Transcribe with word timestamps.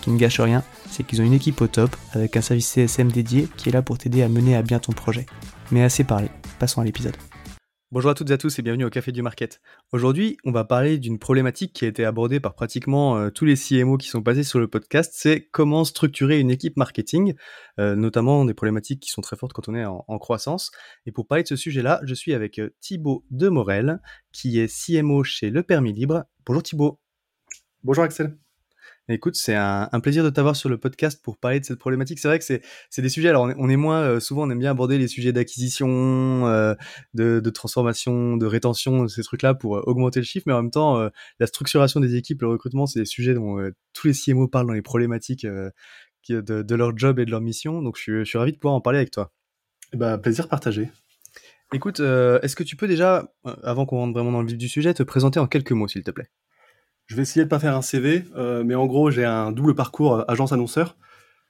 Ce 0.00 0.04
qui 0.04 0.10
ne 0.12 0.16
gâche 0.16 0.40
rien, 0.40 0.64
c'est 0.88 1.04
qu'ils 1.04 1.20
ont 1.20 1.26
une 1.26 1.34
équipe 1.34 1.60
au 1.60 1.66
top 1.66 1.94
avec 2.14 2.34
un 2.34 2.40
service 2.40 2.66
CSM 2.70 3.12
dédié 3.12 3.48
qui 3.58 3.68
est 3.68 3.72
là 3.72 3.82
pour 3.82 3.98
t'aider 3.98 4.22
à 4.22 4.30
mener 4.30 4.56
à 4.56 4.62
bien 4.62 4.78
ton 4.78 4.92
projet. 4.92 5.26
Mais 5.70 5.82
assez 5.82 6.04
parlé, 6.04 6.30
passons 6.58 6.80
à 6.80 6.84
l'épisode. 6.86 7.14
Bonjour 7.92 8.10
à 8.10 8.14
toutes 8.14 8.30
et 8.30 8.32
à 8.32 8.38
tous 8.38 8.58
et 8.58 8.62
bienvenue 8.62 8.86
au 8.86 8.88
Café 8.88 9.12
du 9.12 9.20
Market. 9.20 9.60
Aujourd'hui, 9.92 10.38
on 10.46 10.52
va 10.52 10.64
parler 10.64 10.96
d'une 10.96 11.18
problématique 11.18 11.74
qui 11.74 11.84
a 11.84 11.88
été 11.88 12.06
abordée 12.06 12.40
par 12.40 12.54
pratiquement 12.54 13.18
euh, 13.18 13.28
tous 13.28 13.44
les 13.44 13.56
CMO 13.56 13.98
qui 13.98 14.08
sont 14.08 14.22
passés 14.22 14.42
sur 14.42 14.58
le 14.58 14.68
podcast, 14.68 15.12
c'est 15.14 15.50
comment 15.52 15.84
structurer 15.84 16.40
une 16.40 16.50
équipe 16.50 16.78
marketing, 16.78 17.34
euh, 17.78 17.94
notamment 17.94 18.46
des 18.46 18.54
problématiques 18.54 19.00
qui 19.00 19.10
sont 19.10 19.20
très 19.20 19.36
fortes 19.36 19.52
quand 19.52 19.68
on 19.68 19.74
est 19.74 19.84
en, 19.84 20.18
croissance. 20.18 20.70
Et 21.04 21.12
pour 21.12 21.26
parler 21.26 21.42
de 21.42 21.48
ce 21.48 21.56
sujet-là, 21.56 22.00
je 22.04 22.14
suis 22.14 22.32
avec 22.32 22.58
euh, 22.58 22.70
Thibaut 22.80 23.26
Demorel, 23.30 24.00
qui 24.32 24.60
est 24.60 24.66
CMO 24.66 25.24
chez 25.24 25.50
Le 25.50 25.62
Permis 25.62 25.92
Libre. 25.92 26.24
Bonjour 26.46 26.62
Thibaut. 26.62 26.98
Bonjour 27.84 28.04
Axel. 28.04 28.38
Écoute, 29.12 29.34
c'est 29.34 29.56
un, 29.56 29.88
plaisir 30.00 30.22
de 30.22 30.30
t'avoir 30.30 30.54
sur 30.54 30.68
le 30.68 30.78
podcast 30.78 31.20
pour 31.20 31.36
parler 31.36 31.58
de 31.58 31.64
cette 31.64 31.80
problématique. 31.80 32.20
C'est 32.20 32.28
vrai 32.28 32.38
que 32.38 32.44
c'est, 32.44 32.62
des 33.02 33.08
sujets, 33.08 33.28
alors 33.28 33.48
on 33.58 33.68
est, 33.68 33.76
moins, 33.76 34.02
euh, 34.02 34.20
souvent 34.20 34.46
on 34.46 34.50
aime 34.50 34.60
bien 34.60 34.70
aborder 34.70 34.98
les 34.98 35.08
sujets 35.08 35.32
d'acquisition, 35.32 36.46
euh, 36.46 36.74
de, 37.14 37.50
transformation, 37.50 38.36
de 38.36 38.46
rétention, 38.46 39.08
ces 39.08 39.24
trucs-là 39.24 39.54
pour 39.54 39.78
euh, 39.78 39.82
augmenter 39.86 40.20
le 40.20 40.24
chiffre, 40.24 40.44
mais 40.46 40.52
en 40.52 40.62
même 40.62 40.70
temps, 40.70 41.10
la 41.40 41.46
structuration 41.48 41.98
des 41.98 42.14
équipes, 42.14 42.42
le 42.42 42.48
recrutement, 42.48 42.86
c'est 42.86 43.00
des 43.00 43.04
sujets 43.04 43.34
dont 43.34 43.58
tous 43.94 44.06
les 44.06 44.14
CMO 44.14 44.46
parlent 44.46 44.68
dans 44.68 44.74
les 44.74 44.82
problématiques 44.82 45.44
de, 45.44 46.74
leur 46.74 46.96
job 46.96 47.18
et 47.18 47.24
de 47.24 47.32
leur 47.32 47.40
mission. 47.40 47.82
Donc 47.82 47.98
je 47.98 48.24
suis, 48.24 48.38
ravi 48.38 48.52
de 48.52 48.58
pouvoir 48.58 48.76
en 48.76 48.80
parler 48.80 49.00
avec 49.00 49.10
toi. 49.10 49.32
Bah, 49.92 50.18
plaisir 50.18 50.48
partagé. 50.48 50.88
Écoute, 51.72 51.98
est-ce 51.98 52.54
que 52.54 52.62
tu 52.62 52.76
peux 52.76 52.86
déjà, 52.86 53.32
avant 53.64 53.86
qu'on 53.86 53.96
rentre 53.96 54.12
vraiment 54.12 54.30
dans 54.30 54.42
le 54.42 54.46
vif 54.46 54.58
du 54.58 54.68
sujet, 54.68 54.94
te 54.94 55.02
présenter 55.02 55.40
en 55.40 55.48
quelques 55.48 55.72
mots, 55.72 55.88
s'il 55.88 56.04
te 56.04 56.12
plaît? 56.12 56.30
Je 57.10 57.16
vais 57.16 57.22
essayer 57.22 57.42
de 57.42 57.48
pas 57.50 57.58
faire 57.58 57.74
un 57.74 57.82
CV, 57.82 58.22
euh, 58.36 58.62
mais 58.62 58.76
en 58.76 58.86
gros, 58.86 59.10
j'ai 59.10 59.24
un 59.24 59.50
double 59.50 59.74
parcours 59.74 60.14
euh, 60.14 60.24
agence 60.28 60.52
annonceur. 60.52 60.96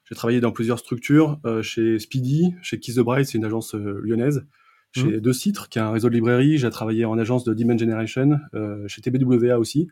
J'ai 0.06 0.14
travaillé 0.14 0.40
dans 0.40 0.52
plusieurs 0.52 0.78
structures, 0.78 1.38
euh, 1.44 1.60
chez 1.60 1.98
Speedy, 1.98 2.54
chez 2.62 2.80
Kiss 2.80 2.94
the 2.94 3.00
Bride, 3.00 3.26
c'est 3.26 3.36
une 3.36 3.44
agence 3.44 3.74
lyonnaise, 3.74 4.46
chez 4.92 5.18
mmh. 5.18 5.20
De 5.20 5.32
Citre, 5.32 5.68
qui 5.68 5.78
est 5.78 5.82
un 5.82 5.90
réseau 5.90 6.08
de 6.08 6.14
librairies. 6.14 6.56
J'ai 6.56 6.70
travaillé 6.70 7.04
en 7.04 7.18
agence 7.18 7.44
de 7.44 7.52
Demand 7.52 7.76
Generation, 7.76 8.40
chez 8.86 9.02
TBWA 9.02 9.58
aussi. 9.58 9.88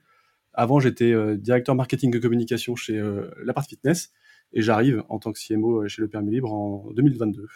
Avant, 0.54 0.80
j'étais 0.80 1.36
directeur 1.36 1.74
marketing 1.74 2.16
et 2.16 2.20
communication 2.20 2.74
chez 2.74 3.00
La 3.44 3.52
Part 3.52 3.66
Fitness, 3.66 4.10
et 4.54 4.62
j'arrive 4.62 5.04
en 5.10 5.18
tant 5.18 5.32
que 5.32 5.38
CMO 5.38 5.86
chez 5.86 6.00
Le 6.00 6.08
Permis 6.08 6.30
Libre 6.30 6.50
en 6.50 6.90
2022. 6.94 7.46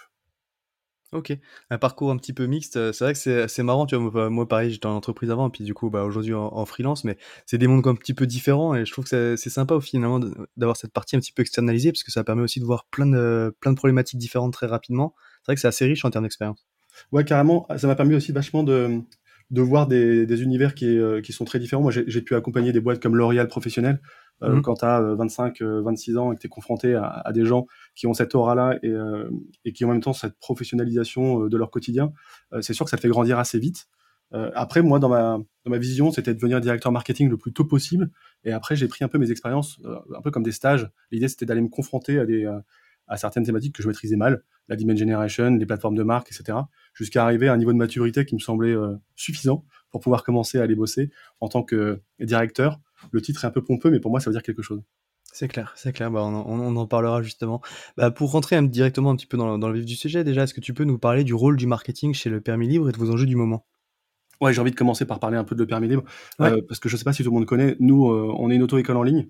Ok, 1.13 1.31
un 1.69 1.77
parcours 1.77 2.11
un 2.11 2.17
petit 2.17 2.33
peu 2.33 2.47
mixte. 2.47 2.79
Euh, 2.79 2.93
c'est 2.93 3.05
vrai 3.05 3.13
que 3.13 3.47
c'est 3.47 3.63
marrant, 3.63 3.85
tu 3.85 3.97
vois. 3.97 4.31
Moi, 4.31 4.49
pareil, 4.49 4.71
j'étais 4.71 4.87
en 4.87 4.97
entreprise 4.97 5.31
avant, 5.31 5.49
et 5.49 5.51
puis 5.51 5.63
du 5.63 5.75
coup, 5.75 5.91
bah, 5.91 6.05
aujourd'hui 6.05 6.33
en, 6.33 6.65
freelance, 6.65 7.05
mais 7.05 7.19
c'est 7.45 7.59
des 7.59 7.67
mondes 7.67 7.87
un 7.87 7.95
petit 7.95 8.15
peu 8.15 8.27
différents, 8.27 8.75
et 8.75 8.87
je 8.87 8.93
trouve 8.93 9.05
que 9.05 9.37
c'est 9.37 9.51
sympa 9.51 9.79
finalement 9.81 10.21
d'avoir 10.57 10.79
cette 10.79 10.93
partie 10.93 11.15
un 11.17 11.19
petit 11.19 11.33
peu 11.33 11.43
externalisée, 11.43 11.93
parce 11.93 12.03
que 12.03 12.11
ça 12.13 12.25
permet 12.25 12.43
aussi 12.43 12.61
de 12.61 12.65
voir 12.65 12.87
plein 12.87 13.07
de, 13.07 13.55
plein 13.61 13.73
de 13.73 13.77
problématiques 13.77 14.19
différentes 14.19 14.55
très 14.55 14.67
rapidement. 14.67 15.15
C'est 15.43 15.47
vrai 15.49 15.55
que 15.57 15.61
c'est 15.61 15.69
assez 15.69 15.85
riche 15.85 16.03
en 16.07 16.11
termes 16.11 16.25
d'expérience. 16.25 16.65
Ouais, 17.11 17.25
carrément. 17.25 17.67
Ça 17.77 17.87
m'a 17.87 17.95
permis 17.95 18.15
aussi 18.15 18.33
vachement 18.33 18.63
de, 18.63 19.03
de 19.51 19.61
voir 19.61 19.87
des, 19.87 20.25
des 20.25 20.43
univers 20.43 20.75
qui, 20.75 20.99
euh, 20.99 21.21
qui 21.21 21.33
sont 21.33 21.45
très 21.45 21.59
différents. 21.59 21.83
Moi, 21.83 21.93
j'ai 21.93 22.23
pu 22.23 22.35
accompagner 22.35 22.73
des 22.73 22.81
boîtes 22.81 23.03
comme 23.03 23.17
L'Oréal 23.17 23.49
professionnel, 23.49 24.01
euh, 24.43 24.57
mmh. 24.57 24.63
quand 24.63 24.75
tu 24.75 24.85
as 24.85 25.01
25, 25.01 25.63
26 25.63 26.17
ans 26.17 26.33
et 26.33 26.37
que 26.37 26.41
tu 26.41 26.47
es 26.47 26.51
confronté 26.51 26.95
à, 26.95 27.07
à, 27.07 27.33
des 27.33 27.45
gens 27.45 27.67
qui 27.95 28.07
ont 28.07 28.15
cette 28.15 28.35
aura-là 28.35 28.79
et, 28.83 28.89
euh, 28.89 29.31
et, 29.65 29.73
qui 29.73 29.85
ont 29.85 29.89
en 29.89 29.93
même 29.93 30.03
temps 30.03 30.13
cette 30.13 30.39
professionnalisation 30.39 31.45
euh, 31.45 31.49
de 31.49 31.57
leur 31.57 31.71
quotidien, 31.71 32.13
c'est 32.61 32.75
sûr 32.75 32.85
que 32.85 32.91
ça 32.91 32.97
te 32.97 33.03
fait 33.03 33.09
grandir 33.09 33.39
assez 33.39 33.59
vite. 33.59 33.87
après, 34.55 34.83
moi, 34.83 34.99
dans 34.99 35.09
ma, 35.09 35.39
dans 35.65 35.71
ma 35.71 35.79
vision, 35.79 36.11
c'était 36.11 36.33
de 36.33 36.39
devenir 36.39 36.61
directeur 36.61 36.91
marketing 36.93 37.29
le 37.29 37.37
plus 37.37 37.53
tôt 37.53 37.65
possible. 37.65 38.11
Et 38.45 38.53
après, 38.53 38.77
j'ai 38.77 38.89
pris 38.89 39.05
un 39.05 39.09
peu 39.09 39.19
mes 39.19 39.31
expériences, 39.31 39.79
un 40.17 40.21
peu 40.23 40.31
comme 40.31 40.43
des 40.43 40.53
stages. 40.53 40.91
L'idée, 41.11 41.29
c'était 41.29 41.47
d'aller 41.47 41.61
me 41.61 41.69
confronter 41.69 42.19
à, 42.19 42.27
des, 42.27 42.47
à 43.09 43.17
certaines 43.17 43.45
thématiques 43.45 43.75
que 43.75 43.83
je 43.83 43.89
maîtrisais 43.89 44.17
mal, 44.17 44.43
la 44.69 44.77
demand 44.77 44.97
generation, 44.97 45.51
les 45.51 45.67
plateformes 45.67 45.95
de 45.95 46.03
marque, 46.03 46.31
etc., 46.33 46.59
jusqu'à 46.95 47.25
arriver 47.25 47.49
à 47.49 47.53
un 47.53 47.59
niveau 47.59 47.73
de 47.73 47.79
maturité 47.79 48.25
qui 48.25 48.35
me 48.35 48.41
semblait 48.41 48.75
suffisant 49.17 49.65
pour 49.91 50.01
pouvoir 50.01 50.25
commencer 50.25 50.59
à 50.59 50.63
aller 50.63 50.75
bosser 50.75 51.11
en 51.41 51.49
tant 51.49 51.63
que 51.63 52.01
directeur 52.19 52.81
le 53.13 53.23
titre 53.23 53.45
est 53.45 53.47
un 53.47 53.51
peu 53.51 53.63
pompeux, 53.63 53.91
mais 53.91 54.01
pour 54.01 54.11
moi, 54.11 54.21
ça 54.21 54.31
veut 54.31 54.35
dire 54.35 54.43
quelque 54.43 54.63
chose. 54.63 54.83
C'est 55.33 55.49
clair, 55.49 55.73
c'est 55.77 55.93
clair. 55.93 56.11
Bah, 56.11 56.23
on, 56.23 56.77
en 56.77 56.87
parlera 56.87 57.23
justement. 57.23 57.63
Bah, 57.97 58.11
pour 58.11 58.33
rentrer 58.33 58.61
directement 58.69 59.11
un 59.11 59.17
petit 59.17 59.27
peu 59.27 59.39
dans, 59.39 59.57
le 59.57 59.79
vif 59.79 59.87
du 59.87 59.97
sujet, 59.97 60.25
déjà, 60.25 60.43
est-ce 60.43 60.53
que 60.53 60.61
tu 60.61 60.75
peux 60.75 60.85
nous 60.85 60.99
parler 60.99 61.25
du 61.25 61.33
rôle 61.33 61.57
du 61.57 61.67
marketing 61.67 62.13
chez 62.13 62.29
le 62.29 62.43
permis 62.43 62.69
libre 62.69 62.91
et 62.91 62.93
de 62.93 62.99
vos 62.99 63.11
enjeux 63.11 63.27
du 63.27 63.37
moment? 63.37 63.65
Ouais, 64.43 64.53
j'ai 64.53 64.61
envie 64.61 64.73
de 64.73 64.77
commencer 64.77 65.07
par 65.07 65.21
parler 65.21 65.39
un 65.39 65.45
peu 65.45 65.55
de 65.55 65.61
le 65.61 65.67
permis 65.67 65.89
libre, 65.89 66.05
euh, 66.41 66.61
parce 66.69 66.81
que 66.81 66.89
je 66.89 66.95
ne 66.95 66.99
sais 66.99 67.05
pas 67.05 67.15
si 67.15 67.23
tout 67.23 67.31
le 67.31 67.35
monde 67.35 67.47
connaît. 67.47 67.77
Nous, 67.81 68.11
euh, 68.11 68.35
on 68.37 68.51
est 68.51 68.57
une 68.57 68.63
auto-école 68.63 68.97
en 68.97 69.03
ligne. 69.03 69.29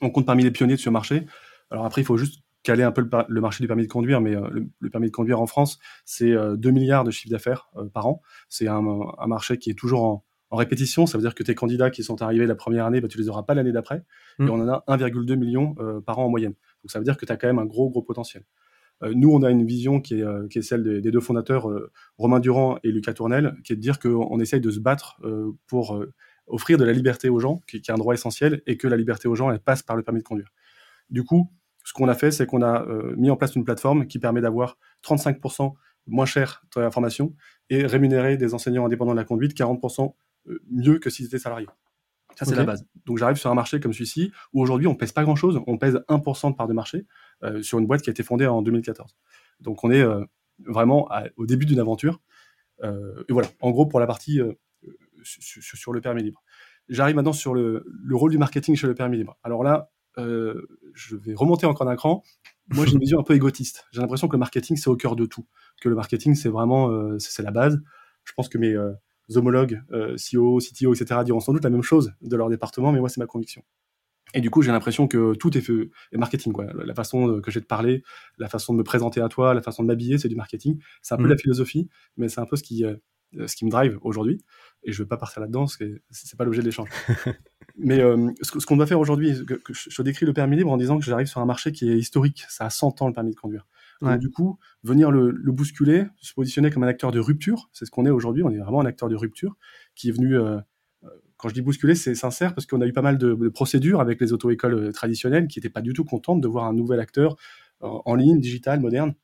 On 0.00 0.10
compte 0.10 0.24
parmi 0.24 0.44
les 0.44 0.50
pionniers 0.50 0.76
de 0.76 0.80
ce 0.80 0.90
marché. 0.90 1.26
Alors 1.70 1.84
après, 1.84 2.00
il 2.00 2.04
faut 2.04 2.16
juste 2.16 2.42
caler 2.62 2.82
un 2.82 2.92
peu 2.92 3.06
le, 3.28 3.40
marché 3.42 3.62
du 3.62 3.68
permis 3.68 3.82
de 3.82 3.92
conduire, 3.92 4.22
mais 4.22 4.34
euh, 4.34 4.48
le, 4.80 4.90
permis 4.90 5.08
de 5.08 5.12
conduire 5.12 5.40
en 5.40 5.46
France, 5.46 5.78
c'est 6.06 6.32
2 6.32 6.70
milliards 6.70 7.04
de 7.04 7.10
chiffre 7.10 7.30
d'affaires 7.30 7.68
par 7.92 8.06
an. 8.06 8.22
C'est 8.48 8.66
un, 8.66 8.82
un, 9.18 9.26
marché 9.26 9.58
qui 9.58 9.70
est 9.70 9.74
toujours 9.74 10.04
en, 10.04 10.24
en 10.54 10.56
répétition, 10.56 11.04
ça 11.06 11.18
veut 11.18 11.22
dire 11.22 11.34
que 11.34 11.42
tes 11.42 11.56
candidats 11.56 11.90
qui 11.90 12.04
sont 12.04 12.22
arrivés 12.22 12.46
la 12.46 12.54
première 12.54 12.86
année, 12.86 13.00
bah, 13.00 13.08
tu 13.08 13.18
les 13.18 13.28
auras 13.28 13.42
pas 13.42 13.54
l'année 13.54 13.72
d'après. 13.72 14.04
Et 14.38 14.44
mm. 14.44 14.50
on 14.50 14.60
en 14.60 14.68
a 14.68 14.84
1,2 14.86 15.34
million 15.34 15.74
euh, 15.80 16.00
par 16.00 16.20
an 16.20 16.26
en 16.26 16.28
moyenne. 16.28 16.52
Donc 16.52 16.92
ça 16.92 17.00
veut 17.00 17.04
dire 17.04 17.16
que 17.16 17.26
tu 17.26 17.32
as 17.32 17.36
quand 17.36 17.48
même 17.48 17.58
un 17.58 17.64
gros, 17.64 17.90
gros 17.90 18.02
potentiel. 18.02 18.44
Euh, 19.02 19.12
nous, 19.16 19.32
on 19.32 19.42
a 19.42 19.50
une 19.50 19.66
vision 19.66 20.00
qui 20.00 20.20
est, 20.20 20.22
euh, 20.22 20.46
qui 20.46 20.60
est 20.60 20.62
celle 20.62 20.84
des, 20.84 21.10
deux 21.10 21.20
fondateurs, 21.20 21.68
Romain 22.18 22.38
Durand 22.38 22.78
et 22.84 22.92
Lucas 22.92 23.14
Tournel, 23.14 23.56
qui 23.64 23.72
est 23.72 23.76
de 23.76 23.80
dire 23.80 23.98
qu'on 23.98 24.38
essaye 24.38 24.60
de 24.60 24.70
se 24.70 24.78
battre 24.78 25.20
pour 25.66 26.00
offrir 26.46 26.78
de 26.78 26.84
la 26.84 26.92
liberté 26.92 27.28
aux 27.28 27.40
gens, 27.40 27.60
qui, 27.66 27.78
est 27.78 27.90
un 27.90 27.96
droit 27.96 28.14
essentiel, 28.14 28.62
et 28.68 28.76
que 28.76 28.86
la 28.86 28.96
liberté 28.96 29.26
aux 29.26 29.34
gens, 29.34 29.50
elle 29.50 29.58
passe 29.58 29.82
par 29.82 29.96
le 29.96 30.04
permis 30.04 30.20
de 30.20 30.24
conduire. 30.24 30.50
Du 31.10 31.24
coup, 31.24 31.50
ce 31.84 31.92
qu'on 31.92 32.08
a 32.08 32.14
fait, 32.14 32.30
c'est 32.30 32.46
qu'on 32.46 32.62
a 32.62 32.86
mis 33.16 33.28
en 33.28 33.36
place 33.36 33.56
une 33.56 33.64
plateforme 33.64 34.06
qui 34.06 34.20
permet 34.20 34.40
d'avoir 34.40 34.78
35% 35.04 35.74
moins 36.06 36.26
cher 36.26 36.62
de 36.76 36.80
la 36.80 36.90
formation 36.90 37.34
et 37.70 37.86
rémunérer 37.86 38.36
des 38.36 38.54
enseignants 38.54 38.86
indépendants 38.86 39.12
de 39.12 39.16
la 39.16 39.24
conduite 39.24 39.56
40% 39.56 40.02
euh, 40.02 40.08
mieux 40.70 40.98
que 40.98 41.10
s'ils 41.10 41.26
étaient 41.26 41.38
salariés. 41.38 41.68
Ça, 42.36 42.44
c'est 42.44 42.56
la 42.56 42.64
base. 42.64 42.84
Donc, 43.06 43.18
j'arrive 43.18 43.36
sur 43.36 43.50
un 43.50 43.54
marché 43.54 43.80
comme 43.80 43.92
celui-ci, 43.92 44.32
où 44.52 44.62
aujourd'hui, 44.62 44.86
on 44.86 44.94
pèse 44.94 45.12
pas 45.12 45.22
grand-chose. 45.22 45.60
On 45.66 45.78
pèse 45.78 46.00
1% 46.08 46.50
de 46.50 46.56
part 46.56 46.66
de 46.66 46.72
marché 46.72 47.06
euh, 47.42 47.62
sur 47.62 47.78
une 47.78 47.86
boîte 47.86 48.02
qui 48.02 48.10
a 48.10 48.12
été 48.12 48.22
fondée 48.22 48.46
en 48.46 48.62
2014. 48.62 49.16
Donc, 49.60 49.84
on 49.84 49.90
est 49.90 50.02
euh, 50.02 50.24
vraiment 50.66 51.08
au 51.36 51.46
début 51.46 51.66
d'une 51.66 51.80
aventure. 51.80 52.20
et 52.82 53.32
voilà, 53.32 53.48
en 53.60 53.70
gros, 53.70 53.86
pour 53.86 54.00
la 54.00 54.06
partie 54.06 54.40
sur, 55.22 55.92
le 55.92 56.00
permis 56.00 56.22
libre. 56.22 56.42
J'arrive 56.88 57.16
maintenant 57.16 57.32
sur 57.32 57.54
le, 57.54 57.84
rôle 58.12 58.30
du 58.30 58.38
marketing 58.38 58.76
chez 58.76 58.86
le 58.86 58.94
permis 58.94 59.16
libre. 59.16 59.36
Alors 59.42 59.64
là, 59.64 59.90
je 60.16 61.16
vais 61.16 61.34
remonter 61.34 61.66
encore 61.66 61.86
d'un 61.86 61.96
cran. 61.96 62.22
Moi, 62.68 62.86
j'ai 62.86 62.92
une 62.92 63.00
vision 63.00 63.18
un 63.18 63.22
peu 63.22 63.34
égotiste. 63.34 63.86
J'ai 63.92 64.00
l'impression 64.00 64.28
que 64.28 64.34
le 64.34 64.40
marketing, 64.40 64.76
c'est 64.76 64.88
au 64.88 64.96
cœur 64.96 65.16
de 65.16 65.26
tout. 65.26 65.46
Que 65.80 65.88
le 65.88 65.94
marketing, 65.94 66.34
c'est 66.34 66.48
vraiment, 66.48 67.18
c'est 67.18 67.42
la 67.42 67.50
base. 67.50 67.80
Je 68.24 68.32
pense 68.32 68.48
que 68.48 68.58
mes 68.58 68.76
homologues, 69.34 69.80
CEO, 69.90 70.58
CTO, 70.58 70.94
etc., 70.94 71.20
diront 71.24 71.40
sans 71.40 71.52
doute 71.52 71.64
la 71.64 71.70
même 71.70 71.82
chose 71.82 72.12
de 72.20 72.36
leur 72.36 72.48
département, 72.48 72.92
mais 72.92 73.00
moi, 73.00 73.08
c'est 73.08 73.20
ma 73.20 73.26
conviction. 73.26 73.62
Et 74.34 74.40
du 74.40 74.50
coup, 74.50 74.62
j'ai 74.62 74.72
l'impression 74.72 75.06
que 75.06 75.34
tout 75.34 75.56
est, 75.56 75.60
fait, 75.60 75.90
est 76.12 76.16
marketing. 76.16 76.52
Quoi. 76.52 76.66
La 76.84 76.94
façon 76.94 77.40
que 77.40 77.50
j'ai 77.50 77.60
de 77.60 77.66
parler, 77.66 78.02
la 78.38 78.48
façon 78.48 78.72
de 78.72 78.78
me 78.78 78.82
présenter 78.82 79.20
à 79.20 79.28
toi, 79.28 79.54
la 79.54 79.62
façon 79.62 79.82
de 79.84 79.88
m'habiller, 79.88 80.18
c'est 80.18 80.28
du 80.28 80.34
marketing. 80.34 80.80
C'est 81.02 81.14
un 81.14 81.18
peu 81.18 81.24
mmh. 81.24 81.28
la 81.28 81.36
philosophie, 81.36 81.88
mais 82.16 82.28
c'est 82.28 82.40
un 82.40 82.46
peu 82.46 82.56
ce 82.56 82.64
qui, 82.64 82.84
ce 83.46 83.56
qui 83.56 83.64
me 83.64 83.70
drive 83.70 83.98
aujourd'hui. 84.02 84.42
Et 84.82 84.92
je 84.92 85.00
ne 85.00 85.04
veux 85.04 85.08
pas 85.08 85.16
partir 85.16 85.40
là-dedans, 85.40 85.66
que 85.78 86.02
c'est 86.10 86.36
pas 86.36 86.44
l'objet 86.44 86.60
de 86.60 86.66
l'échange. 86.66 86.88
mais 87.78 87.98
ce, 88.42 88.66
qu'on 88.66 88.76
doit 88.76 88.86
faire 88.86 89.00
aujourd'hui, 89.00 89.34
je, 89.34 90.02
décris 90.02 90.26
le 90.26 90.32
permis 90.32 90.56
libre 90.56 90.70
en 90.70 90.76
disant 90.76 90.98
que 90.98 91.04
j'arrive 91.04 91.26
sur 91.26 91.40
un 91.40 91.46
marché 91.46 91.72
qui 91.72 91.90
est 91.90 91.96
historique. 91.96 92.44
Ça 92.48 92.66
a 92.66 92.70
100 92.70 93.02
ans 93.02 93.08
le 93.08 93.14
permis 93.14 93.30
de 93.30 93.36
conduire. 93.36 93.66
Donc, 94.04 94.18
du 94.18 94.30
coup, 94.30 94.58
venir 94.82 95.10
le, 95.10 95.32
bousculer, 95.52 96.06
se 96.20 96.34
positionner 96.34 96.70
comme 96.70 96.84
un 96.84 96.88
acteur 96.88 97.10
de 97.10 97.18
rupture, 97.18 97.68
c'est 97.72 97.84
ce 97.84 97.90
qu'on 97.90 98.06
est 98.06 98.10
aujourd'hui. 98.10 98.42
On 98.42 98.50
est 98.50 98.58
vraiment 98.58 98.80
un 98.80 98.86
acteur 98.86 99.08
de 99.08 99.16
rupture 99.16 99.56
qui 99.94 100.08
est 100.08 100.12
venu. 100.12 100.38
Euh, 100.38 100.58
euh, 101.04 101.08
quand 101.36 101.48
je 101.48 101.54
dis 101.54 101.62
bousculer, 101.62 101.94
c'est 101.94 102.14
sincère 102.14 102.54
parce 102.54 102.66
qu'on 102.66 102.80
a 102.80 102.86
eu 102.86 102.92
pas 102.92 103.02
mal 103.02 103.18
de, 103.18 103.48
procédures 103.48 104.00
avec 104.00 104.20
les 104.20 104.32
auto-écoles 104.32 104.74
euh, 104.74 104.92
traditionnelles 104.92 105.48
qui 105.48 105.58
n'étaient 105.58 105.70
pas 105.70 105.80
du 105.80 105.92
tout 105.92 106.04
contentes 106.04 106.40
de 106.40 106.48
voir 106.48 106.66
un 106.66 106.72
nouvel 106.72 107.00
acteur 107.00 107.36
en 107.80 108.14
ligne, 108.14 108.40
digital, 108.40 108.80
moderne. 108.80 109.14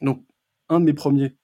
Donc, 0.00 0.24
un 0.70 0.80
de 0.80 0.86
mes 0.86 0.94
premiers 0.94 1.36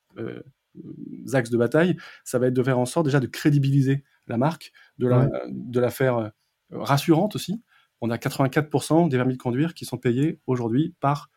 axes 1.34 1.50
de 1.50 1.58
bataille, 1.58 1.96
ça 2.25 2.38
va 2.38 2.46
être 2.46 2.55
de 2.55 2.62
faire 2.62 2.79
en 2.79 2.87
sorte 2.87 3.05
déjà 3.05 3.20
de 3.20 3.26
crédibiliser 3.26 4.05
la 4.26 4.38
marque, 4.38 4.72
de 4.96 5.06
la, 5.06 5.29
de 5.50 5.81
la 5.81 5.90
faire 5.90 6.31
rassurante 6.70 7.34
aussi. 7.34 7.62
On 8.00 8.08
a 8.08 8.17
84% 8.17 9.11
des 9.11 9.17
permis 9.19 9.34
de 9.34 9.43
conduire 9.43 9.75
qui 9.75 9.84
sont 9.84 9.99
payés 9.99 10.40
aujourd'hui 10.46 10.94
par 11.00 11.31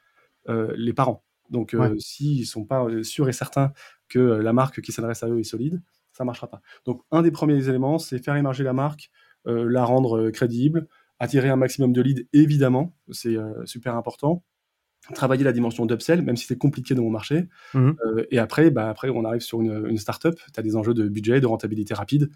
les 0.47 0.93
parents. 0.93 1.25
Donc, 1.49 1.73
euh, 1.73 1.95
s'ils 1.99 2.41
ne 2.41 2.45
sont 2.45 2.65
pas 2.65 2.83
euh, 2.83 3.03
sûrs 3.03 3.29
et 3.29 3.33
certains 3.33 3.71
que 4.07 4.19
euh, 4.19 4.41
la 4.41 4.53
marque 4.53 4.81
qui 4.81 4.91
s'adresse 4.91 5.23
à 5.23 5.29
eux 5.29 5.39
est 5.39 5.43
solide, 5.43 5.81
ça 6.11 6.23
ne 6.23 6.27
marchera 6.27 6.47
pas. 6.47 6.61
Donc, 6.85 7.01
un 7.11 7.21
des 7.21 7.31
premiers 7.31 7.67
éléments, 7.69 7.97
c'est 7.97 8.23
faire 8.23 8.35
émerger 8.35 8.63
la 8.63 8.73
marque, 8.73 9.11
la 9.45 9.85
rendre 9.85 10.29
crédible, 10.31 10.87
attirer 11.17 11.49
un 11.49 11.55
maximum 11.55 11.93
de 11.93 12.01
leads, 12.01 12.23
évidemment, 12.33 12.93
c'est 13.09 13.37
super 13.63 13.95
important. 13.95 14.43
Travailler 15.15 15.45
la 15.45 15.53
dimension 15.53 15.85
d'upsell, 15.85 16.21
même 16.21 16.35
si 16.35 16.45
c'est 16.45 16.57
compliqué 16.57 16.93
dans 16.93 17.03
mon 17.03 17.09
marché. 17.09 17.47
Mmh 17.73 17.91
et 18.31 18.37
après, 18.37 18.69
bah, 18.69 18.89
après, 18.89 19.09
on 19.09 19.23
arrive 19.23 19.41
sur 19.41 19.61
une, 19.61 19.87
une 19.87 19.97
startup, 19.97 20.35
tu 20.53 20.59
as 20.59 20.61
des 20.61 20.75
enjeux 20.75 20.93
de 20.93 21.07
budget, 21.07 21.39
de 21.39 21.47
rentabilité 21.47 21.93
rapide 21.93 22.29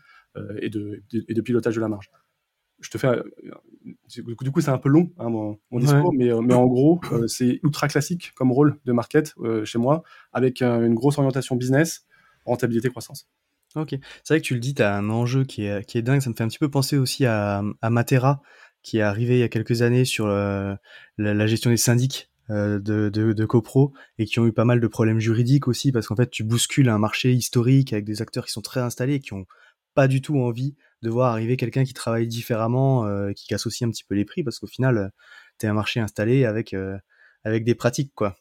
et, 0.62 0.70
de, 0.70 1.04
et 1.12 1.34
de 1.34 1.42
pilotage 1.42 1.76
de 1.76 1.82
la 1.82 1.90
marge 1.90 2.10
je 2.84 2.90
te 2.90 2.98
fais. 2.98 3.08
Euh, 3.08 3.24
du 4.42 4.52
coup, 4.52 4.62
c'est 4.62 4.70
un 4.70 4.78
peu 4.78 4.90
long, 4.90 5.12
hein, 5.18 5.30
mon, 5.30 5.58
discours, 5.74 6.14
mais, 6.14 6.32
euh, 6.32 6.42
mais, 6.42 6.54
en 6.54 6.68
gros, 6.68 7.02
euh, 7.12 7.28
c'est 7.28 7.60
ultra 7.64 7.88
classique 7.88 8.32
comme 8.36 8.52
rôle 8.52 8.80
de 8.86 8.92
market 8.92 9.34
chez 9.64 9.80
moi, 9.80 10.04
avec 10.32 10.62
une 10.62 10.94
grosse 10.94 11.18
orientation 11.18 11.56
business, 11.56 12.06
rentabilité, 12.46 12.90
croissance. 12.90 13.28
Ok. 13.76 13.96
C'est 14.24 14.36
vrai 14.36 14.42
que 14.42 14.46
tu 14.46 14.54
le 14.54 14.60
dis, 14.60 14.76
tu 14.76 14.84
as 14.84 14.96
un 14.96 15.10
enjeu 15.10 15.46
qui 15.46 15.66
est, 15.66 15.84
qui 15.86 15.98
est 15.98 16.04
dingue. 16.04 16.22
Ça 16.22 16.30
me 16.30 16.36
fait 16.36 16.44
un 16.44 16.48
petit 16.48 16.60
peu 16.60 16.70
penser 16.70 16.98
aussi 16.98 17.26
à, 17.26 17.64
à 17.82 17.90
Matera, 17.90 18.42
qui 18.84 19.00
est 19.00 19.02
arrivé 19.02 19.38
il 19.38 19.40
y 19.40 19.44
a 19.44 19.50
quelques 19.50 19.82
années 19.82 20.06
sur 20.06 20.28
la, 20.28 21.48
gestion 21.48 21.72
des 21.72 21.78
syndics. 21.78 22.30
de, 22.50 22.78
de, 22.80 23.10
de 23.10 23.46
copro 23.46 23.94
et 24.20 24.26
qui 24.26 24.40
ont 24.40 24.46
eu 24.46 24.52
pas 24.52 24.66
mal 24.66 24.80
de 24.80 24.88
problèmes 24.88 25.20
juridiques 25.20 25.70
aussi 25.70 25.94
parce 25.94 26.08
qu'en 26.08 26.16
fait 26.18 26.30
tu 26.30 26.44
bouscules 26.44 26.90
un 26.90 27.00
marché 27.00 27.32
historique 27.32 27.94
avec 27.94 28.04
des 28.04 28.22
acteurs 28.22 28.46
qui 28.46 28.52
sont 28.52 28.62
très 28.62 28.82
installés 28.82 29.16
et 29.16 29.20
qui 29.22 29.32
ont 29.32 29.46
pas 29.94 30.10
du 30.10 30.22
tout 30.22 30.38
envie 30.38 30.76
de 31.04 31.10
voir 31.10 31.32
arriver 31.32 31.58
quelqu'un 31.58 31.84
qui 31.84 31.94
travaille 31.94 32.28
différemment, 32.28 33.06
euh, 33.06 33.34
qui 33.34 33.46
casse 33.46 33.68
aussi 33.68 33.84
un 33.84 33.90
petit 33.90 34.06
peu 34.06 34.16
les 34.16 34.26
prix, 34.26 34.42
parce 34.42 34.58
qu'au 34.58 34.68
final, 34.68 34.98
euh, 34.98 35.08
tu 35.60 35.66
es 35.66 35.70
un 35.70 35.74
marché 35.74 36.00
installé 36.00 36.46
avec, 36.46 36.74
euh, 36.74 36.98
avec 37.44 37.66
des 37.66 37.76
pratiques, 37.76 38.14
quoi. 38.16 38.36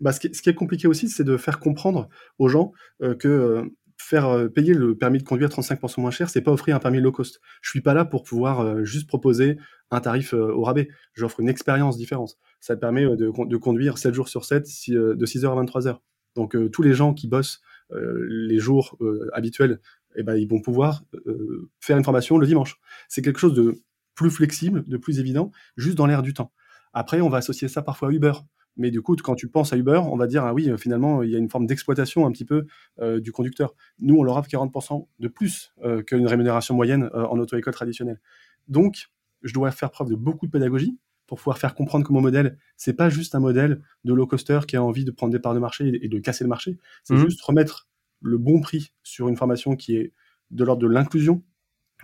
Bah, 0.00 0.12
ce, 0.12 0.20
qui, 0.20 0.28
est 0.28 0.54
compliqué 0.54 0.86
aussi, 0.86 1.08
c'est 1.08 1.24
de 1.24 1.36
faire 1.36 1.58
comprendre 1.58 2.08
aux 2.38 2.48
gens 2.48 2.72
que 3.20 3.62
faire 3.96 4.48
payer 4.52 4.74
le 4.74 4.96
permis 4.96 5.18
de 5.18 5.22
conduire 5.22 5.48
35% 5.48 6.00
moins 6.00 6.10
cher, 6.10 6.28
c'est 6.28 6.40
pas 6.40 6.50
offrir 6.50 6.74
un 6.74 6.80
permis 6.80 7.00
low 7.00 7.12
cost. 7.12 7.40
Je 7.60 7.70
suis 7.70 7.82
pas 7.82 7.94
là 7.94 8.04
pour 8.04 8.24
pouvoir 8.24 8.84
juste 8.84 9.06
proposer 9.06 9.58
un 9.92 10.00
tarif 10.00 10.32
au 10.32 10.64
rabais. 10.64 10.88
J'offre 11.14 11.38
une 11.38 11.48
expérience 11.48 11.98
différente. 11.98 12.36
Ça 12.58 12.74
te 12.74 12.80
permet 12.80 13.04
de, 13.04 13.30
de, 13.46 13.56
conduire 13.58 13.98
7 13.98 14.12
jours 14.12 14.28
sur 14.28 14.44
7, 14.44 14.64
de 14.88 15.24
6h 15.24 15.46
à 15.46 15.62
23h. 15.62 15.98
Donc 16.34 16.56
tous 16.72 16.82
les 16.82 16.94
gens 16.94 17.14
qui 17.14 17.28
bossent 17.28 17.60
les 17.90 18.58
jours 18.58 18.98
habituels 19.34 19.78
eh 20.16 20.22
ben, 20.22 20.36
ils 20.36 20.48
vont 20.48 20.60
pouvoir 20.60 21.04
euh, 21.26 21.70
faire 21.80 21.96
une 21.96 22.04
formation 22.04 22.38
le 22.38 22.46
dimanche. 22.46 22.78
C'est 23.08 23.22
quelque 23.22 23.38
chose 23.38 23.54
de 23.54 23.82
plus 24.14 24.30
flexible, 24.30 24.84
de 24.86 24.96
plus 24.96 25.18
évident, 25.18 25.50
juste 25.76 25.96
dans 25.96 26.06
l'air 26.06 26.22
du 26.22 26.34
temps. 26.34 26.52
Après, 26.92 27.20
on 27.20 27.28
va 27.28 27.38
associer 27.38 27.68
ça 27.68 27.82
parfois 27.82 28.08
à 28.08 28.12
Uber. 28.12 28.32
Mais 28.76 28.90
du 28.90 29.02
coup, 29.02 29.16
quand 29.16 29.34
tu 29.34 29.48
penses 29.48 29.72
à 29.72 29.76
Uber, 29.76 30.00
on 30.04 30.16
va 30.16 30.26
dire, 30.26 30.44
ah 30.44 30.54
oui, 30.54 30.70
finalement, 30.78 31.22
il 31.22 31.30
y 31.30 31.36
a 31.36 31.38
une 31.38 31.50
forme 31.50 31.66
d'exploitation 31.66 32.26
un 32.26 32.32
petit 32.32 32.46
peu 32.46 32.66
euh, 33.00 33.20
du 33.20 33.30
conducteur. 33.30 33.74
Nous, 33.98 34.16
on 34.16 34.22
leur 34.22 34.36
offre 34.36 34.48
40% 34.48 35.06
de 35.18 35.28
plus 35.28 35.72
euh, 35.84 36.02
qu'une 36.02 36.26
rémunération 36.26 36.74
moyenne 36.74 37.10
en 37.12 37.38
auto-école 37.38 37.74
traditionnelle. 37.74 38.20
Donc, 38.68 39.10
je 39.42 39.52
dois 39.52 39.70
faire 39.72 39.90
preuve 39.90 40.08
de 40.08 40.14
beaucoup 40.14 40.46
de 40.46 40.50
pédagogie 40.50 40.96
pour 41.26 41.38
pouvoir 41.38 41.58
faire 41.58 41.74
comprendre 41.74 42.06
que 42.06 42.12
mon 42.12 42.20
modèle, 42.20 42.58
c'est 42.76 42.92
pas 42.92 43.08
juste 43.08 43.34
un 43.34 43.40
modèle 43.40 43.82
de 44.04 44.12
low 44.12 44.26
coster 44.26 44.60
qui 44.66 44.76
a 44.76 44.82
envie 44.82 45.04
de 45.04 45.10
prendre 45.10 45.32
des 45.32 45.38
parts 45.38 45.54
de 45.54 45.58
marché 45.58 45.98
et 46.02 46.08
de 46.08 46.18
casser 46.18 46.44
le 46.44 46.48
marché. 46.48 46.78
C'est 47.04 47.14
mmh. 47.14 47.24
juste 47.24 47.40
remettre 47.42 47.88
le 48.22 48.38
bon 48.38 48.60
prix 48.60 48.92
sur 49.02 49.28
une 49.28 49.36
formation 49.36 49.76
qui 49.76 49.96
est 49.96 50.12
de 50.50 50.64
l'ordre 50.64 50.82
de 50.82 50.86
l'inclusion, 50.86 51.42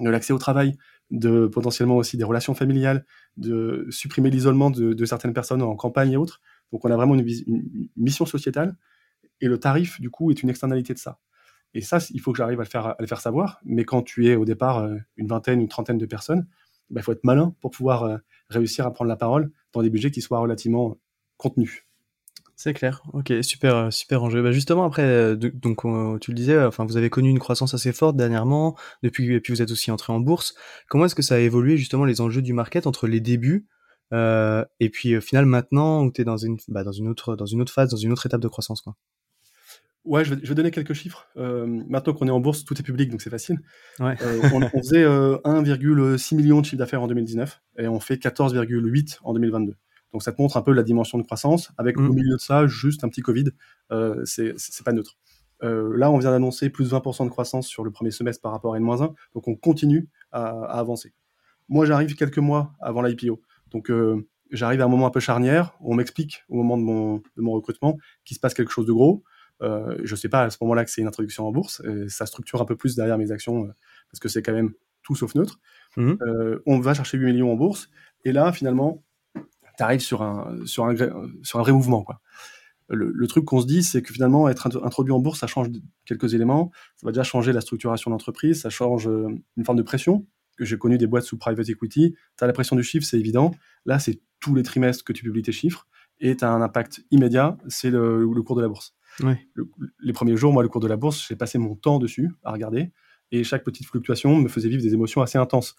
de 0.00 0.10
l'accès 0.10 0.32
au 0.32 0.38
travail, 0.38 0.76
de 1.10 1.46
potentiellement 1.46 1.96
aussi 1.96 2.16
des 2.16 2.24
relations 2.24 2.54
familiales, 2.54 3.04
de 3.36 3.86
supprimer 3.90 4.30
l'isolement 4.30 4.70
de, 4.70 5.04
certaines 5.04 5.32
personnes 5.32 5.62
en 5.62 5.74
campagne 5.74 6.12
et 6.12 6.16
autres. 6.16 6.40
Donc 6.72 6.84
on 6.84 6.90
a 6.90 6.96
vraiment 6.96 7.14
une, 7.14 7.26
mission 7.96 8.26
sociétale 8.26 8.76
et 9.40 9.46
le 9.46 9.58
tarif 9.58 10.00
du 10.00 10.10
coup 10.10 10.30
est 10.30 10.42
une 10.42 10.50
externalité 10.50 10.92
de 10.92 10.98
ça. 10.98 11.18
Et 11.74 11.82
ça, 11.82 11.98
il 12.10 12.20
faut 12.20 12.32
que 12.32 12.38
j'arrive 12.38 12.60
à 12.60 12.64
le 12.98 13.06
faire, 13.06 13.20
savoir. 13.20 13.60
Mais 13.64 13.84
quand 13.84 14.02
tu 14.02 14.26
es 14.26 14.36
au 14.36 14.46
départ 14.46 14.78
euh, 14.78 14.96
une 15.16 15.28
vingtaine, 15.28 15.60
une 15.60 15.68
trentaine 15.68 15.98
de 15.98 16.06
personnes, 16.06 16.46
il 16.90 16.94
bah, 16.94 17.02
faut 17.02 17.12
être 17.12 17.24
malin 17.24 17.54
pour 17.60 17.70
pouvoir 17.70 18.04
euh, 18.04 18.16
réussir 18.48 18.86
à 18.86 18.92
prendre 18.92 19.10
la 19.10 19.16
parole 19.16 19.52
dans 19.74 19.82
des 19.82 19.90
budgets 19.90 20.10
qui 20.10 20.22
soient 20.22 20.38
relativement 20.38 20.98
contenus. 21.36 21.87
C'est 22.58 22.74
clair. 22.74 23.02
Ok, 23.12 23.32
super, 23.42 23.76
euh, 23.76 23.90
super 23.92 24.24
enjeu. 24.24 24.42
Bah 24.42 24.50
justement, 24.50 24.84
après, 24.84 25.02
euh, 25.02 25.36
donc 25.36 25.82
tu 26.20 26.32
le 26.32 26.34
disais, 26.34 26.60
enfin, 26.60 26.84
vous 26.84 26.96
avez 26.96 27.08
connu 27.08 27.30
une 27.30 27.38
croissance 27.38 27.72
assez 27.72 27.92
forte 27.92 28.16
dernièrement, 28.16 28.76
depuis, 29.04 29.32
et 29.32 29.38
puis 29.38 29.52
vous 29.52 29.62
êtes 29.62 29.70
aussi 29.70 29.92
entré 29.92 30.12
en 30.12 30.18
bourse. 30.18 30.56
Comment 30.88 31.04
est-ce 31.04 31.14
que 31.14 31.22
ça 31.22 31.36
a 31.36 31.38
évolué 31.38 31.76
justement 31.76 32.04
les 32.04 32.20
enjeux 32.20 32.42
du 32.42 32.52
market 32.52 32.88
entre 32.88 33.06
les 33.06 33.20
débuts 33.20 33.68
euh, 34.12 34.64
et 34.80 34.88
puis 34.88 35.18
au 35.18 35.20
final 35.20 35.44
maintenant 35.44 36.02
où 36.02 36.10
tu 36.10 36.22
es 36.22 36.24
dans 36.24 36.38
une, 36.38 36.56
bah, 36.66 36.82
dans 36.82 36.92
une 36.92 37.08
autre, 37.08 37.36
dans 37.36 37.46
une 37.46 37.60
autre 37.60 37.72
phase, 37.72 37.90
dans 37.90 37.96
une 37.96 38.10
autre 38.10 38.26
étape 38.26 38.40
de 38.40 38.48
croissance, 38.48 38.80
quoi? 38.80 38.96
Ouais, 40.04 40.24
je 40.24 40.34
vais, 40.34 40.54
donner 40.54 40.72
quelques 40.72 40.94
chiffres. 40.94 41.28
maintenant 41.36 42.14
qu'on 42.14 42.26
est 42.26 42.32
en 42.32 42.40
bourse, 42.40 42.64
tout 42.64 42.76
est 42.76 42.82
public, 42.82 43.10
donc 43.10 43.20
c'est 43.20 43.30
facile. 43.30 43.58
Ouais. 44.00 44.16
on, 44.52 44.62
on, 44.62 44.80
faisait 44.80 45.04
1,6 45.04 46.34
million 46.34 46.60
de 46.60 46.64
chiffre 46.64 46.78
d'affaires 46.78 47.02
en 47.02 47.06
2019 47.06 47.60
et 47.78 47.86
on 47.86 48.00
fait 48.00 48.16
14,8 48.16 49.18
en 49.22 49.34
2022. 49.34 49.74
Donc 50.12 50.22
ça 50.22 50.32
te 50.32 50.40
montre 50.40 50.56
un 50.56 50.62
peu 50.62 50.72
la 50.72 50.82
dimension 50.82 51.18
de 51.18 51.22
croissance, 51.22 51.70
avec 51.76 51.98
au 51.98 52.02
mm. 52.02 52.14
milieu 52.14 52.36
de 52.36 52.40
ça 52.40 52.66
juste 52.66 53.04
un 53.04 53.08
petit 53.08 53.20
Covid, 53.20 53.46
euh, 53.92 54.24
c'est 54.24 54.84
pas 54.84 54.92
neutre. 54.92 55.16
Euh, 55.62 55.96
là, 55.96 56.10
on 56.10 56.18
vient 56.18 56.30
d'annoncer 56.30 56.70
plus 56.70 56.90
de 56.90 56.94
20% 56.94 57.24
de 57.24 57.30
croissance 57.30 57.66
sur 57.66 57.84
le 57.84 57.90
premier 57.90 58.10
semestre 58.10 58.40
par 58.40 58.52
rapport 58.52 58.74
à 58.74 58.78
N-1, 58.78 59.12
donc 59.34 59.48
on 59.48 59.56
continue 59.56 60.08
à, 60.30 60.48
avancer. 60.64 61.12
Moi, 61.68 61.84
j'arrive 61.84 62.14
quelques 62.14 62.38
mois 62.38 62.72
avant 62.80 63.02
l'IPO, 63.02 63.42
donc 63.70 63.90
euh, 63.90 64.26
j'arrive 64.50 64.80
à 64.80 64.84
un 64.84 64.88
moment 64.88 65.06
un 65.06 65.10
peu 65.10 65.20
charnière, 65.20 65.76
on 65.80 65.94
m'explique 65.94 66.44
au 66.48 66.56
moment 66.56 66.78
de 66.78 66.82
mon, 66.82 67.16
de 67.16 67.42
mon 67.42 67.52
recrutement 67.52 67.98
qu'il 68.24 68.36
se 68.36 68.40
passe 68.40 68.54
quelque 68.54 68.72
chose 68.72 68.86
de 68.86 68.92
gros. 68.92 69.24
Euh, 69.60 69.98
je 70.04 70.14
sais 70.14 70.28
pas 70.28 70.44
à 70.44 70.50
ce 70.50 70.58
moment-là 70.60 70.84
que 70.84 70.90
c'est 70.90 71.00
une 71.00 71.08
introduction 71.08 71.46
en 71.46 71.52
bourse, 71.52 71.82
ça 72.06 72.26
structure 72.26 72.62
un 72.62 72.64
peu 72.64 72.76
plus 72.76 72.94
derrière 72.94 73.18
mes 73.18 73.32
actions, 73.32 73.68
parce 74.10 74.20
que 74.20 74.28
c'est 74.28 74.42
quand 74.42 74.52
même 74.52 74.72
tout 75.02 75.16
sauf 75.16 75.34
neutre. 75.34 75.58
Mm. 75.96 76.14
Euh, 76.22 76.62
on 76.66 76.78
va 76.80 76.94
chercher 76.94 77.18
8 77.18 77.32
millions 77.32 77.52
en 77.52 77.56
bourse, 77.56 77.90
et 78.24 78.32
là, 78.32 78.52
finalement, 78.52 79.02
tu 79.78 79.84
arrives 79.84 80.00
sur 80.00 80.22
un, 80.22 80.54
sur, 80.66 80.84
un, 80.84 80.94
sur 81.42 81.58
un 81.58 81.62
vrai 81.62 81.72
mouvement. 81.72 82.02
Quoi. 82.02 82.20
Le, 82.90 83.26
truc 83.26 83.44
qu'on 83.44 83.60
se 83.60 83.66
dit, 83.66 83.82
c'est 83.82 84.02
que 84.02 84.12
finalement, 84.12 84.48
être 84.48 84.66
introduit 84.82 85.12
en 85.12 85.20
bourse, 85.20 85.40
ça 85.40 85.46
change 85.46 85.68
quelques 86.04 86.34
éléments. 86.34 86.70
Ça 86.96 87.06
va 87.06 87.12
déjà 87.12 87.22
changer 87.22 87.52
la 87.52 87.60
structuration 87.60 88.10
d'entreprise, 88.10 88.62
ça 88.62 88.70
change 88.70 89.08
euh, 89.08 89.28
une 89.56 89.64
forme 89.64 89.78
de 89.78 89.82
pression, 89.82 90.26
que 90.56 90.64
j'ai 90.64 90.78
connu 90.78 90.98
des 90.98 91.06
boîtes 91.06 91.24
sous 91.24 91.38
private 91.38 91.68
equity. 91.68 92.14
Tu 92.36 92.44
as 92.44 92.46
la 92.46 92.52
pression 92.52 92.76
du 92.76 92.82
chiffre, 92.82 93.06
c'est 93.06 93.18
évident. 93.18 93.54
Là, 93.84 93.98
c'est 93.98 94.20
tous 94.40 94.54
les 94.54 94.62
trimestres 94.62 95.04
que 95.04 95.12
tu 95.12 95.22
publies 95.22 95.42
tes 95.42 95.52
chiffres, 95.52 95.86
et 96.18 96.36
tu 96.36 96.44
as 96.44 96.50
un 96.50 96.62
impact 96.62 97.04
immédiat, 97.10 97.58
c'est 97.68 97.90
le, 97.90 98.26
cours 98.42 98.56
de 98.56 98.62
la 98.62 98.68
bourse. 98.68 98.96
les 100.00 100.12
premiers 100.12 100.36
jours, 100.36 100.52
moi, 100.52 100.62
le 100.62 100.68
cours 100.68 100.80
de 100.80 100.88
la 100.88 100.96
bourse, 100.96 101.26
j'ai 101.28 101.36
passé 101.36 101.58
mon 101.58 101.76
temps 101.76 101.98
dessus 101.98 102.30
à 102.42 102.52
regarder 102.52 102.90
et 103.32 103.44
chaque 103.44 103.64
petite 103.64 103.86
fluctuation 103.86 104.36
me 104.36 104.48
faisait 104.48 104.68
vivre 104.68 104.82
des 104.82 104.94
émotions 104.94 105.22
assez 105.22 105.38
intenses. 105.38 105.76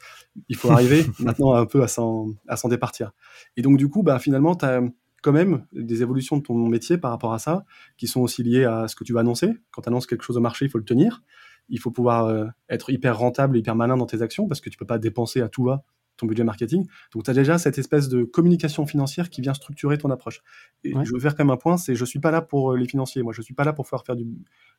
Il 0.47 0.55
faut 0.55 0.71
arriver 0.71 1.05
maintenant 1.19 1.53
un 1.53 1.65
peu 1.65 1.81
à 1.83 1.87
s'en, 1.87 2.29
à 2.47 2.55
s'en 2.55 2.69
départir. 2.69 3.11
Et 3.57 3.61
donc, 3.61 3.77
du 3.77 3.89
coup, 3.89 4.03
bah, 4.03 4.19
finalement, 4.19 4.55
tu 4.55 4.65
as 4.65 4.81
quand 5.21 5.31
même 5.31 5.65
des 5.73 6.01
évolutions 6.01 6.37
de 6.37 6.43
ton 6.43 6.55
métier 6.67 6.97
par 6.97 7.11
rapport 7.11 7.33
à 7.33 7.39
ça, 7.39 7.65
qui 7.97 8.07
sont 8.07 8.21
aussi 8.21 8.43
liées 8.43 8.65
à 8.65 8.87
ce 8.87 8.95
que 8.95 9.03
tu 9.03 9.13
vas 9.13 9.19
annoncer. 9.21 9.49
Quand 9.71 9.81
tu 9.81 9.89
annonces 9.89 10.07
quelque 10.07 10.23
chose 10.23 10.37
au 10.37 10.41
marché, 10.41 10.65
il 10.65 10.69
faut 10.69 10.77
le 10.77 10.85
tenir. 10.85 11.23
Il 11.69 11.79
faut 11.79 11.91
pouvoir 11.91 12.25
euh, 12.25 12.45
être 12.69 12.89
hyper 12.89 13.17
rentable, 13.17 13.57
hyper 13.57 13.75
malin 13.75 13.97
dans 13.97 14.05
tes 14.05 14.21
actions, 14.21 14.47
parce 14.47 14.61
que 14.61 14.69
tu 14.69 14.77
peux 14.77 14.85
pas 14.85 14.97
dépenser 14.97 15.41
à 15.41 15.49
tout 15.49 15.63
va 15.63 15.83
ton 16.19 16.27
budget 16.27 16.43
marketing. 16.43 16.85
Donc, 17.13 17.23
tu 17.23 17.31
as 17.31 17.33
déjà 17.33 17.57
cette 17.57 17.77
espèce 17.77 18.09
de 18.09 18.23
communication 18.23 18.85
financière 18.85 19.29
qui 19.29 19.41
vient 19.41 19.53
structurer 19.53 19.97
ton 19.97 20.09
approche. 20.11 20.41
Et 20.83 20.93
je 21.03 21.13
veux 21.13 21.19
faire 21.19 21.35
quand 21.35 21.43
même 21.43 21.53
un 21.53 21.57
point, 21.57 21.77
c'est 21.77 21.95
je 21.95 22.05
suis 22.05 22.19
pas 22.19 22.31
là 22.31 22.41
pour 22.41 22.73
euh, 22.73 22.77
les 22.77 22.87
financiers. 22.87 23.23
Moi, 23.23 23.33
je 23.33 23.41
suis 23.41 23.53
pas 23.53 23.63
là 23.63 23.73
pour 23.73 23.87
faire 23.87 24.03
faire 24.05 24.15
du, 24.15 24.25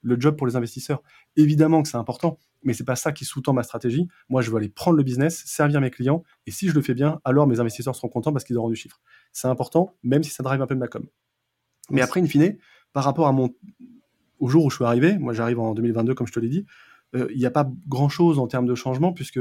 le 0.02 0.20
job 0.20 0.36
pour 0.36 0.46
les 0.46 0.56
investisseurs. 0.56 1.02
Évidemment 1.36 1.82
que 1.82 1.88
c'est 1.88 1.96
important, 1.96 2.38
mais 2.62 2.74
c'est 2.74 2.84
pas 2.84 2.96
ça 2.96 3.12
qui 3.12 3.24
sous-tend 3.24 3.52
ma 3.52 3.62
stratégie. 3.62 4.08
Moi, 4.28 4.42
je 4.42 4.50
veux 4.50 4.56
aller 4.56 4.68
prendre 4.68 4.96
le 4.96 5.02
business, 5.02 5.42
servir 5.46 5.80
mes 5.80 5.90
clients, 5.90 6.22
et 6.46 6.50
si 6.50 6.68
je 6.68 6.74
le 6.74 6.82
fais 6.82 6.94
bien, 6.94 7.20
alors 7.24 7.46
mes 7.46 7.60
investisseurs 7.60 7.96
seront 7.96 8.08
contents 8.08 8.32
parce 8.32 8.44
qu'ils 8.44 8.58
auront 8.58 8.70
du 8.70 8.76
chiffre. 8.76 9.00
C'est 9.32 9.48
important, 9.48 9.94
même 10.02 10.22
si 10.22 10.30
ça 10.30 10.42
drive 10.42 10.60
un 10.62 10.66
peu 10.66 10.74
de 10.74 10.80
ma 10.80 10.88
com. 10.88 11.06
Mais 11.90 12.02
après, 12.02 12.20
in 12.20 12.26
fine, 12.26 12.56
par 12.92 13.04
rapport 13.04 13.26
à 13.26 13.32
mon, 13.32 13.54
au 14.38 14.48
jour 14.48 14.64
où 14.64 14.70
je 14.70 14.76
suis 14.76 14.84
arrivé, 14.84 15.18
moi 15.18 15.32
j'arrive 15.32 15.60
en 15.60 15.74
2022, 15.74 16.14
comme 16.14 16.26
je 16.26 16.32
te 16.32 16.40
l'ai 16.40 16.48
dit, 16.48 16.66
euh, 17.14 17.26
il 17.30 17.38
n'y 17.38 17.46
a 17.46 17.50
pas 17.50 17.70
grand-chose 17.88 18.38
en 18.38 18.46
termes 18.46 18.66
de 18.66 18.74
changement, 18.74 19.12
puisque 19.12 19.40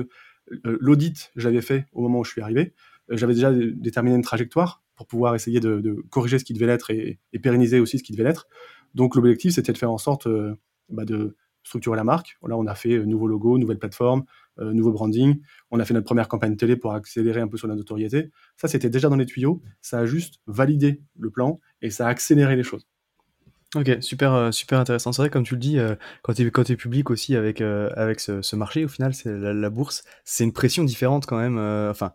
euh, 0.65 0.77
l'audit, 0.79 1.31
j'avais 1.35 1.61
fait 1.61 1.85
au 1.93 2.01
moment 2.01 2.19
où 2.19 2.23
je 2.23 2.31
suis 2.31 2.41
arrivé. 2.41 2.73
Euh, 3.11 3.17
j'avais 3.17 3.33
déjà 3.33 3.51
déterminé 3.53 4.15
une 4.15 4.21
trajectoire 4.21 4.83
pour 4.95 5.07
pouvoir 5.07 5.35
essayer 5.35 5.59
de, 5.59 6.03
corriger 6.09 6.39
ce 6.39 6.45
qui 6.45 6.53
devait 6.53 6.67
l'être 6.67 6.91
et, 6.91 7.19
pérenniser 7.41 7.79
aussi 7.79 7.99
ce 7.99 8.03
qui 8.03 8.11
devait 8.11 8.23
l'être. 8.23 8.47
Donc 8.95 9.15
l'objectif, 9.15 9.53
c'était 9.53 9.73
de 9.73 9.77
faire 9.77 9.91
en 9.91 9.97
sorte 9.97 10.27
euh, 10.27 10.55
bah, 10.89 11.05
de 11.05 11.35
structurer 11.63 11.95
la 11.95 12.03
marque. 12.03 12.37
Là, 12.47 12.57
on 12.57 12.65
a 12.67 12.75
fait 12.75 13.05
nouveau 13.05 13.27
logo, 13.27 13.57
nouvelle 13.57 13.77
plateforme, 13.77 14.23
nouveau 14.57 14.91
branding. 14.91 15.39
On 15.71 15.79
a 15.79 15.85
fait 15.85 15.93
notre 15.93 16.05
première 16.05 16.27
campagne 16.27 16.55
télé 16.55 16.75
pour 16.75 16.93
accélérer 16.93 17.41
un 17.41 17.47
peu 17.47 17.57
sur 17.57 17.67
la 17.67 17.75
notoriété. 17.75 18.31
Ça, 18.57 18.67
c'était 18.67 18.89
déjà 18.89 19.07
dans 19.07 19.17
les 19.17 19.25
tuyaux. 19.25 19.61
Ça 19.81 19.99
a 19.99 20.05
juste 20.05 20.39
validé 20.47 21.01
le 21.19 21.29
plan 21.29 21.59
et 21.81 21.91
ça 21.91 22.07
a 22.07 22.09
accéléré 22.09 22.55
les 22.55 22.63
choses. 22.63 22.87
Ok, 23.75 23.97
super, 24.01 24.33
euh, 24.33 24.51
super 24.51 24.79
intéressant. 24.79 25.11
C'est 25.11 25.21
vrai, 25.21 25.29
comme 25.29 25.43
tu 25.43 25.53
le 25.53 25.59
dis, 25.59 25.77
euh, 25.77 25.95
quand 26.23 26.33
tu 26.33 26.41
es, 26.41 26.49
quand 26.49 26.67
es 26.67 26.75
public 26.75 27.11
aussi 27.11 27.35
avec, 27.35 27.61
euh, 27.61 27.91
avec 27.95 28.19
ce, 28.19 28.41
ce, 28.41 28.55
marché, 28.55 28.83
au 28.83 28.87
final, 28.87 29.13
c'est 29.13 29.31
la, 29.31 29.69
bourse, 29.69 30.03
c'est 30.23 30.43
une 30.43 30.53
pression 30.53 30.83
différente 30.83 31.27
quand 31.27 31.37
même. 31.37 31.59
enfin, 31.89 32.13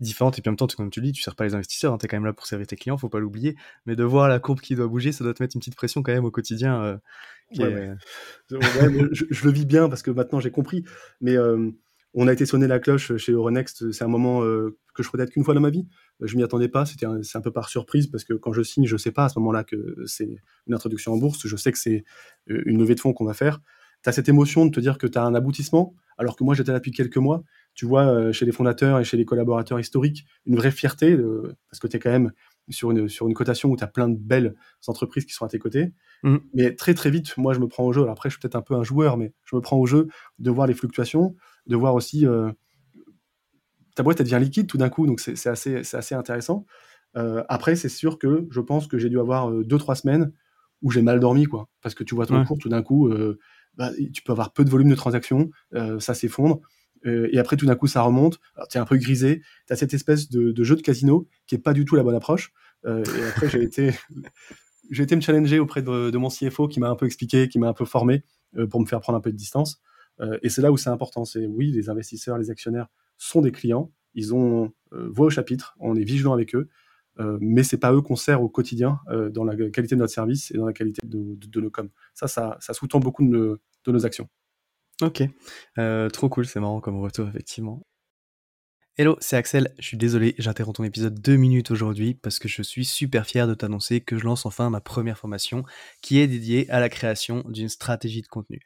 différente, 0.00 0.38
et 0.38 0.42
puis 0.42 0.48
en 0.48 0.52
même 0.52 0.56
temps, 0.56 0.66
comme 0.66 0.90
tu 0.90 1.00
le 1.00 1.06
dis, 1.06 1.12
tu 1.12 1.20
ne 1.20 1.24
sers 1.24 1.36
pas 1.36 1.44
les 1.44 1.54
investisseurs, 1.54 1.92
hein, 1.92 1.98
tu 1.98 2.06
es 2.06 2.08
quand 2.08 2.16
même 2.16 2.24
là 2.24 2.32
pour 2.32 2.46
servir 2.46 2.66
tes 2.66 2.76
clients, 2.76 2.96
faut 2.96 3.10
pas 3.10 3.20
l'oublier. 3.20 3.54
Mais 3.84 3.96
de 3.96 4.04
voir 4.04 4.28
la 4.28 4.40
courbe 4.40 4.60
qui 4.60 4.74
doit 4.74 4.88
bouger, 4.88 5.12
ça 5.12 5.24
doit 5.24 5.34
te 5.34 5.42
mettre 5.42 5.56
une 5.56 5.60
petite 5.60 5.76
pression 5.76 6.02
quand 6.02 6.12
même 6.12 6.24
au 6.24 6.30
quotidien. 6.30 6.98
je, 7.50 7.64
le 8.48 9.50
vis 9.50 9.66
bien 9.66 9.90
parce 9.90 10.02
que 10.02 10.10
maintenant 10.10 10.40
j'ai 10.40 10.50
compris. 10.50 10.84
Mais 11.20 11.36
on 12.14 12.28
a 12.28 12.32
été 12.32 12.46
sonné 12.46 12.66
la 12.66 12.78
cloche 12.78 13.14
chez 13.18 13.32
Euronext, 13.32 13.92
c'est 13.92 14.04
un 14.04 14.08
moment 14.08 14.42
que 14.94 15.02
je 15.02 15.08
ferai 15.08 15.18
peut-être 15.18 15.30
qu'une 15.30 15.44
fois 15.44 15.54
dans 15.54 15.60
ma 15.60 15.70
vie. 15.70 15.86
Je 16.20 16.36
m'y 16.36 16.42
attendais 16.42 16.68
pas, 16.68 16.86
c'était 16.86 17.06
c'est 17.22 17.38
un 17.38 17.40
peu 17.40 17.52
par 17.52 17.68
surprise 17.68 18.06
parce 18.06 18.24
que 18.24 18.34
quand 18.34 18.52
je 18.52 18.62
signe, 18.62 18.86
je 18.86 18.96
sais 18.96 19.12
pas 19.12 19.26
à 19.26 19.28
ce 19.28 19.38
moment-là 19.38 19.64
que 19.64 19.96
c'est 20.06 20.36
une 20.66 20.74
introduction 20.74 21.12
en 21.12 21.16
bourse, 21.16 21.46
je 21.46 21.56
sais 21.56 21.72
que 21.72 21.78
c'est 21.78 22.04
euh, 22.50 22.62
une 22.66 22.78
levée 22.78 22.94
de 22.94 23.00
fonds 23.00 23.12
qu'on 23.12 23.24
va 23.24 23.34
faire. 23.34 23.60
Tu 24.02 24.08
as 24.08 24.12
cette 24.12 24.28
émotion 24.28 24.66
de 24.66 24.70
te 24.70 24.80
dire 24.80 24.98
que 24.98 25.06
tu 25.06 25.18
as 25.18 25.24
un 25.24 25.34
aboutissement, 25.34 25.94
alors 26.18 26.36
que 26.36 26.44
moi 26.44 26.54
j'étais 26.54 26.72
là 26.72 26.78
depuis 26.78 26.90
quelques 26.90 27.18
mois. 27.18 27.42
Tu 27.74 27.86
vois, 27.86 28.04
euh, 28.06 28.32
chez 28.32 28.44
les 28.44 28.52
fondateurs 28.52 28.98
et 28.98 29.04
chez 29.04 29.16
les 29.16 29.24
collaborateurs 29.24 29.80
historiques, 29.80 30.26
une 30.44 30.56
vraie 30.56 30.70
fierté, 30.72 31.16
parce 31.70 31.78
que 31.80 31.86
tu 31.86 31.96
es 31.96 32.00
quand 32.00 32.10
même 32.10 32.32
sur 32.68 32.90
une, 32.90 33.08
sur 33.08 33.28
une 33.28 33.34
cotation 33.34 33.70
où 33.70 33.76
tu 33.76 33.84
as 33.84 33.88
plein 33.88 34.08
de 34.08 34.16
belles 34.16 34.54
entreprises 34.86 35.24
qui 35.24 35.32
sont 35.32 35.44
à 35.44 35.48
tes 35.48 35.58
côtés. 35.58 35.92
Mmh. 36.22 36.36
Mais 36.54 36.74
très 36.74 36.94
très 36.94 37.10
vite, 37.10 37.36
moi 37.36 37.54
je 37.54 37.60
me 37.60 37.66
prends 37.66 37.84
au 37.84 37.92
jeu. 37.92 38.02
Alors 38.02 38.12
après, 38.12 38.28
je 38.28 38.34
suis 38.34 38.40
peut-être 38.40 38.56
un 38.56 38.62
peu 38.62 38.74
un 38.74 38.82
joueur, 38.82 39.16
mais 39.16 39.32
je 39.44 39.56
me 39.56 39.60
prends 39.60 39.78
au 39.78 39.86
jeu 39.86 40.08
de 40.38 40.50
voir 40.50 40.66
les 40.66 40.74
fluctuations, 40.74 41.34
de 41.66 41.76
voir 41.76 41.94
aussi 41.94 42.26
euh, 42.26 42.50
ta 43.94 44.02
boîte 44.02 44.20
elle 44.20 44.26
devient 44.26 44.42
liquide 44.42 44.66
tout 44.66 44.78
d'un 44.78 44.88
coup, 44.88 45.06
donc 45.06 45.20
c'est 45.20 45.46
assez, 45.46 45.76
assez 45.94 46.14
intéressant. 46.14 46.66
Euh, 47.16 47.42
après, 47.48 47.76
c'est 47.76 47.88
sûr 47.88 48.18
que 48.18 48.46
je 48.50 48.60
pense 48.60 48.86
que 48.86 48.98
j'ai 48.98 49.08
dû 49.08 49.18
avoir 49.18 49.50
euh, 49.50 49.64
deux 49.64 49.78
trois 49.78 49.94
semaines 49.94 50.32
où 50.80 50.90
j'ai 50.90 51.02
mal 51.02 51.20
dormi, 51.20 51.44
quoi, 51.44 51.68
parce 51.80 51.94
que 51.94 52.04
tu 52.04 52.14
vois 52.14 52.26
ton 52.26 52.44
cours 52.44 52.58
tout 52.58 52.68
d'un 52.68 52.82
coup, 52.82 53.08
euh, 53.08 53.38
bah, 53.76 53.90
tu 54.12 54.22
peux 54.22 54.32
avoir 54.32 54.52
peu 54.52 54.64
de 54.64 54.70
volume 54.70 54.90
de 54.90 54.94
transactions, 54.96 55.48
ça 56.00 56.12
s'effondre, 56.12 56.60
et 57.04 57.38
après 57.38 57.56
tout 57.56 57.66
d'un 57.66 57.76
coup 57.76 57.86
ça 57.86 58.02
remonte, 58.02 58.40
tu 58.68 58.78
es 58.78 58.80
un 58.80 58.84
peu 58.84 58.96
grisé, 58.96 59.42
tu 59.68 59.72
as 59.72 59.76
cette 59.76 59.94
espèce 59.94 60.28
de, 60.28 60.64
jeu 60.64 60.74
de 60.74 60.82
casino 60.82 61.28
qui 61.46 61.54
est 61.54 61.58
pas 61.58 61.72
du 61.72 61.84
tout 61.84 61.94
la 61.94 62.02
bonne 62.02 62.16
approche. 62.16 62.52
et 62.84 63.22
après 63.28 63.48
j'ai 63.48 63.62
été, 63.62 63.92
j'ai 64.90 65.04
été 65.04 65.14
me 65.14 65.20
challenger 65.20 65.60
auprès 65.60 65.82
de, 65.82 66.10
de 66.10 66.18
mon 66.18 66.30
CFO 66.30 66.66
qui 66.66 66.80
m'a 66.80 66.88
un 66.88 66.96
peu 66.96 67.06
expliqué, 67.06 67.48
qui 67.48 67.60
m'a 67.60 67.68
un 67.68 67.74
peu 67.74 67.84
formé 67.84 68.24
pour 68.70 68.80
me 68.80 68.86
faire 68.86 69.00
prendre 69.00 69.16
un 69.16 69.22
peu 69.22 69.30
de 69.30 69.36
distance. 69.36 69.80
et 70.42 70.48
c'est 70.48 70.62
là 70.62 70.72
où 70.72 70.76
c'est 70.76 70.90
important, 70.90 71.24
c'est 71.24 71.46
oui, 71.46 71.70
les 71.70 71.90
investisseurs, 71.90 72.38
les 72.38 72.50
actionnaires 72.50 72.88
sont 73.22 73.40
des 73.40 73.52
clients, 73.52 73.92
ils 74.14 74.34
ont 74.34 74.72
euh, 74.92 75.08
voix 75.10 75.26
au 75.26 75.30
chapitre, 75.30 75.74
on 75.78 75.94
est 75.94 76.04
vigilant 76.04 76.32
avec 76.32 76.54
eux, 76.54 76.68
euh, 77.20 77.38
mais 77.40 77.62
c'est 77.62 77.78
pas 77.78 77.92
eux 77.92 78.00
qu'on 78.00 78.16
sert 78.16 78.42
au 78.42 78.48
quotidien 78.48 78.98
euh, 79.08 79.30
dans 79.30 79.44
la 79.44 79.54
qualité 79.70 79.94
de 79.94 80.00
notre 80.00 80.12
service 80.12 80.50
et 80.50 80.58
dans 80.58 80.66
la 80.66 80.72
qualité 80.72 81.06
de, 81.06 81.60
nos 81.60 81.70
coms. 81.70 81.90
Ça, 82.14 82.26
ça, 82.26 82.58
sous-tend 82.72 82.98
beaucoup 82.98 83.24
de 83.24 83.60
nos, 83.86 84.06
actions. 84.06 84.28
Ok, 85.00 85.22
trop 86.12 86.28
cool, 86.28 86.46
c'est 86.46 86.60
marrant 86.60 86.80
comme 86.80 86.98
retour, 87.00 87.28
effectivement. 87.28 87.82
Hello, 88.98 89.16
c'est 89.20 89.36
Axel. 89.36 89.72
Je 89.78 89.86
suis 89.86 89.96
désolé, 89.96 90.34
j'interromps 90.38 90.76
ton 90.76 90.84
épisode 90.84 91.18
deux 91.18 91.36
minutes 91.36 91.70
aujourd'hui 91.70 92.12
parce 92.12 92.38
que 92.38 92.46
je 92.46 92.60
suis 92.60 92.84
super 92.84 93.24
fier 93.24 93.48
de 93.48 93.54
t'annoncer 93.54 94.02
que 94.02 94.18
je 94.18 94.24
lance 94.24 94.44
enfin 94.44 94.68
ma 94.68 94.82
première 94.82 95.16
formation 95.16 95.64
qui 96.02 96.18
est 96.18 96.26
dédiée 96.26 96.68
à 96.70 96.78
la 96.78 96.90
création 96.90 97.42
d'une 97.48 97.70
stratégie 97.70 98.20
de 98.20 98.26
contenu. 98.26 98.60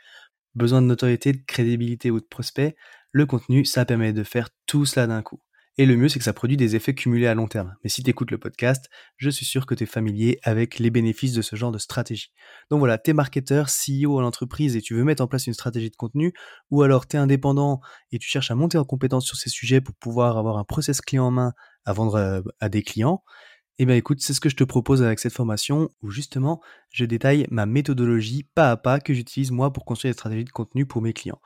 Besoin 0.57 0.83
de 0.83 0.87
notoriété, 0.89 1.33
de 1.33 1.43
crédibilité 1.47 2.11
ou 2.11 2.19
de 2.19 2.25
prospect 2.25 2.75
le 3.13 3.27
contenu, 3.27 3.65
ça 3.65 3.85
permet 3.85 4.13
de 4.13 4.25
faire 4.25 4.49
tout 4.67 4.85
cela 4.85 5.07
d'un 5.07 5.23
coup. 5.23 5.41
Et 5.79 5.85
le 5.85 5.97
mieux, 5.97 6.09
c'est 6.09 6.19
que 6.19 6.25
ça 6.25 6.33
produit 6.33 6.57
des 6.57 6.75
effets 6.75 6.95
cumulés 6.95 7.27
à 7.27 7.35
long 7.35 7.49
terme. 7.49 7.77
Mais 7.85 7.91
si 7.91 8.03
tu 8.03 8.09
écoutes 8.09 8.31
le 8.31 8.39
podcast, 8.39 8.89
je 9.19 9.29
suis 9.29 9.45
sûr 9.45 9.67
que 9.67 9.75
tu 9.75 9.85
es 9.85 9.87
familier 9.87 10.39
avec 10.43 10.79
les 10.79 10.89
bénéfices 10.89 11.35
de 11.35 11.43
ce 11.43 11.55
genre 11.55 11.71
de 11.71 11.77
stratégie. 11.77 12.33
Donc 12.71 12.79
voilà, 12.79 12.97
tu 12.97 13.11
es 13.11 13.13
marketeur, 13.13 13.67
CEO 13.69 14.19
à 14.19 14.23
l'entreprise 14.23 14.75
et 14.75 14.81
tu 14.81 14.95
veux 14.95 15.05
mettre 15.05 15.23
en 15.23 15.27
place 15.27 15.47
une 15.47 15.53
stratégie 15.53 15.91
de 15.91 15.97
contenu, 15.97 16.33
ou 16.71 16.83
alors 16.83 17.07
tu 17.07 17.17
es 17.17 17.19
indépendant 17.19 17.81
et 18.11 18.19
tu 18.19 18.27
cherches 18.27 18.51
à 18.51 18.55
monter 18.55 18.79
en 18.79 18.85
compétence 18.85 19.27
sur 19.27 19.37
ces 19.37 19.51
sujets 19.51 19.83
pour 19.83 19.95
pouvoir 19.97 20.39
avoir 20.39 20.57
un 20.57 20.65
process 20.65 21.03
clé 21.03 21.19
en 21.19 21.31
main 21.31 21.53
à 21.85 21.93
vendre 21.93 22.15
euh, 22.15 22.41
à 22.59 22.71
des 22.71 22.83
clients. 22.83 23.23
Eh 23.79 23.85
bien 23.85 23.95
écoute, 23.95 24.21
c'est 24.23 24.33
ce 24.33 24.41
que 24.41 24.49
je 24.49 24.57
te 24.57 24.65
propose 24.65 25.03
avec 25.03 25.19
cette 25.19 25.35
formation 25.35 25.91
où 26.03 26.11
justement 26.11 26.63
je 26.91 27.05
détaille 27.05 27.47
ma 27.51 27.67
méthodologie 27.67 28.49
pas 28.55 28.71
à 28.71 28.77
pas 28.79 29.01
que 29.01 29.13
j'utilise 29.13 29.51
moi 29.51 29.71
pour 29.71 29.85
construire 29.85 30.13
des 30.15 30.17
stratégies 30.17 30.45
de 30.45 30.51
contenu 30.51 30.87
pour 30.87 31.03
mes 31.03 31.13
clients. 31.13 31.41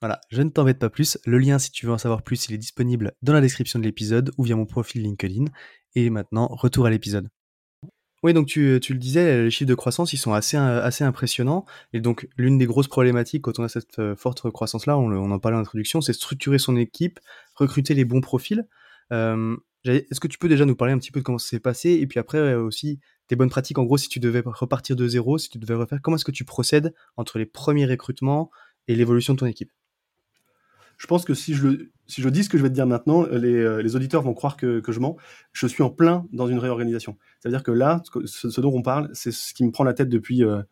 Voilà, 0.00 0.20
je 0.30 0.42
ne 0.42 0.50
t'embête 0.50 0.80
pas 0.80 0.90
plus. 0.90 1.16
Le 1.24 1.38
lien, 1.38 1.60
si 1.60 1.70
tu 1.70 1.86
veux 1.86 1.92
en 1.92 1.98
savoir 1.98 2.22
plus, 2.22 2.48
il 2.48 2.54
est 2.54 2.58
disponible 2.58 3.12
dans 3.22 3.32
la 3.32 3.40
description 3.40 3.78
de 3.78 3.84
l'épisode 3.84 4.32
ou 4.36 4.42
via 4.42 4.56
mon 4.56 4.66
profil 4.66 5.02
LinkedIn. 5.02 5.44
Et 5.94 6.10
maintenant, 6.10 6.48
retour 6.48 6.86
à 6.86 6.90
l'épisode. 6.90 7.28
Oui, 8.22 8.34
donc 8.34 8.48
tu, 8.48 8.80
le 8.80 8.98
disais, 8.98 9.44
les 9.44 9.50
chiffres 9.50 9.68
de 9.68 9.74
croissance, 9.74 10.12
ils 10.12 10.18
sont 10.18 10.32
assez, 10.32 10.56
impressionnants. 10.56 11.64
Et 11.92 12.00
donc, 12.00 12.28
l'une 12.36 12.58
des 12.58 12.66
grosses 12.66 12.88
problématiques 12.88 13.42
quand 13.42 13.58
on 13.58 13.62
a 13.62 13.68
cette 13.68 14.00
euh, 14.00 14.16
forte 14.16 14.50
croissance-là, 14.50 14.98
on, 14.98 15.30
en 15.30 15.38
parlait 15.38 15.56
en 15.56 15.60
introduction, 15.60 16.00
c'est 16.00 16.12
structurer 16.12 16.58
son 16.58 16.76
équipe, 16.76 17.20
recruter 17.54 17.94
les 17.94 18.04
bons 18.04 18.20
profils. 18.20 18.66
Est-ce 19.86 20.20
que 20.20 20.28
tu 20.28 20.38
peux 20.38 20.48
déjà 20.48 20.64
nous 20.64 20.76
parler 20.76 20.92
un 20.92 20.98
petit 20.98 21.10
peu 21.10 21.20
de 21.20 21.24
comment 21.24 21.38
ça 21.38 21.48
s'est 21.48 21.60
passé 21.60 21.90
Et 21.90 22.06
puis 22.06 22.18
après 22.18 22.38
euh, 22.38 22.62
aussi, 22.62 23.00
tes 23.28 23.36
bonnes 23.36 23.50
pratiques, 23.50 23.78
en 23.78 23.84
gros, 23.84 23.96
si 23.96 24.08
tu 24.08 24.20
devais 24.20 24.42
repartir 24.44 24.96
de 24.96 25.06
zéro, 25.08 25.38
si 25.38 25.48
tu 25.48 25.58
devais 25.58 25.74
refaire, 25.74 26.00
comment 26.02 26.16
est-ce 26.16 26.24
que 26.24 26.32
tu 26.32 26.44
procèdes 26.44 26.94
entre 27.16 27.38
les 27.38 27.46
premiers 27.46 27.86
recrutements 27.86 28.50
et 28.88 28.94
l'évolution 28.94 29.34
de 29.34 29.38
ton 29.38 29.46
équipe? 29.46 29.70
Je 30.98 31.06
pense 31.06 31.24
que 31.24 31.34
si 31.34 31.54
je, 31.54 31.88
si 32.06 32.22
je 32.22 32.28
dis 32.28 32.44
ce 32.44 32.48
que 32.48 32.56
je 32.56 32.62
vais 32.62 32.70
te 32.70 32.74
dire 32.74 32.86
maintenant, 32.86 33.26
les, 33.26 33.54
euh, 33.54 33.82
les 33.82 33.96
auditeurs 33.96 34.22
vont 34.22 34.32
croire 34.32 34.56
que, 34.56 34.80
que, 34.80 34.92
je 34.92 35.00
mens. 35.00 35.16
Je 35.52 35.66
suis 35.66 35.82
en 35.82 35.90
plein 35.90 36.26
dans 36.32 36.46
une 36.46 36.58
réorganisation. 36.58 37.18
C'est-à-dire 37.40 37.62
que 37.62 37.70
là, 37.70 38.02
ce, 38.24 38.60
dont 38.60 38.72
on 38.72 38.82
parle, 38.82 39.10
c'est 39.12 39.32
ce 39.32 39.52
qui 39.52 39.64
me 39.64 39.70
prend 39.70 39.84
la 39.84 39.92
tête 39.92 40.08
depuis 40.08 40.42
euh, 40.42 40.62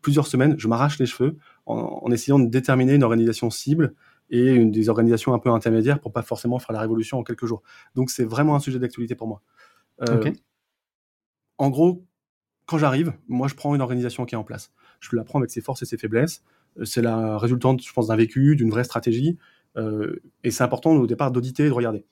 plusieurs 0.00 0.26
semaines. 0.26 0.54
Je 0.58 0.68
m'arrache 0.68 0.98
les 0.98 1.06
cheveux 1.06 1.36
en, 1.66 2.10
essayant 2.10 2.38
de 2.38 2.48
déterminer 2.48 2.94
une 2.94 3.02
organisation 3.02 3.50
cible 3.50 3.94
et 4.34 4.52
une 4.52 4.72
des 4.72 4.88
organisations 4.88 5.32
un 5.32 5.38
peu 5.38 5.50
intermédiaires 5.50 6.00
pour 6.00 6.12
pas 6.12 6.22
forcément 6.22 6.58
faire 6.58 6.72
la 6.72 6.80
révolution 6.80 7.18
en 7.18 7.22
quelques 7.22 7.46
jours. 7.46 7.62
Donc 7.94 8.10
c'est 8.10 8.24
vraiment 8.24 8.56
un 8.56 8.58
sujet 8.58 8.80
d'actualité 8.80 9.14
pour 9.14 9.28
moi. 9.28 9.42
Euh, 10.02 10.32
en 11.58 11.70
gros, 11.70 12.04
quand 12.66 12.76
j'arrive, 12.76 13.12
moi 13.28 13.46
je 13.46 13.54
prends 13.54 13.76
une 13.76 13.80
organisation 13.80 14.24
qui 14.24 14.34
est 14.34 14.38
en 14.38 14.42
place. 14.42 14.72
Je 14.98 15.14
la 15.14 15.22
prends 15.22 15.38
avec 15.38 15.50
ses 15.50 15.60
forces 15.60 15.82
et 15.82 15.86
ses 15.86 15.98
faiblesses. 15.98 16.42
C'est 16.82 17.02
la 17.02 17.38
résultante, 17.38 17.84
je 17.84 17.92
pense, 17.92 18.08
d'un 18.08 18.16
vécu, 18.16 18.56
d'une 18.56 18.70
vraie 18.70 18.82
stratégie. 18.82 19.38
Euh, 19.76 20.20
et 20.42 20.50
c'est 20.50 20.64
important 20.64 20.90
au 20.90 21.06
départ 21.06 21.30
d'auditer 21.30 21.66
et 21.66 21.68
de 21.68 21.72
regarder. 21.72 22.04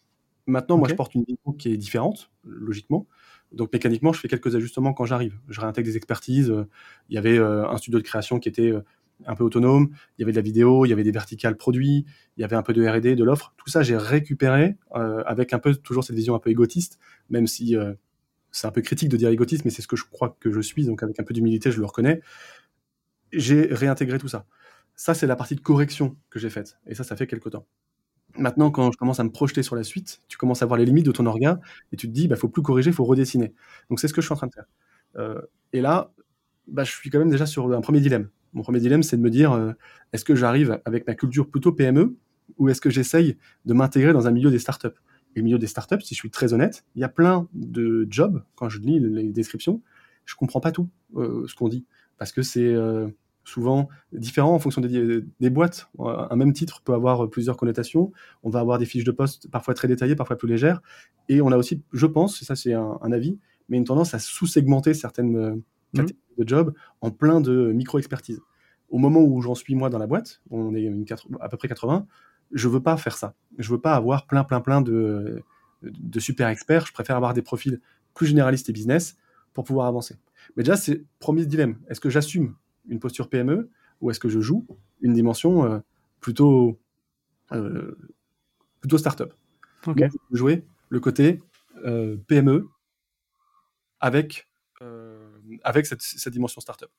Maintenant, 0.47 0.79
moi, 0.79 0.89
je 0.89 0.95
porte 0.95 1.15
une 1.17 1.25
vision 1.25 1.53
qui 1.53 1.73
est 1.73 1.77
différente, 1.77 2.31
logiquement. 2.45 3.07
Donc, 3.51 3.73
mécaniquement, 3.73 4.13
je 4.13 4.21
fais 4.21 4.29
quelques 4.29 4.55
ajustements 4.55 4.93
quand 4.93 5.05
j'arrive. 5.05 5.37
Je 5.49 5.61
réintègre 5.61 5.89
des 5.89 5.97
expertises. 5.97 6.51
Euh, 6.51 6.69
il 7.09 7.17
y 7.17 7.19
avait 7.19 7.39
euh, 7.39 7.69
un 7.69 7.77
studio 7.79 7.99
de 7.99 8.05
création 8.05 8.39
qui 8.39 8.49
était 8.49 8.73
un 9.27 9.35
peu 9.35 9.45
autonome. 9.45 9.91
Il 10.17 10.23
y 10.23 10.25
avait 10.25 10.33
de 10.33 10.37
la 10.37 10.43
vidéo, 10.43 10.85
il 10.87 10.91
y 10.91 10.93
avait 10.93 11.05
des 11.05 11.13
verticales 11.13 11.57
produits, 11.57 12.05
il 12.37 12.41
y 12.41 12.45
avait 12.45 12.57
un 12.57 12.63
peu 12.63 12.73
de 12.73 12.87
R&D, 12.87 13.15
de 13.15 13.25
l'offre. 13.25 13.55
Tout 13.57 13.71
ça, 13.71 13.83
j'ai 13.83 13.97
récupéré 13.97 14.77
avec 14.93 15.53
un 15.53 15.59
peu 15.59 15.75
toujours 15.75 16.05
cette 16.05 16.17
vision 16.17 16.35
un 16.35 16.39
peu 16.39 16.51
égotiste, 16.51 16.99
même 17.31 17.47
si 17.47 17.77
c'est 18.53 18.67
un 18.67 18.71
peu 18.71 18.83
critique 18.83 19.09
de 19.09 19.17
dire 19.17 19.31
égotiste, 19.31 19.65
mais 19.65 19.71
c'est 19.71 19.83
ce 19.83 19.89
que 19.89 19.97
je 19.97 20.05
crois 20.05 20.37
que 20.39 20.53
je 20.53 20.61
suis. 20.61 20.85
Donc, 20.85 21.03
avec 21.03 21.19
un 21.19 21.25
peu 21.25 21.35
d'humilité, 21.35 21.73
je 21.73 21.81
le 21.81 21.87
reconnais. 21.87 22.21
J'ai 23.33 23.67
réintégré 23.71 24.19
tout 24.19 24.29
ça. 24.29 24.47
Ça, 24.95 25.15
c'est 25.15 25.27
la 25.27 25.37
partie 25.37 25.57
de 25.57 25.61
correction 25.61 26.17
que 26.31 26.39
j'ai 26.39 26.51
faite. 26.51 26.79
Et 26.87 26.95
ça, 26.95 27.03
ça 27.03 27.17
fait 27.17 27.27
quelques 27.27 27.51
temps. 27.51 27.67
Maintenant, 28.37 28.71
quand 28.71 28.93
je 28.93 28.97
commence 28.97 29.21
à 29.21 29.25
me 29.25 29.31
projeter 29.31 29.63
sur 29.63 29.75
la 29.75 29.85
suite, 29.85 30.21
tu 30.29 30.39
commences 30.39 30.63
à 30.63 30.67
voir 30.67 30.79
les 30.79 30.85
limites 30.85 31.07
de 31.07 31.13
ton 31.13 31.27
organe 31.27 31.61
et 31.93 31.97
tu 31.97 32.09
te 32.09 32.13
dis, 32.13 32.25
il 32.25 32.29
bah, 32.29 32.37
faut 32.37 32.49
plus 32.49 32.63
corriger, 32.63 32.91
il 32.91 32.95
faut 32.95 33.05
redessiner. 33.05 33.55
Donc, 33.89 34.01
c'est 34.01 34.09
ce 34.09 34.15
que 34.15 34.21
je 34.21 34.27
suis 34.27 34.33
en 34.33 34.37
train 34.37 34.47
de 34.47 34.53
faire. 34.53 34.67
Euh, 35.17 35.41
et 35.73 35.81
là, 35.81 36.13
bah, 36.67 36.85
je 36.85 36.93
suis 36.93 37.11
quand 37.11 37.19
même 37.19 37.31
déjà 37.31 37.47
sur 37.47 37.73
un 37.73 37.81
premier 37.81 38.01
dilemme. 38.01 38.29
Mon 38.53 38.63
premier 38.63 38.81
dilemme, 38.81 39.03
c'est 39.03 39.17
de 39.17 39.23
me 39.23 39.31
dire, 39.31 39.53
euh, 39.53 39.73
est-ce 40.13 40.25
que 40.25 40.35
j'arrive 40.35 40.81
avec 40.85 41.07
ma 41.07 41.15
culture 41.15 41.49
plutôt 41.49 41.73
PME 41.73 42.17
ou 42.59 42.69
est-ce 42.69 42.81
que 42.81 42.91
j'essaye 42.91 43.37
de 43.65 43.73
m'intégrer 43.75 44.13
dans 44.13 44.27
un 44.27 44.31
milieu 44.31 44.51
des 44.51 44.59
startups? 44.59 44.89
Et 45.35 45.39
le 45.39 45.43
milieu 45.43 45.59
des 45.59 45.67
startups, 45.67 46.03
si 46.03 46.15
je 46.15 46.21
suis 46.21 46.31
très 46.31 46.53
honnête, 46.53 46.85
il 46.95 47.01
y 47.01 47.05
a 47.05 47.09
plein 47.09 47.49
de 47.55 48.07
jobs, 48.11 48.45
quand 48.55 48.69
je 48.69 48.81
lis 48.81 49.01
les 49.01 49.33
descriptions, 49.33 49.81
je 50.27 50.35
comprends 50.35 50.61
pas 50.61 50.73
tout 50.73 50.89
euh, 51.17 51.47
ce 51.47 51.55
qu'on 51.55 51.69
dit. 51.69 51.87
Parce 52.19 52.33
que 52.33 52.43
c'est 52.43 52.61
euh, 52.61 53.09
souvent 53.45 53.89
différent 54.13 54.55
en 54.55 54.59
fonction 54.59 54.83
des, 54.83 55.51
boîtes. 55.51 55.89
Un 55.99 56.37
même 56.37 56.53
titre 56.53 56.83
peut 56.83 56.93
avoir 56.93 57.29
plusieurs 57.31 57.57
connotations. 57.57 58.13
On 58.43 58.51
va 58.51 58.61
avoir 58.61 58.79
des 58.79 58.85
fiches 58.85 59.05
de 59.05 59.11
poste 59.11 59.51
parfois 59.51 59.75
très 59.75 59.89
détaillées, 59.89 60.15
parfois 60.15 60.37
plus 60.37 60.49
légères. 60.49 60.83
Et 61.29 61.41
on 61.41 61.51
a 61.51 61.57
aussi, 61.57 61.83
je 61.93 62.07
pense, 62.07 62.43
et 62.43 62.45
ça 62.45 62.55
c'est 62.55 62.75
un, 62.75 63.13
avis, 63.13 63.39
mais 63.69 63.79
une 63.79 63.85
tendance 63.85 64.15
à 64.15 64.19
sous-segmenter 64.19 64.95
certaines 64.95 65.37
euh, 65.37 65.55
mmh. 65.55 65.97
catégories 65.97 66.22
de 66.39 66.49
jobs 66.49 66.75
en 67.01 67.11
plein 67.11 67.41
de 67.41 67.73
micro-expertise. 67.73 68.41
Au 68.89 68.99
moment 68.99 69.21
où 69.21 69.41
j'en 69.41 69.55
suis 69.55 69.75
moi 69.75 69.91
dans 69.91 69.99
la 69.99 70.07
boîte, 70.07 70.43
on 70.51 70.75
est 70.75 70.83
une 70.83 71.05
à 71.41 71.49
peu 71.49 71.57
près 71.57 71.69
80, 71.69 72.07
je 72.53 72.69
veux 72.69 72.83
pas 72.83 72.97
faire 72.97 73.17
ça. 73.17 73.35
Je 73.59 73.71
veux 73.71 73.81
pas 73.81 73.95
avoir 73.95 74.27
plein, 74.27 74.45
plein, 74.45 74.61
plein 74.61 74.83
de, 74.83 75.43
de 75.83 76.21
super 76.21 76.49
experts. 76.49 76.87
Je 76.87 76.93
préfère 76.93 77.17
avoir 77.17 77.35
des 77.35 77.43
profils 77.43 77.81
plus 78.15 78.27
généralistes 78.27 78.69
et 78.69 78.73
business 78.73 79.17
pour 79.53 79.65
pouvoir 79.65 79.87
avancer. 79.87 80.17
Mais 80.57 80.63
déjà, 80.63 80.77
c'est 80.77 81.05
premier 81.19 81.47
dilemme. 81.47 81.79
Est-ce 81.89 82.01
que 82.01 82.11
j'assume 82.11 82.55
une 82.89 82.99
posture 82.99 83.29
PME 83.29 83.71
ou 84.01 84.11
est-ce 84.11 84.21
que 84.21 84.29
je 84.29 84.41
joue 84.41 84.67
une 85.01 85.15
dimension 85.15 85.65
euh, 85.65 85.79
plutôt, 86.21 86.79
euh, 87.53 87.97
plutôt 88.81 88.99
start-up? 88.99 89.33
Okay. 89.87 90.09
Jouer 90.31 90.65
le 90.89 91.01
côté 91.01 91.43
euh, 91.85 92.17
PME 92.27 92.69
avec, 94.01 94.49
avec 95.65 95.87
cette, 95.87 96.03
cette, 96.03 96.33
dimension 96.33 96.61
start-up. 96.61 96.91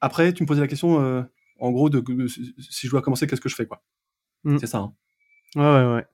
Après, 0.00 0.32
tu 0.32 0.42
me 0.42 0.48
posais 0.48 0.60
la 0.60 0.68
question, 0.68 1.26
en 1.58 1.70
gros, 1.70 1.90
de, 1.90 2.02
si 2.26 2.86
je 2.86 2.90
dois 2.90 3.02
commencer, 3.02 3.26
qu'est-ce 3.26 3.40
que 3.40 3.48
je 3.48 3.54
fais 3.54 3.66
quoi? 3.66 3.82
Mm. 4.44 4.58
C'est 4.58 4.66
ça. 4.66 4.78
Hein. 4.78 4.94
Ouais, 5.56 5.62
ouais, 5.62 5.94
ouais. 5.94 6.06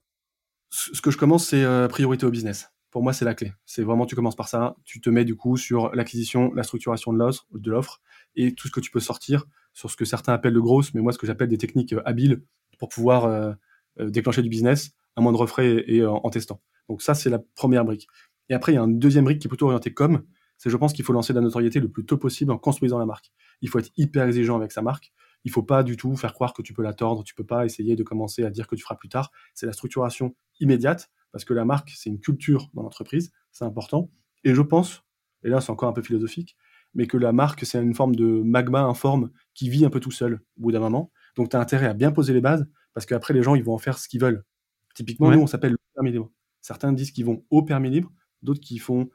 Ce 0.70 1.02
que 1.02 1.10
je 1.10 1.18
commence, 1.18 1.48
c'est 1.48 1.64
euh, 1.64 1.86
priorité 1.86 2.24
au 2.24 2.30
business. 2.30 2.70
Pour 2.90 3.02
moi, 3.02 3.12
c'est 3.12 3.26
la 3.26 3.34
clé. 3.34 3.52
C'est 3.66 3.82
vraiment, 3.82 4.06
tu 4.06 4.14
commences 4.14 4.36
par 4.36 4.48
ça. 4.48 4.74
Tu 4.84 5.00
te 5.00 5.10
mets 5.10 5.24
du 5.24 5.36
coup 5.36 5.56
sur 5.56 5.94
l'acquisition, 5.94 6.52
la 6.54 6.62
structuration 6.62 7.12
de 7.12 7.70
l'offre, 7.70 8.00
et 8.36 8.54
tout 8.54 8.68
ce 8.68 8.72
que 8.72 8.80
tu 8.80 8.90
peux 8.90 9.00
sortir 9.00 9.44
sur 9.74 9.90
ce 9.90 9.96
que 9.96 10.04
certains 10.04 10.32
appellent 10.32 10.54
de 10.54 10.60
grosses, 10.60 10.94
mais 10.94 11.02
moi, 11.02 11.12
ce 11.12 11.18
que 11.18 11.26
j'appelle 11.26 11.48
des 11.48 11.58
techniques 11.58 11.92
euh, 11.92 12.02
habiles 12.06 12.42
pour 12.78 12.88
pouvoir 12.88 13.26
euh, 13.26 13.52
déclencher 13.98 14.42
du 14.42 14.48
business 14.48 14.92
à 15.16 15.20
moindre 15.20 15.46
frais 15.46 15.84
et, 15.86 16.04
en, 16.06 16.30
testant. 16.30 16.62
Donc 16.88 17.02
ça, 17.02 17.14
c'est 17.14 17.28
la 17.28 17.38
première 17.38 17.84
brique. 17.84 18.08
Et 18.48 18.54
après, 18.54 18.72
il 18.72 18.76
y 18.76 18.78
a 18.78 18.82
un 18.82 18.88
deuxième 18.88 19.24
brique 19.24 19.40
qui 19.40 19.48
est 19.48 19.50
plutôt 19.50 19.66
orienté 19.66 19.92
comme. 19.92 20.24
C'est, 20.62 20.70
je 20.70 20.76
pense 20.76 20.92
qu'il 20.92 21.04
faut 21.04 21.12
lancer 21.12 21.32
de 21.32 21.38
la 21.38 21.44
notoriété 21.44 21.80
le 21.80 21.88
plus 21.88 22.06
tôt 22.06 22.18
possible 22.18 22.52
en 22.52 22.58
construisant 22.58 22.98
la 22.98 23.06
marque. 23.06 23.32
Il 23.62 23.68
faut 23.68 23.80
être 23.80 23.90
hyper 23.96 24.26
exigeant 24.26 24.56
avec 24.56 24.70
sa 24.70 24.80
marque 24.80 25.12
il 25.44 25.50
faut 25.50 25.62
pas 25.62 25.82
du 25.82 25.96
tout 25.96 26.16
faire 26.16 26.32
croire 26.32 26.52
que 26.52 26.62
tu 26.62 26.72
peux 26.72 26.82
la 26.82 26.92
tordre, 26.92 27.24
tu 27.24 27.34
peux 27.34 27.44
pas 27.44 27.64
essayer 27.64 27.96
de 27.96 28.02
commencer 28.02 28.44
à 28.44 28.50
dire 28.50 28.66
que 28.66 28.76
tu 28.76 28.82
feras 28.82 28.96
plus 28.96 29.08
tard. 29.08 29.30
C'est 29.54 29.66
la 29.66 29.72
structuration 29.72 30.34
immédiate, 30.60 31.10
parce 31.32 31.44
que 31.44 31.54
la 31.54 31.64
marque, 31.64 31.90
c'est 31.96 32.10
une 32.10 32.20
culture 32.20 32.70
dans 32.74 32.82
l'entreprise, 32.82 33.32
c'est 33.50 33.64
important. 33.64 34.10
Et 34.44 34.54
je 34.54 34.62
pense, 34.62 35.02
et 35.42 35.48
là 35.48 35.60
c'est 35.60 35.70
encore 35.70 35.88
un 35.88 35.92
peu 35.92 36.02
philosophique, 36.02 36.56
mais 36.94 37.06
que 37.06 37.16
la 37.16 37.32
marque, 37.32 37.64
c'est 37.64 37.82
une 37.82 37.94
forme 37.94 38.14
de 38.14 38.26
magma 38.26 38.82
informe 38.82 39.30
qui 39.54 39.68
vit 39.68 39.84
un 39.84 39.90
peu 39.90 40.00
tout 40.00 40.10
seul 40.10 40.42
au 40.58 40.62
bout 40.62 40.72
d'un 40.72 40.80
moment. 40.80 41.10
Donc 41.36 41.50
tu 41.50 41.56
as 41.56 41.60
intérêt 41.60 41.86
à 41.86 41.94
bien 41.94 42.12
poser 42.12 42.32
les 42.32 42.40
bases, 42.40 42.66
parce 42.94 43.06
qu'après 43.06 43.34
les 43.34 43.42
gens, 43.42 43.54
ils 43.54 43.64
vont 43.64 43.74
en 43.74 43.78
faire 43.78 43.98
ce 43.98 44.08
qu'ils 44.08 44.20
veulent. 44.20 44.44
Typiquement, 44.94 45.30
nous, 45.30 45.40
on 45.40 45.46
s'appelle 45.46 45.72
le 45.72 45.78
permis 45.94 46.12
libre. 46.12 46.30
Certains 46.60 46.92
disent 46.92 47.10
qu'ils 47.10 47.24
vont 47.24 47.44
au 47.50 47.62
permis 47.62 47.90
libre, 47.90 48.12
d'autres 48.42 48.60
qui 48.60 48.78
font 48.78 49.08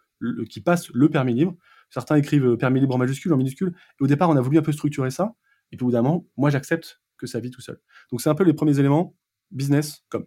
qui 0.50 0.62
passent 0.62 0.90
le 0.94 1.10
permis 1.10 1.34
libre. 1.34 1.56
Certains 1.90 2.16
écrivent 2.16 2.58
permis 2.58 2.80
libre 2.80 2.96
en 2.96 2.98
majuscule, 2.98 3.34
en 3.34 3.38
minuscule. 3.38 3.74
Et 4.00 4.04
au 4.04 4.08
départ, 4.08 4.30
on 4.30 4.36
a 4.36 4.42
voulu 4.42 4.58
un 4.58 4.62
peu 4.62 4.72
structurer 4.72 5.12
ça. 5.12 5.36
Et 5.72 5.78
puis, 5.78 5.84
au 5.84 5.88
bout 5.88 5.92
d'un 5.94 6.02
moment, 6.02 6.26
moi, 6.38 6.50
j'accepte 6.50 7.02
que 7.18 7.28
ça 7.28 7.40
vit 7.40 7.52
tout 7.52 7.62
seul. 7.62 7.80
Donc, 8.12 8.22
c'est 8.22 8.30
un 8.30 8.36
peu 8.36 8.44
les 8.44 8.54
premiers 8.54 8.80
éléments, 8.80 9.16
business 9.52 10.04
comme. 10.10 10.26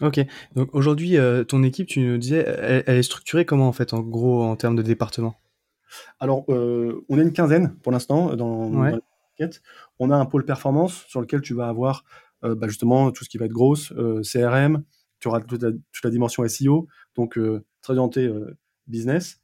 Ok. 0.00 0.20
Donc, 0.54 0.74
aujourd'hui, 0.74 1.16
euh, 1.16 1.44
ton 1.44 1.62
équipe, 1.62 1.86
tu 1.86 2.00
nous 2.00 2.18
disais, 2.18 2.44
elle, 2.86 2.96
est 2.96 3.02
structurée 3.02 3.44
comment, 3.44 3.68
en 3.68 3.72
fait, 3.72 3.94
en 3.94 4.00
gros, 4.00 4.42
en 4.44 4.56
termes 4.56 4.76
de 4.76 4.82
département? 4.82 5.36
Alors, 6.18 6.44
euh, 6.48 7.04
on 7.08 7.18
est 7.18 7.22
une 7.22 7.32
quinzaine 7.32 7.76
pour 7.78 7.92
l'instant 7.92 8.34
dans, 8.34 8.68
ouais. 8.74 8.92
dans 9.38 9.48
On 9.98 10.10
a 10.10 10.16
un 10.16 10.26
pôle 10.26 10.44
performance 10.44 11.04
sur 11.08 11.20
lequel 11.20 11.40
tu 11.40 11.54
vas 11.54 11.68
avoir 11.68 12.04
euh, 12.44 12.54
bah, 12.54 12.68
justement 12.68 13.10
tout 13.12 13.24
ce 13.24 13.30
qui 13.30 13.38
va 13.38 13.46
être 13.46 13.52
grosse, 13.52 13.92
CRM, 14.22 14.82
tu 15.20 15.28
auras 15.28 15.40
toute 15.40 15.62
la, 15.62 15.70
toute 15.70 16.04
la, 16.04 16.10
dimension 16.10 16.46
SEO, 16.46 16.88
donc 17.14 17.38
très 17.80 17.92
orienté 17.94 18.30
business. 18.86 19.40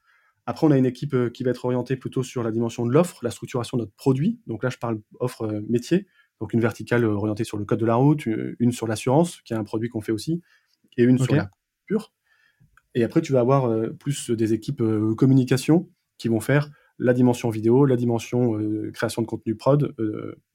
Après, 0.46 0.66
on 0.66 0.70
a 0.70 0.76
une 0.76 0.86
équipe 0.86 1.14
euh, 1.14 1.30
qui 1.30 1.44
va 1.44 1.50
être 1.50 1.64
orientée 1.64 1.96
plutôt 1.96 2.22
sur 2.22 2.42
la 2.42 2.50
dimension 2.50 2.84
de 2.84 2.92
l'offre, 2.92 3.20
la 3.22 3.30
structuration 3.30 3.76
de 3.76 3.82
notre 3.82 3.94
produit. 3.94 4.40
Donc 4.46 4.64
là, 4.64 4.70
je 4.70 4.78
parle 4.78 5.00
offre 5.20 5.42
euh, 5.42 5.60
métier, 5.68 6.06
donc 6.40 6.52
une 6.52 6.60
verticale 6.60 7.04
euh, 7.04 7.14
orientée 7.14 7.44
sur 7.44 7.56
le 7.56 7.64
code 7.64 7.78
de 7.78 7.86
la 7.86 7.94
route, 7.94 8.26
une 8.26 8.72
sur 8.72 8.86
l'assurance, 8.86 9.40
qui 9.42 9.52
est 9.52 9.56
un 9.56 9.64
produit 9.64 9.88
qu'on 9.88 10.00
fait 10.00 10.12
aussi, 10.12 10.42
et 10.96 11.04
une 11.04 11.18
sur 11.18 11.34
la 11.34 11.50
pure. 11.86 12.12
Et 12.94 13.04
après, 13.04 13.22
tu 13.22 13.32
vas 13.32 13.40
avoir 13.40 13.72
plus 13.98 14.30
des 14.30 14.52
équipes 14.52 14.82
communication 15.16 15.88
qui 16.18 16.28
vont 16.28 16.40
faire 16.40 16.68
la 16.98 17.14
dimension 17.14 17.48
vidéo, 17.48 17.86
la 17.86 17.96
dimension 17.96 18.58
création 18.92 19.22
de 19.22 19.26
contenu 19.26 19.56
prod, 19.56 19.94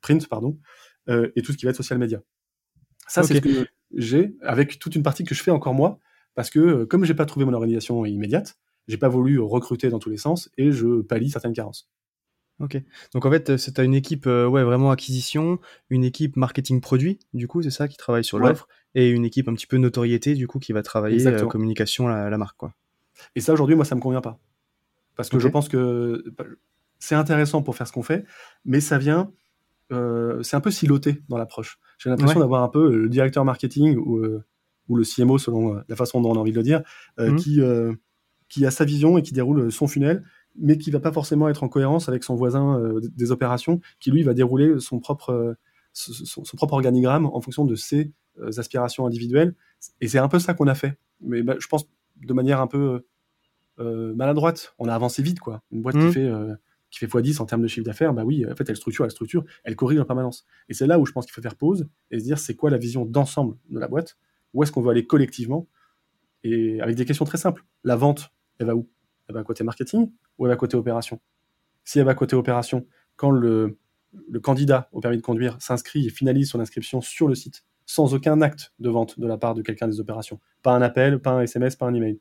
print, 0.01 0.27
pardon, 0.29 0.59
et 1.07 1.41
tout 1.41 1.51
ce 1.51 1.57
qui 1.57 1.65
va 1.65 1.71
être 1.71 1.77
social 1.77 1.97
media. 1.97 2.21
Ça, 3.07 3.23
c'est 3.23 3.37
ce 3.37 3.39
que 3.39 3.67
j'ai, 3.91 4.35
avec 4.41 4.77
toute 4.77 4.95
une 4.95 5.01
partie 5.01 5.23
que 5.23 5.33
je 5.33 5.41
fais 5.41 5.49
encore 5.49 5.73
moi, 5.73 5.97
parce 6.35 6.51
que 6.51 6.83
comme 6.83 7.05
j'ai 7.05 7.15
pas 7.15 7.25
trouvé 7.25 7.43
mon 7.43 7.53
organisation 7.53 8.05
immédiate, 8.05 8.55
j'ai 8.87 8.97
pas 8.97 9.09
voulu 9.09 9.39
recruter 9.39 9.89
dans 9.89 9.99
tous 9.99 10.09
les 10.09 10.17
sens 10.17 10.49
et 10.57 10.71
je 10.71 11.01
pallie 11.01 11.29
certaines 11.29 11.53
carences. 11.53 11.89
Ok. 12.59 12.81
Donc 13.13 13.25
en 13.25 13.31
fait, 13.31 13.57
c'est 13.57 13.79
une 13.79 13.93
équipe 13.93 14.25
euh, 14.25 14.47
ouais, 14.47 14.63
vraiment 14.63 14.89
acquisition, 14.89 15.59
une 15.89 16.03
équipe 16.03 16.35
marketing 16.35 16.81
produit, 16.81 17.19
du 17.33 17.47
coup, 17.47 17.61
c'est 17.61 17.69
ça, 17.69 17.87
qui 17.87 17.97
travaille 17.97 18.23
sur 18.23 18.39
l'offre, 18.39 18.67
et 18.95 19.09
une 19.09 19.25
équipe 19.25 19.47
un 19.47 19.53
petit 19.53 19.67
peu 19.67 19.77
notoriété, 19.77 20.33
du 20.33 20.47
coup, 20.47 20.57
qui 20.57 20.73
va 20.73 20.81
travailler 20.81 21.25
euh, 21.27 21.45
communication 21.45 22.07
la, 22.07 22.29
la, 22.29 22.37
marque. 22.37 22.57
Quoi. 22.57 22.73
Et 23.35 23.41
ça, 23.41 23.53
aujourd'hui, 23.53 23.75
moi, 23.75 23.85
ça 23.85 23.95
me 23.95 24.01
convient 24.01 24.21
pas. 24.21 24.39
Parce 25.15 25.29
que 25.29 25.35
okay. 25.35 25.43
je 25.43 25.47
pense 25.49 25.69
que 25.69 26.23
bah, 26.35 26.45
c'est 26.97 27.15
intéressant 27.15 27.61
pour 27.61 27.75
faire 27.75 27.87
ce 27.87 27.93
qu'on 27.93 28.03
fait, 28.03 28.25
mais 28.65 28.79
ça 28.79 28.97
vient. 28.97 29.31
Euh, 29.91 30.41
c'est 30.41 30.55
un 30.55 30.61
peu 30.61 30.71
siloté 30.71 31.21
dans 31.29 31.37
l'approche. 31.37 31.79
J'ai 31.99 32.09
l'impression 32.09 32.37
ouais. 32.37 32.43
d'avoir 32.43 32.63
un 32.63 32.69
peu 32.69 32.95
le 32.95 33.07
directeur 33.07 33.45
marketing 33.45 33.97
ou, 33.97 34.19
ou 34.87 34.95
le 34.95 35.03
CMO, 35.03 35.37
selon 35.37 35.81
la 35.87 35.95
façon 35.95 36.21
dont 36.21 36.31
on 36.31 36.35
a 36.35 36.39
envie 36.39 36.51
de 36.51 36.57
le 36.57 36.63
dire, 36.63 36.81
mmh. 37.17 37.35
qui 37.35 37.61
qui 38.49 38.65
a 38.65 38.71
sa 38.71 38.85
vision 38.85 39.17
et 39.17 39.21
qui 39.21 39.33
déroule 39.33 39.71
son 39.71 39.87
funnel, 39.87 40.23
mais 40.57 40.77
qui 40.77 40.91
va 40.91 40.99
pas 40.99 41.11
forcément 41.11 41.49
être 41.49 41.63
en 41.63 41.69
cohérence 41.69 42.09
avec 42.09 42.23
son 42.23 42.35
voisin 42.35 42.79
euh, 42.79 42.99
des 43.15 43.31
opérations, 43.31 43.79
qui 43.99 44.11
lui 44.11 44.23
va 44.23 44.33
dérouler 44.33 44.79
son 44.79 44.99
propre, 44.99 45.31
euh, 45.31 45.53
son, 45.93 46.43
son, 46.43 46.57
propre 46.57 46.73
organigramme 46.73 47.25
en 47.25 47.41
fonction 47.41 47.65
de 47.65 47.75
ses 47.75 48.11
euh, 48.39 48.51
aspirations 48.57 49.05
individuelles. 49.05 49.55
Et 50.01 50.07
c'est 50.07 50.19
un 50.19 50.27
peu 50.27 50.39
ça 50.39 50.53
qu'on 50.53 50.67
a 50.67 50.75
fait. 50.75 50.97
Mais 51.21 51.43
bah, 51.43 51.55
je 51.59 51.67
pense 51.67 51.87
de 52.17 52.33
manière 52.33 52.61
un 52.61 52.67
peu 52.67 53.05
maladroite. 53.79 54.73
On 54.79 54.87
a 54.87 54.95
avancé 54.95 55.21
vite, 55.21 55.39
quoi. 55.39 55.61
Une 55.71 55.83
boîte 55.83 55.95
mmh. 55.95 56.07
qui 56.07 56.13
fait 56.13 56.31
qui 56.89 56.99
fait 56.99 57.07
x10 57.07 57.41
en 57.41 57.45
termes 57.45 57.61
de 57.61 57.67
chiffre 57.67 57.85
d'affaires, 57.85 58.13
bah 58.13 58.23
oui, 58.23 58.45
en 58.49 58.55
fait, 58.55 58.69
elle 58.69 58.75
structure, 58.75 59.05
elle 59.05 59.11
structure, 59.11 59.43
elle 59.63 59.75
corrige 59.75 59.99
en 59.99 60.05
permanence. 60.05 60.45
Et 60.69 60.73
c'est 60.73 60.87
là 60.87 60.99
où 60.99 61.05
je 61.05 61.11
pense 61.11 61.25
qu'il 61.25 61.33
faut 61.33 61.41
faire 61.41 61.55
pause 61.55 61.87
et 62.11 62.19
se 62.19 62.23
dire 62.23 62.39
c'est 62.39 62.55
quoi 62.55 62.69
la 62.69 62.77
vision 62.77 63.05
d'ensemble 63.05 63.57
de 63.69 63.79
la 63.79 63.87
boîte, 63.87 64.17
où 64.53 64.63
est-ce 64.63 64.71
qu'on 64.71 64.81
veut 64.81 64.91
aller 64.91 65.05
collectivement, 65.05 65.67
et 66.43 66.81
avec 66.81 66.95
des 66.95 67.05
questions 67.05 67.25
très 67.25 67.37
simples. 67.37 67.65
La 67.83 67.95
vente, 67.95 68.31
elle 68.59 68.67
va 68.67 68.75
où? 68.75 68.87
Elle 69.27 69.35
va 69.35 69.43
côté 69.43 69.63
marketing 69.63 70.11
ou 70.37 70.45
elle 70.45 70.51
va 70.51 70.55
côté 70.55 70.77
opération? 70.77 71.19
Si 71.83 71.99
elle 71.99 72.05
va 72.05 72.15
côté 72.15 72.35
opération, 72.35 72.85
quand 73.15 73.31
le, 73.31 73.77
candidat 74.41 74.89
au 74.91 74.99
permis 74.99 75.17
de 75.17 75.21
conduire 75.21 75.57
s'inscrit 75.61 76.07
et 76.07 76.09
finalise 76.09 76.49
son 76.49 76.59
inscription 76.59 77.01
sur 77.01 77.27
le 77.27 77.35
site, 77.35 77.65
sans 77.85 78.13
aucun 78.13 78.41
acte 78.41 78.73
de 78.79 78.89
vente 78.89 79.19
de 79.19 79.27
la 79.27 79.37
part 79.37 79.53
de 79.53 79.61
quelqu'un 79.61 79.87
des 79.87 79.99
opérations, 79.99 80.39
pas 80.61 80.73
un 80.73 80.81
appel, 80.81 81.19
pas 81.19 81.31
un 81.31 81.41
SMS, 81.41 81.75
pas 81.75 81.85
un 81.85 81.93
email. 81.93 82.19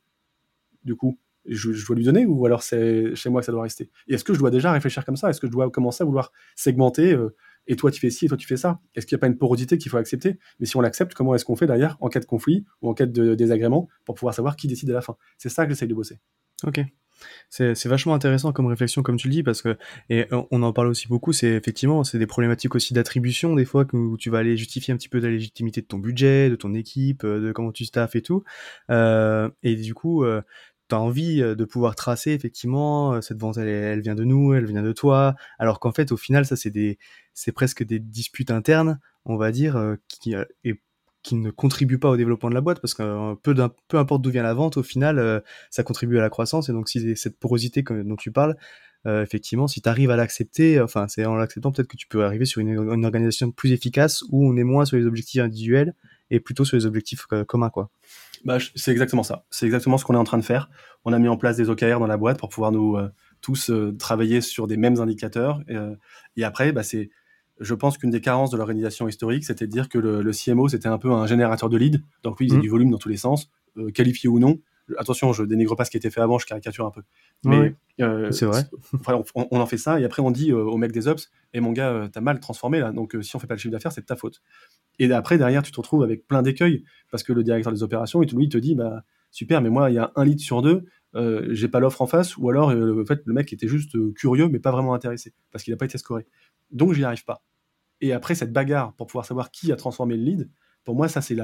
Du 0.84 0.94
coup, 0.94 1.18
je, 1.48 1.72
je, 1.72 1.86
dois 1.86 1.96
lui 1.96 2.04
donner 2.04 2.26
ou 2.26 2.44
alors 2.46 2.62
c'est 2.62 3.14
chez 3.14 3.28
moi 3.28 3.40
que 3.40 3.46
ça 3.46 3.52
doit 3.52 3.62
rester? 3.62 3.90
Et 4.08 4.14
est-ce 4.14 4.24
que 4.24 4.34
je 4.34 4.38
dois 4.38 4.50
déjà 4.50 4.72
réfléchir 4.72 5.04
comme 5.04 5.16
ça? 5.16 5.30
Est-ce 5.30 5.40
que 5.40 5.46
je 5.46 5.52
dois 5.52 5.70
commencer 5.70 6.02
à 6.02 6.04
vouloir 6.04 6.32
segmenter 6.54 7.12
euh, 7.12 7.34
et 7.66 7.76
toi 7.76 7.90
tu 7.90 8.00
fais 8.00 8.10
ci 8.10 8.26
et 8.26 8.28
toi 8.28 8.36
tu 8.36 8.46
fais 8.46 8.56
ça 8.56 8.80
Est-ce 8.94 9.06
qu'il 9.06 9.16
n'y 9.16 9.20
a 9.20 9.22
pas 9.22 9.26
une 9.26 9.38
porosité 9.38 9.78
qu'il 9.78 9.90
faut 9.90 9.96
accepter? 9.96 10.38
Mais 10.60 10.66
si 10.66 10.76
on 10.76 10.80
l'accepte, 10.80 11.14
comment 11.14 11.34
est-ce 11.34 11.44
qu'on 11.44 11.56
fait 11.56 11.66
derrière 11.66 11.96
en 12.00 12.08
cas 12.08 12.20
de 12.20 12.26
conflit 12.26 12.64
ou 12.82 12.88
en 12.88 12.94
cas 12.94 13.06
de 13.06 13.34
désagrément 13.34 13.88
pour 14.04 14.14
pouvoir 14.14 14.34
savoir 14.34 14.56
qui 14.56 14.68
décide 14.68 14.90
à 14.90 14.94
la 14.94 15.00
fin? 15.00 15.16
C'est 15.38 15.48
ça 15.48 15.64
que 15.64 15.72
j'essaye 15.72 15.88
de 15.88 15.94
bosser. 15.94 16.18
Ok. 16.64 16.80
C'est 17.48 17.86
vachement 17.86 18.14
intéressant 18.14 18.52
comme 18.52 18.66
réflexion, 18.66 19.02
comme 19.02 19.16
tu 19.16 19.28
le 19.28 19.32
dis, 19.32 19.42
parce 19.42 19.62
que, 19.62 19.76
et 20.10 20.26
on 20.50 20.62
en 20.62 20.72
parle 20.72 20.88
aussi 20.88 21.08
beaucoup, 21.08 21.32
c'est 21.32 21.48
effectivement, 21.48 22.04
c'est 22.04 22.18
des 22.18 22.26
problématiques 22.26 22.74
aussi 22.74 22.92
d'attribution, 22.92 23.54
des 23.54 23.64
fois, 23.64 23.86
où 23.92 24.16
tu 24.18 24.30
vas 24.30 24.38
aller 24.38 24.56
justifier 24.56 24.92
un 24.92 24.96
petit 24.96 25.08
peu 25.08 25.20
de 25.20 25.26
la 25.26 25.32
légitimité 25.32 25.80
de 25.80 25.86
ton 25.86 25.98
budget, 25.98 26.50
de 26.50 26.56
ton 26.56 26.74
équipe, 26.74 27.24
de 27.24 27.52
comment 27.52 27.72
tu 27.72 27.84
staffes 27.84 28.16
et 28.16 28.22
tout. 28.22 28.44
Euh, 28.90 29.48
et 29.62 29.76
du 29.76 29.94
coup, 29.94 30.24
euh, 30.24 30.42
tu 30.88 30.94
as 30.94 31.00
envie 31.00 31.40
de 31.40 31.64
pouvoir 31.64 31.96
tracer 31.96 32.32
effectivement 32.32 33.20
cette 33.22 33.38
vente 33.38 33.58
elle, 33.58 34.00
vient 34.00 34.14
de 34.14 34.24
nous, 34.24 34.54
elle 34.54 34.66
vient 34.66 34.82
de 34.82 34.92
toi, 34.92 35.34
alors 35.58 35.80
qu'en 35.80 35.92
fait 35.92 36.12
au 36.12 36.16
final 36.16 36.46
ça 36.46 36.56
c'est 36.56 36.70
des 36.70 36.98
c'est 37.34 37.52
presque 37.52 37.84
des 37.84 37.98
disputes 37.98 38.50
internes, 38.50 38.98
on 39.24 39.36
va 39.36 39.52
dire 39.52 39.76
euh, 39.76 39.96
qui 40.08 40.34
et 40.64 40.80
qui 41.26 41.34
ne 41.34 41.50
contribuent 41.50 41.98
pas 41.98 42.10
au 42.10 42.16
développement 42.16 42.50
de 42.50 42.54
la 42.54 42.60
boîte. 42.60 42.80
Parce 42.80 42.94
que 42.94 43.02
euh, 43.02 43.34
peu, 43.42 43.54
peu 43.88 43.98
importe 43.98 44.22
d'où 44.22 44.30
vient 44.30 44.44
la 44.44 44.54
vente 44.54 44.76
au 44.76 44.82
final 44.82 45.18
euh, 45.18 45.40
ça 45.70 45.82
contribue 45.82 46.18
à 46.18 46.22
la 46.22 46.30
croissance. 46.30 46.68
Et 46.68 46.72
donc 46.72 46.88
si 46.88 47.16
cette 47.16 47.38
porosité 47.38 47.82
dont 47.82 48.16
tu 48.16 48.30
parles 48.30 48.56
euh, 49.06 49.22
effectivement 49.22 49.66
si 49.66 49.82
tu 49.82 49.88
arrives 49.88 50.10
à 50.10 50.16
l'accepter 50.16 50.80
enfin 50.80 51.06
c'est 51.08 51.26
en 51.26 51.34
l'acceptant 51.34 51.70
peut-être 51.70 51.88
que 51.88 51.96
tu 51.96 52.06
peux 52.08 52.24
arriver 52.24 52.44
sur 52.44 52.60
une, 52.60 52.70
une, 52.70 53.04
organisation 53.04 53.50
plus 53.50 53.72
efficace 53.72 54.24
où 54.30 54.48
on 54.48 54.56
est 54.56 54.64
moins 54.64 54.84
sur 54.84 54.96
les 54.96 55.04
objectifs 55.04 55.42
individuels 55.42 55.94
et 56.30 56.40
plutôt 56.40 56.64
sur 56.64 56.76
les 56.76 56.86
objectifs 56.86 57.26
communs, 57.46 57.70
quoi. 57.70 57.90
Bah, 58.46 58.58
c'est 58.76 58.92
exactement 58.92 59.24
ça. 59.24 59.44
C'est 59.50 59.66
exactement 59.66 59.98
ce 59.98 60.04
qu'on 60.04 60.14
est 60.14 60.18
en 60.18 60.24
train 60.24 60.38
de 60.38 60.44
faire. 60.44 60.70
On 61.04 61.12
a 61.12 61.18
mis 61.18 61.26
en 61.26 61.36
place 61.36 61.56
des 61.56 61.68
OKR 61.68 61.98
dans 61.98 62.06
la 62.06 62.16
boîte 62.16 62.38
pour 62.38 62.48
pouvoir 62.48 62.70
nous 62.70 62.96
tous 63.40 63.72
travailler 63.98 64.40
sur 64.40 64.68
des 64.68 64.76
mêmes 64.76 65.00
indicateurs. 65.00 65.60
Et, 66.36 66.44
après, 66.44 66.70
bah, 66.70 66.84
c'est, 66.84 67.10
je 67.58 67.74
pense 67.74 67.98
qu'une 67.98 68.10
des 68.10 68.20
carences 68.20 68.50
de 68.50 68.56
l'organisation 68.56 69.08
historique, 69.08 69.44
c'était 69.44 69.66
de 69.66 69.72
dire 69.72 69.88
que 69.88 69.98
le, 69.98 70.30
CMO, 70.30 70.68
c'était 70.68 70.86
un 70.86 70.98
peu 70.98 71.10
un 71.10 71.26
générateur 71.26 71.68
de 71.68 71.76
leads. 71.76 71.98
Donc 72.22 72.38
lui, 72.38 72.46
il 72.46 72.50
faisait 72.50 72.58
mmh. 72.58 72.62
du 72.62 72.68
volume 72.68 72.90
dans 72.92 72.98
tous 72.98 73.08
les 73.08 73.16
sens, 73.16 73.50
qualifié 73.92 74.28
ou 74.28 74.38
non 74.38 74.60
attention, 74.98 75.32
je 75.32 75.42
dénigre 75.42 75.76
pas 75.76 75.84
ce 75.84 75.90
qui 75.90 75.96
était 75.96 76.10
fait 76.10 76.20
avant, 76.20 76.38
je 76.38 76.46
caricature 76.46 76.86
un 76.86 76.90
peu. 76.90 77.02
Mais 77.44 77.74
euh, 78.00 78.30
c'est 78.30 78.46
vrai. 78.46 78.64
on, 79.34 79.60
en 79.60 79.66
fait 79.66 79.78
ça 79.78 80.00
et 80.00 80.04
après 80.04 80.22
on 80.22 80.30
dit 80.30 80.52
euh, 80.52 80.62
au 80.62 80.76
mec 80.76 80.92
des 80.92 81.08
ops, 81.08 81.30
et 81.52 81.60
mon 81.60 81.72
gars, 81.72 81.90
euh, 81.90 82.08
t'as 82.08 82.20
mal 82.20 82.40
transformé 82.40 82.80
là, 82.80 82.92
donc 82.92 83.16
si 83.22 83.34
on 83.36 83.38
fait 83.38 83.46
pas 83.46 83.54
le 83.54 83.60
chiffre 83.60 83.72
d'affaires, 83.72 83.92
c'est 83.92 84.02
de 84.02 84.06
ta 84.06 84.16
faute. 84.16 84.42
Et 84.98 85.10
après 85.12 85.38
derrière, 85.38 85.62
tu 85.62 85.72
te 85.72 85.76
retrouves 85.76 86.02
avec 86.02 86.26
plein 86.26 86.42
d'écueils 86.42 86.84
parce 87.10 87.22
que 87.22 87.32
le 87.32 87.42
directeur 87.42 87.72
des 87.72 87.82
opérations, 87.82 88.20
lui, 88.20 88.44
il 88.44 88.48
te 88.48 88.58
dit, 88.58 88.74
bah 88.74 89.02
super, 89.30 89.60
mais 89.60 89.70
moi, 89.70 89.90
il 89.90 89.94
y 89.94 89.98
a 89.98 90.12
un 90.16 90.24
lead 90.24 90.40
sur 90.40 90.62
deux, 90.62 90.84
j'ai 91.50 91.68
pas 91.68 91.80
l'offre 91.80 92.02
en 92.02 92.06
face, 92.06 92.36
ou 92.36 92.50
alors 92.50 92.68
en 92.68 93.04
fait 93.04 93.22
le 93.24 93.32
mec 93.32 93.52
était 93.52 93.68
juste 93.68 93.96
curieux 94.14 94.48
mais 94.48 94.58
pas 94.58 94.70
vraiment 94.70 94.92
intéressé 94.94 95.32
parce 95.50 95.64
qu'il 95.64 95.72
n'a 95.72 95.78
pas 95.78 95.86
été 95.86 95.98
scoré. 95.98 96.26
Donc 96.70 96.92
j'y 96.92 97.04
arrive 97.04 97.24
pas. 97.24 97.42
Et 98.00 98.12
après 98.12 98.34
cette 98.34 98.52
bagarre 98.52 98.94
pour 98.94 99.06
pouvoir 99.06 99.24
savoir 99.24 99.50
qui 99.50 99.72
a 99.72 99.76
transformé 99.76 100.16
le 100.16 100.22
lead, 100.22 100.50
pour 100.84 100.94
moi 100.94 101.08
ça 101.08 101.22
c'est 101.22 101.36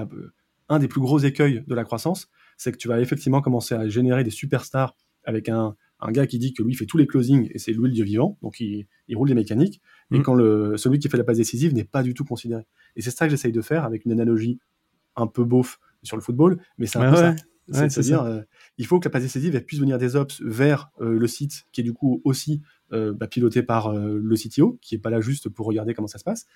un 0.69 0.79
des 0.79 0.89
plus 0.89 1.01
gros 1.01 1.19
écueils 1.19 1.65
de 1.67 1.75
la 1.75 1.85
croissance, 1.85 2.29
c'est 2.63 2.73
que 2.73 2.77
tu 2.77 2.89
vas 2.89 3.01
effectivement 3.01 3.41
commencer 3.41 3.75
à 3.75 3.89
générer 3.89 4.23
des 4.23 4.31
superstars 4.31 4.95
avec 5.25 5.49
un, 5.49 5.77
gars 6.09 6.27
qui 6.27 6.39
dit 6.39 6.53
que 6.53 6.63
lui 6.63 6.75
fait 6.75 6.87
tous 6.87 6.97
les 6.97 7.07
closings 7.07 7.49
et 7.53 7.59
c'est 7.59 7.73
lui 7.73 7.87
le 7.87 7.93
dieu 7.93 8.05
vivant, 8.05 8.39
donc 8.43 8.61
il, 8.61 8.87
roule 9.15 9.29
des 9.29 9.35
mécaniques, 9.35 9.81
et 10.11 10.19
mm. 10.19 10.23
quand 10.23 10.35
le, 10.35 10.77
celui 10.77 10.99
qui 10.99 11.09
fait 11.09 11.17
la 11.17 11.25
passe 11.25 11.37
décisive 11.37 11.75
n'est 11.75 11.85
pas 11.85 12.03
du 12.03 12.15
tout 12.15 12.25
considéré. 12.25 12.67
Et 12.97 13.03
c'est 13.03 13.11
ça 13.11 13.27
que 13.27 13.31
j'essaye 13.31 13.53
de 13.53 13.61
faire 13.61 13.85
avec 13.85 14.05
une 14.05 14.13
analogie 14.13 14.59
un 15.17 15.27
peu 15.27 15.45
beauf 15.45 15.79
sur 16.03 16.17
le 16.17 16.23
football, 16.23 16.61
mais 16.79 16.87
c'est 16.87 16.99
un 16.99 17.11
peu 17.11 17.17
ça. 17.17 17.37
C'est-à-dire, 17.89 18.23
euh, 18.23 18.43
il 18.77 18.87
faut 18.87 18.99
que 18.99 19.07
la 19.07 19.11
passe 19.11 19.23
décisive 19.23 19.59
puisse 19.63 19.79
venir 19.79 19.97
des 19.97 20.17
ops 20.17 20.43
vers 20.43 20.91
euh, 21.01 21.17
le 21.17 21.27
site 21.29 21.67
qui 21.71 21.81
est 21.81 21.85
du 21.85 21.93
coup 21.93 22.21
aussi 22.25 22.61
euh, 22.93 23.13
bah, 23.13 23.29
piloté 23.29 23.63
par 23.63 23.93
le 23.95 24.35
CTO, 24.35 24.79
qui 24.83 24.97
est 24.97 24.99
pas 24.99 25.11
là 25.11 25.21
juste 25.21 25.49
pour 25.49 25.67
regarder 25.67 25.95
comment 25.95 26.09
ça 26.09 26.19
se 26.19 26.25
passe. 26.25 26.47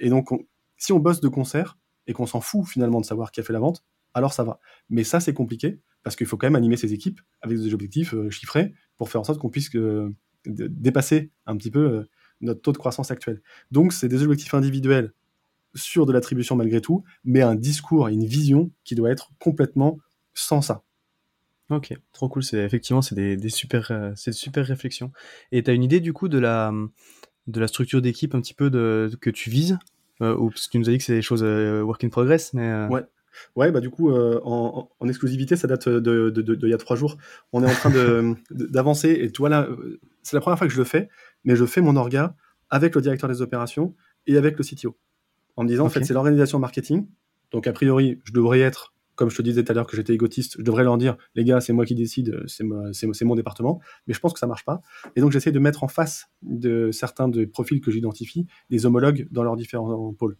et 0.00 0.08
donc, 0.08 0.28
si 0.76 0.92
on 0.92 0.98
bosse 0.98 1.20
de 1.20 1.28
concert, 1.28 1.78
et 2.06 2.12
qu'on 2.12 2.26
s'en 2.26 2.40
fout 2.40 2.66
finalement 2.66 3.00
de 3.00 3.06
savoir 3.06 3.30
qui 3.30 3.40
a 3.40 3.42
fait 3.42 3.52
la 3.52 3.60
vente, 3.60 3.84
alors 4.14 4.32
ça 4.32 4.44
va. 4.44 4.60
Mais 4.90 5.04
ça, 5.04 5.20
c'est 5.20 5.34
compliqué 5.34 5.80
parce 6.02 6.16
qu'il 6.16 6.26
faut 6.26 6.36
quand 6.36 6.46
même 6.46 6.56
animer 6.56 6.76
ses 6.76 6.92
équipes 6.92 7.20
avec 7.40 7.58
des 7.58 7.72
objectifs 7.72 8.14
euh, 8.14 8.30
chiffrés 8.30 8.74
pour 8.96 9.08
faire 9.08 9.20
en 9.20 9.24
sorte 9.24 9.38
qu'on 9.38 9.50
puisse 9.50 9.74
euh, 9.76 10.14
dépasser 10.46 11.30
un 11.46 11.56
petit 11.56 11.70
peu 11.70 11.80
euh, 11.80 12.08
notre 12.40 12.60
taux 12.60 12.72
de 12.72 12.78
croissance 12.78 13.10
actuel. 13.10 13.40
Donc, 13.70 13.92
c'est 13.92 14.08
des 14.08 14.22
objectifs 14.22 14.54
individuels 14.54 15.12
sur 15.74 16.04
de 16.04 16.12
l'attribution 16.12 16.56
malgré 16.56 16.80
tout, 16.80 17.04
mais 17.24 17.40
un 17.40 17.54
discours 17.54 18.08
et 18.08 18.12
une 18.12 18.26
vision 18.26 18.70
qui 18.84 18.94
doit 18.94 19.10
être 19.10 19.30
complètement 19.38 19.98
sans 20.34 20.60
ça. 20.60 20.82
Ok, 21.70 21.94
trop 22.12 22.28
cool. 22.28 22.42
C'est 22.42 22.58
effectivement 22.58 23.00
c'est 23.00 23.14
des, 23.14 23.48
super 23.48 24.12
c'est 24.14 24.32
super 24.32 24.66
réflexions. 24.66 25.12
Et 25.50 25.62
tu 25.62 25.70
as 25.70 25.72
une 25.72 25.82
idée 25.82 26.00
du 26.00 26.12
coup 26.12 26.28
de 26.28 26.38
la 26.38 26.70
de 27.46 27.58
la 27.58 27.68
structure 27.68 28.02
d'équipe 28.02 28.34
un 28.34 28.42
petit 28.42 28.52
peu 28.52 28.68
de, 28.68 29.10
que 29.20 29.30
tu 29.30 29.48
vises 29.48 29.78
euh, 30.22 30.36
ou 30.36 30.50
parce 30.50 30.66
que 30.66 30.72
tu 30.72 30.78
nous 30.78 30.88
as 30.88 30.92
dit 30.92 30.98
que 30.98 31.04
c'est 31.04 31.14
des 31.14 31.22
choses 31.22 31.42
euh, 31.42 31.82
work 31.82 32.02
in 32.04 32.08
progress, 32.08 32.52
mais. 32.54 32.68
Euh, 32.68 32.88
ouais. 32.88 33.02
Ouais, 33.56 33.70
bah 33.70 33.80
du 33.80 33.90
coup, 33.90 34.12
en, 34.12 34.88
exclusivité, 35.08 35.56
ça 35.56 35.66
date 35.66 35.88
de, 35.88 36.30
de, 36.30 36.58
il 36.62 36.70
y 36.70 36.74
a 36.74 36.78
trois 36.78 36.96
jours. 36.96 37.16
On 37.52 37.62
est 37.62 37.70
en 37.70 37.74
train 37.74 37.90
d'avancer 38.50 39.10
et 39.10 39.30
toi 39.30 39.48
là, 39.48 39.68
c'est 40.22 40.36
la 40.36 40.40
première 40.40 40.58
fois 40.58 40.66
que 40.66 40.72
je 40.72 40.78
le 40.78 40.84
fais, 40.84 41.08
mais 41.44 41.56
je 41.56 41.64
fais 41.64 41.80
mon 41.80 41.96
orga 41.96 42.34
avec 42.70 42.94
le 42.94 43.02
directeur 43.02 43.28
des 43.28 43.42
opérations 43.42 43.94
et 44.26 44.36
avec 44.36 44.56
le 44.56 44.64
CTO. 44.64 44.96
En 45.56 45.64
me 45.64 45.68
disant, 45.68 45.84
en 45.84 45.90
fait, 45.90 46.04
c'est 46.04 46.14
l'organisation 46.14 46.58
marketing. 46.58 47.06
Donc, 47.50 47.66
a 47.66 47.72
priori, 47.72 48.18
je 48.24 48.32
devrais 48.32 48.60
être 48.60 48.92
comme 49.14 49.30
je 49.30 49.36
te 49.36 49.42
disais 49.42 49.62
tout 49.62 49.70
à 49.70 49.74
l'heure 49.74 49.86
que 49.86 49.94
j'étais 49.94 50.14
égotiste, 50.14 50.56
je 50.58 50.64
devrais 50.64 50.84
leur 50.84 50.96
dire, 50.96 51.16
les 51.34 51.44
gars, 51.44 51.60
c'est 51.60 51.74
moi 51.74 51.84
qui 51.84 51.94
décide, 51.94 52.42
c'est 52.46 53.24
mon 53.24 53.34
département. 53.34 53.80
Mais 54.06 54.14
je 54.14 54.20
pense 54.20 54.32
que 54.32 54.38
ça 54.38 54.46
marche 54.46 54.64
pas. 54.64 54.80
Et 55.16 55.20
donc, 55.20 55.32
j'essaie 55.32 55.52
de 55.52 55.58
mettre 55.58 55.84
en 55.84 55.88
face 55.88 56.30
de 56.40 56.90
certains 56.92 57.28
des 57.28 57.46
profils 57.46 57.80
que 57.80 57.90
j'identifie 57.90 58.46
des 58.70 58.86
homologues 58.86 59.28
dans 59.30 59.44
leurs 59.44 59.56
différents 59.56 60.14
pôles. 60.14 60.38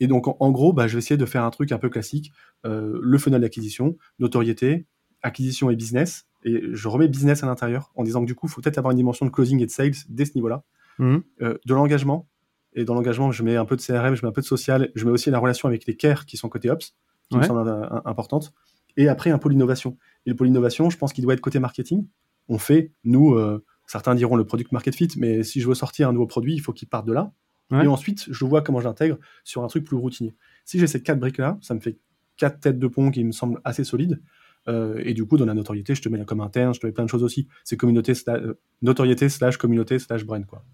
Et 0.00 0.06
donc, 0.06 0.26
en, 0.28 0.50
gros, 0.50 0.72
bah, 0.72 0.86
je 0.86 0.94
vais 0.94 0.98
essayer 0.98 1.16
de 1.16 1.26
faire 1.26 1.44
un 1.44 1.50
truc 1.50 1.72
un 1.72 1.78
peu 1.78 1.88
classique, 1.88 2.32
euh, 2.64 2.98
le 3.02 3.18
funnel 3.18 3.40
d'acquisition, 3.40 3.96
notoriété, 4.18 4.86
acquisition 5.22 5.70
et 5.70 5.76
business. 5.76 6.26
Et 6.44 6.62
je 6.72 6.88
remets 6.88 7.08
business 7.08 7.42
à 7.42 7.46
l'intérieur 7.46 7.90
en 7.96 8.04
disant 8.04 8.20
que 8.20 8.26
du 8.26 8.34
coup, 8.34 8.46
il 8.46 8.50
faut 8.50 8.60
peut-être 8.60 8.78
avoir 8.78 8.92
une 8.92 8.98
dimension 8.98 9.26
de 9.26 9.30
closing 9.30 9.60
et 9.60 9.66
de 9.66 9.70
sales 9.70 9.94
dès 10.08 10.24
ce 10.24 10.34
niveau-là. 10.36 10.62
Mmh. 10.98 11.18
Euh, 11.42 11.58
de 11.64 11.74
l'engagement. 11.74 12.28
Et 12.74 12.84
dans 12.84 12.94
l'engagement, 12.94 13.32
je 13.32 13.42
mets 13.42 13.56
un 13.56 13.64
peu 13.64 13.76
de 13.76 13.82
CRM, 13.82 14.14
je 14.14 14.22
mets 14.22 14.28
un 14.28 14.32
peu 14.32 14.40
de 14.40 14.46
social, 14.46 14.90
je 14.94 15.04
mets 15.04 15.10
aussi 15.10 15.30
la 15.30 15.38
relation 15.38 15.68
avec 15.68 15.86
les 15.86 15.96
care 15.96 16.26
qui 16.26 16.36
sont 16.36 16.48
côté 16.48 16.70
ops 16.70 16.94
qui 17.30 17.36
me 17.36 17.42
semble 17.42 17.68
importante. 18.04 18.52
Et 18.96 19.08
après, 19.08 19.30
un 19.30 19.38
pôle 19.38 19.52
innovation. 19.52 19.96
Et 20.26 20.30
le 20.30 20.36
pôle 20.36 20.48
innovation, 20.48 20.90
je 20.90 20.96
pense 20.96 21.12
qu'il 21.12 21.24
doit 21.24 21.34
être 21.34 21.40
côté 21.40 21.58
marketing. 21.58 22.06
On 22.48 22.58
fait, 22.58 22.92
nous, 23.04 23.34
euh, 23.34 23.64
certains 23.86 24.14
diront 24.14 24.36
le 24.36 24.44
product 24.44 24.72
market 24.72 24.94
fit, 24.94 25.08
mais 25.16 25.42
si 25.44 25.60
je 25.60 25.68
veux 25.68 25.74
sortir 25.74 26.08
un 26.08 26.12
nouveau 26.12 26.26
produit, 26.26 26.54
il 26.54 26.60
faut 26.60 26.72
qu'il 26.72 26.88
parte 26.88 27.06
de 27.06 27.12
là. 27.12 27.32
Et 27.70 27.86
ensuite, 27.86 28.26
je 28.30 28.44
vois 28.46 28.62
comment 28.62 28.80
j'intègre 28.80 29.18
sur 29.44 29.62
un 29.62 29.66
truc 29.66 29.84
plus 29.84 29.96
routinier. 29.96 30.34
Si 30.64 30.78
j'ai 30.78 30.86
ces 30.86 31.02
quatre 31.02 31.20
briques-là, 31.20 31.58
ça 31.60 31.74
me 31.74 31.80
fait 31.80 31.98
quatre 32.38 32.60
têtes 32.60 32.78
de 32.78 32.86
pont 32.86 33.10
qui 33.10 33.22
me 33.24 33.32
semblent 33.32 33.60
assez 33.64 33.84
solides. 33.84 34.22
Euh, 34.68 35.00
et 35.04 35.12
du 35.12 35.26
coup, 35.26 35.36
dans 35.36 35.44
la 35.44 35.54
notoriété, 35.54 35.94
je 35.94 36.00
te 36.00 36.08
mets 36.08 36.18
la 36.18 36.24
com 36.24 36.40
interne, 36.40 36.74
je 36.74 36.80
te 36.80 36.86
mets 36.86 36.92
plein 36.92 37.04
de 37.04 37.10
choses 37.10 37.22
aussi. 37.22 37.46
C'est 37.64 37.76
communauté, 37.76 38.12
euh, 38.28 38.54
notoriété 38.80 39.28
slash 39.28 39.56
communauté 39.56 39.98
slash 39.98 40.24
brand, 40.24 40.44
quoi. 40.46 40.64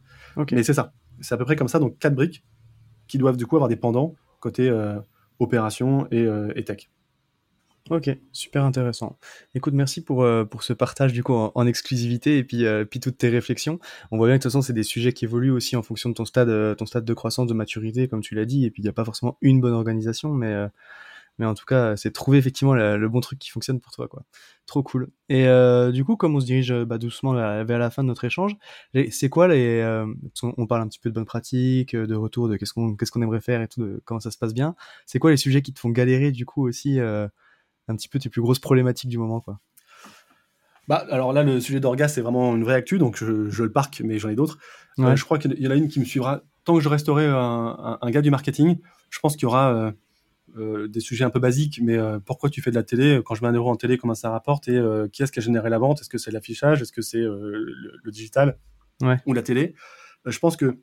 Mais 0.53 0.63
c'est 0.63 0.75
ça. 0.75 0.93
C'est 1.21 1.35
à 1.35 1.39
peu 1.39 1.45
près 1.45 1.57
comme 1.57 1.69
ça. 1.69 1.79
Donc, 1.79 1.99
quatre 1.99 2.15
briques 2.15 2.45
qui 3.07 3.19
doivent 3.19 3.37
du 3.37 3.47
coup 3.47 3.57
avoir 3.57 3.69
des 3.69 3.77
pendants 3.77 4.15
côté 4.41 4.71
opération 5.39 6.07
euh, 6.13 6.53
et, 6.55 6.65
tech. 6.65 6.91
Ok, 7.91 8.09
super 8.33 8.65
intéressant. 8.65 9.19
Écoute, 9.55 9.75
merci 9.75 10.03
pour, 10.03 10.23
euh, 10.23 10.45
pour 10.45 10.63
ce 10.63 10.73
partage 10.73 11.13
du 11.13 11.23
coup 11.23 11.35
en, 11.35 11.67
exclusivité 11.67 12.39
et 12.39 12.45
puis, 12.45 12.65
euh, 12.65 12.87
puis 12.87 12.99
toutes 12.99 13.19
tes 13.19 13.29
réflexions. 13.29 13.79
On 14.11 14.17
voit 14.17 14.29
bien 14.29 14.37
que 14.37 14.39
de 14.39 14.43
toute 14.43 14.53
façon, 14.53 14.63
c'est 14.63 14.73
des 14.73 14.83
sujets 14.83 15.13
qui 15.13 15.27
évoluent 15.27 15.51
aussi 15.51 15.77
en 15.77 15.83
fonction 15.83 16.09
de 16.09 16.15
ton 16.15 16.25
stade, 16.25 16.77
ton 16.77 16.87
stade 16.87 17.05
de 17.05 17.15
croissance, 17.15 17.47
de 17.47 17.53
maturité, 17.53 18.09
comme 18.09 18.23
tu 18.23 18.35
l'as 18.35 18.47
dit. 18.47 18.65
Et 18.65 18.71
puis, 18.71 18.81
il 18.83 18.87
n'y 18.87 18.89
a 18.89 18.95
pas 18.95 19.05
forcément 19.05 19.37
une 19.43 19.61
bonne 19.61 19.75
organisation, 19.75 20.33
mais 20.33 20.69
mais 21.39 21.47
en 21.47 21.55
tout 21.55 21.65
cas, 21.65 21.97
c'est 21.97 22.13
trouver 22.13 22.39
effectivement 22.39 22.75
le, 22.75 23.09
bon 23.09 23.21
truc 23.21 23.39
qui 23.39 23.51
fonctionne 23.51 23.81
pour 23.81 23.93
toi, 23.93 24.07
quoi. 24.09 24.23
Trop 24.67 24.83
cool. 24.83 25.11
Et 25.29 25.49
euh, 25.49 25.91
du 25.91 26.05
coup, 26.05 26.17
comme 26.17 26.37
on 26.37 26.41
se 26.41 26.47
dirige 26.47 26.73
bah, 26.85 26.97
doucement 26.99 27.33
vers 27.33 27.79
la 27.79 27.91
fin 27.91 28.03
de 28.03 28.09
notre 28.09 28.25
échange, 28.25 28.57
c'est 29.11 29.29
quoi 29.29 29.49
les 29.49 29.81
euh, 29.81 30.07
On 30.43 30.67
parle 30.67 30.83
un 30.83 30.89
petit 30.89 31.01
peu 31.01 31.11
de 31.11 31.15
bonnes 31.15 31.25
pratiques, 31.25 31.97
de 31.97 32.15
retour, 32.15 32.49
de 32.49 32.57
qu'est-ce 32.57 32.73
qu'on 32.73 32.95
qu'est-ce 32.97 33.11
qu'on 33.11 33.23
aimerait 33.23 33.41
faire 33.41 33.61
et 33.63 33.69
tout, 33.69 33.83
de 33.83 34.03
comment 34.05 34.21
ça 34.21 34.31
se 34.31 34.39
passe 34.39 34.55
bien. 34.55 34.77
C'est 35.07 35.19
quoi 35.19 35.31
les 35.31 35.37
sujets 35.37 35.63
qui 35.63 35.73
te 35.73 35.81
font 35.81 35.91
galérer 35.91 36.31
du 36.31 36.47
coup 36.47 36.67
aussi 36.67 37.01
euh, 37.01 37.27
un 37.89 37.97
petit 37.97 38.09
peu 38.09 38.19
tes 38.19 38.29
plus 38.29 38.41
grosses 38.41 38.59
problématiques 38.59 39.11
du 39.11 39.19
moment, 39.19 39.41
quoi 39.41 39.61
bah, 40.87 41.07
alors 41.11 41.33
là, 41.33 41.43
le 41.43 41.61
sujet 41.61 41.81
d'orgas, 41.81 42.09
c'est 42.09 42.21
vraiment 42.21 42.55
une 42.55 42.63
vraie 42.63 42.75
actu, 42.75 42.99
donc 42.99 43.17
je, 43.17 43.25
le 43.63 43.73
parque, 43.73 44.03
mais 44.05 44.19
j'en 44.19 44.29
ai 44.29 44.35
d'autres. 44.35 44.59
je 44.99 45.25
crois 45.25 45.39
qu'il 45.39 45.59
y 45.59 45.67
en 45.67 45.71
a 45.71 45.77
une 45.77 45.89
qui 45.89 45.99
me 45.99 46.05
suivra. 46.05 46.43
Tant 46.65 46.75
que 46.75 46.81
je 46.83 46.91
resterai 46.91 47.27
un, 47.27 47.99
un 48.01 48.11
gars 48.11 48.21
du 48.21 48.31
marketing, 48.31 48.79
je 49.09 49.19
pense 49.19 49.35
qu'il 49.35 49.45
y 49.45 49.47
aura 49.47 49.95
euh, 50.57 50.87
des 50.87 51.01
sujets 51.01 51.25
un 51.25 51.31
peu 51.31 51.41
basiques, 51.41 51.81
mais 51.83 51.97
euh, 51.97 52.21
pourquoi 52.21 52.49
tu 52.49 52.63
fais 52.63 52.71
de 52.71 52.77
la 52.77 52.85
télé 52.85 53.21
Quand 53.25 53.35
je 53.35 53.43
mets 53.43 53.49
un 53.49 53.53
euro 53.53 53.71
en 53.71 53.77
télé, 53.77 53.99
comment 53.99 54.15
ça 54.15 54.31
rapporte 54.31 54.69
Et 54.69 54.77
euh, 54.77 55.09
qui 55.09 55.23
est-ce 55.25 55.33
qui 55.33 55.41
a 55.41 55.43
généré 55.43 55.69
la 55.69 55.79
vente 55.79 56.01
Est-ce 56.01 56.09
que 56.09 56.19
c'est 56.19 56.31
l'affichage 56.31 56.81
Est-ce 56.81 56.93
que 56.93 57.03
c'est 57.03 57.19
le, 57.19 58.11
digital 58.13 58.59
ou 59.27 59.33
la 59.33 59.43
télé 59.43 59.75
Je 60.25 60.39
pense 60.39 60.57
que 60.57 60.79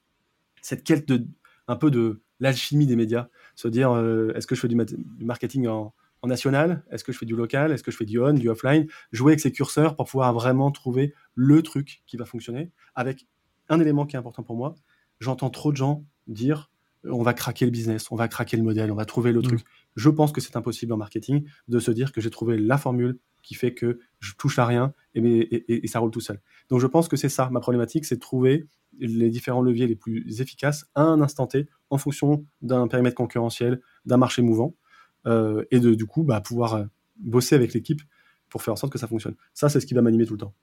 cette 0.62 0.84
quête 0.84 1.08
de 1.08 1.26
un 1.70 1.78
peu 1.78 1.90
de 1.90 2.22
l'alchimie 2.42 2.86
des 2.86 2.98
médias, 2.98 3.30
se 3.56 3.70
dire 3.70 3.92
est-ce 4.36 4.46
que 4.46 4.56
je 4.56 4.60
fais 4.60 4.68
du, 4.68 4.76
marketing 5.20 5.68
en, 5.68 5.94
national? 6.28 6.84
Est-ce 6.92 7.04
que 7.04 7.12
je 7.12 7.18
fais 7.18 7.26
du 7.26 7.36
local? 7.36 7.72
Est-ce 7.72 7.84
que 7.84 7.92
je 7.92 7.98
fais 7.98 8.06
du 8.06 8.20
on, 8.20 8.34
du 8.34 8.50
offline? 8.50 8.88
Jouer 9.12 9.34
avec 9.34 9.40
ces 9.40 9.52
curseurs 9.52 9.96
pour 9.96 10.06
pouvoir 10.08 10.34
vraiment 10.34 10.72
trouver 10.72 11.14
le 11.36 11.62
truc 11.62 12.04
qui 12.08 12.18
va 12.18 12.26
fonctionner. 12.26 12.72
Avec 12.96 13.28
un 13.70 13.80
élément 13.80 14.06
qui 14.06 14.16
est 14.16 14.20
important 14.20 14.44
pour 14.44 14.56
moi, 14.56 14.76
j'entends 15.20 15.50
trop 15.50 15.72
de 15.72 15.78
gens 15.78 16.06
dire 16.28 16.70
on 17.04 17.24
va 17.24 17.34
craquer 17.34 17.66
le 17.66 17.72
business, 17.72 18.12
on 18.12 18.16
va 18.16 18.28
craquer 18.28 18.58
le 18.58 18.64
modèle, 18.64 18.92
on 18.92 18.96
va 18.96 19.06
trouver 19.06 19.32
le 19.32 19.40
mm. 19.40 19.44
truc. 19.44 19.62
Je 19.96 20.10
pense 20.10 20.32
que 20.32 20.42
c'est 20.42 20.56
impossible 20.56 20.94
en 20.94 20.98
marketing 20.98 21.46
de 21.68 21.80
se 21.80 21.92
dire 21.92 22.12
que 22.12 22.22
j'ai 22.22 22.30
trouvé 22.30 22.58
la 22.58 22.78
formule 22.78 23.18
qui 23.42 23.56
fait 23.56 23.74
que 23.74 24.00
je 24.20 24.34
touche 24.36 24.60
à 24.60 24.66
rien 24.66 24.94
et, 25.16 25.88
ça 25.88 26.00
roule 26.00 26.12
tout 26.12 26.22
seul. 26.22 26.40
Donc 26.70 26.80
je 26.80 26.88
pense 26.88 27.08
que 27.08 27.18
c'est 27.18 27.30
ça 27.30 27.50
ma 27.50 27.60
problématique, 27.60 28.06
c'est 28.06 28.16
de 28.16 28.20
trouver 28.20 28.68
les 29.00 29.30
différents 29.30 29.62
leviers 29.62 29.88
les 29.88 29.96
plus 29.96 30.42
efficaces 30.42 30.86
à 30.94 31.02
un 31.02 31.22
instant 31.22 31.48
T 31.48 31.68
en 31.90 31.98
fonction 31.98 32.46
d'un 32.62 32.88
périmètre 32.88 33.16
concurrentiel, 33.16 33.82
d'un 34.06 34.18
marché 34.18 34.42
mouvant 34.42 34.76
euh, 35.26 35.64
et 35.72 35.80
de 35.80 35.94
du 35.94 36.06
coup 36.06 36.24
bah, 36.24 36.42
pouvoir 36.42 36.74
euh, 36.76 36.84
bosser 37.18 37.56
avec 37.56 37.74
l'équipe 37.74 38.02
pour 38.50 38.62
faire 38.62 38.74
en 38.74 38.78
sorte 38.78 38.92
que 38.92 39.00
ça 39.00 39.08
fonctionne. 39.08 39.36
Ça 39.54 39.70
c'est 39.70 39.80
ce 39.80 39.86
qui 39.86 39.94
va 39.94 40.02
m'animer 40.02 40.26
tout 40.26 40.34
le 40.34 40.40
temps. 40.40 40.54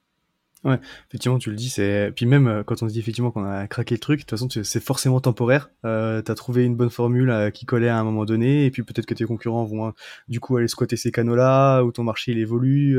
Ouais, 0.65 0.81
effectivement, 1.09 1.39
tu 1.39 1.51
le 1.51 1.57
dis, 1.57 1.69
c'est. 1.69 2.13
Puis 2.17 2.27
même 2.27 2.49
euh, 2.49 2.63
quand 2.65 2.83
on 2.83 2.89
se 2.89 2.93
dit 2.93 2.99
effectivement 2.99 3.31
qu'on 3.31 3.45
a 3.45 3.69
craqué 3.69 3.95
le 3.95 4.01
truc, 4.01 4.21
de 4.21 4.25
toute 4.25 4.31
façon, 4.31 4.49
c'est 4.51 4.83
forcément 4.83 5.21
temporaire. 5.21 5.71
Euh, 5.85 6.21
T'as 6.21 6.35
trouvé 6.35 6.65
une 6.65 6.75
bonne 6.75 6.91
formule 6.91 7.31
euh, 7.31 7.51
qui 7.51 7.65
collait 7.65 7.89
à 7.89 7.97
un 7.97 8.03
moment 8.03 8.25
donné, 8.25 8.67
et 8.67 8.71
puis 8.73 8.83
peut-être 8.83 9.07
que 9.07 9.15
tes 9.15 9.25
concurrents 9.25 9.65
vont 9.65 9.87
hein, 9.87 9.95
du 10.27 10.41
coup 10.41 10.57
aller 10.57 10.67
squatter 10.67 10.97
ces 10.97 11.13
canaux-là, 11.13 11.83
ou 11.83 11.93
ton 11.93 12.03
marché 12.03 12.33
il 12.33 12.39
évolue, 12.39 12.99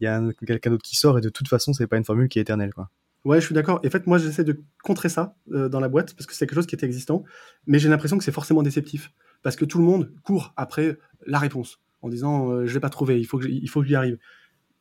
il 0.00 0.04
y 0.04 0.06
a 0.06 0.22
quelqu'un 0.46 0.70
d'autre 0.70 0.84
qui 0.84 0.96
sort, 0.96 1.18
et 1.18 1.20
de 1.20 1.28
toute 1.28 1.48
façon, 1.48 1.72
c'est 1.72 1.88
pas 1.88 1.96
une 1.96 2.04
formule 2.04 2.28
qui 2.28 2.38
est 2.38 2.42
éternelle, 2.42 2.72
quoi. 2.72 2.88
Ouais, 3.24 3.40
je 3.40 3.46
suis 3.46 3.54
d'accord. 3.54 3.78
Et 3.84 3.86
en 3.86 3.90
fait, 3.90 4.08
moi, 4.08 4.18
j'essaie 4.18 4.42
de 4.42 4.60
contrer 4.82 5.08
ça 5.08 5.36
dans 5.46 5.78
la 5.78 5.88
boîte 5.88 6.14
parce 6.14 6.26
que 6.26 6.34
c'est 6.34 6.44
quelque 6.46 6.56
chose 6.56 6.66
qui 6.66 6.74
était 6.74 6.86
existant, 6.86 7.22
mais 7.66 7.78
j'ai 7.78 7.88
l'impression 7.88 8.18
que 8.18 8.24
c'est 8.24 8.32
forcément 8.32 8.62
déceptif 8.62 9.12
parce 9.42 9.56
que 9.56 9.64
tout 9.64 9.78
le 9.78 9.84
monde 9.84 10.12
court 10.22 10.52
après 10.56 10.98
la 11.26 11.38
réponse 11.38 11.80
en 12.02 12.08
disant 12.08 12.50
euh, 12.50 12.66
je 12.66 12.74
l'ai 12.74 12.80
pas 12.80 12.90
trouvé, 12.90 13.18
il 13.18 13.24
faut 13.24 13.38
que 13.38 13.46
il 13.46 13.68
faut 13.68 13.80
que 13.80 13.86
j'y 13.86 13.94
arrive. 13.94 14.18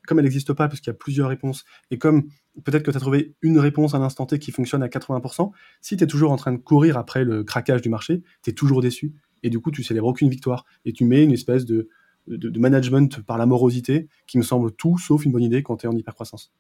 Comme 0.08 0.18
elle 0.18 0.26
n'existe 0.26 0.54
pas 0.54 0.68
parce 0.68 0.80
qu'il 0.80 0.88
y 0.88 0.96
a 0.96 0.98
plusieurs 0.98 1.30
réponses 1.30 1.64
et 1.92 2.00
comme 2.00 2.24
peut-être 2.64 2.84
que 2.84 2.92
tu 2.92 2.98
as 2.98 3.00
trouvé 3.00 3.36
une 3.42 3.60
réponse 3.60 3.94
à 3.94 4.00
l'instant 4.00 4.26
T 4.26 4.40
qui 4.40 4.52
fonctionne 4.52 4.82
à 4.82 4.88
80%, 4.88 5.52
si 5.80 5.96
tu 5.96 6.04
es 6.04 6.08
toujours 6.08 6.32
en 6.32 6.38
train 6.38 6.52
de 6.52 6.58
courir 6.58 6.98
après 6.98 7.24
le 7.24 7.44
craquage 7.44 7.82
du 7.82 7.90
marché, 7.90 8.24
tu 8.42 8.50
es 8.50 8.54
toujours 8.54 8.82
déçu 8.82 9.14
et 9.44 9.50
du 9.50 9.60
coup 9.60 9.72
tu 9.72 9.84
célèbres 9.84 10.08
aucune 10.08 10.30
victoire 10.30 10.66
et 10.86 10.94
tu 10.94 11.06
mets 11.06 11.24
une 11.24 11.32
espèce 11.32 11.66
de, 11.66 11.90
de, 12.28 12.50
de 12.50 12.60
management 12.60 13.22
par 13.22 13.38
la 13.38 13.46
morosité 13.46 14.08
qui 14.26 14.40
me 14.40 14.44
semble 14.44 14.72
tout 14.72 14.98
sauf 14.98 15.24
une 15.24 15.32
bonne 15.32 15.44
idée 15.44 15.62
quand 15.62 15.78
tu 15.78 15.86
es 15.86 15.90
en 15.90 15.96
hypercroissance. 15.96 16.52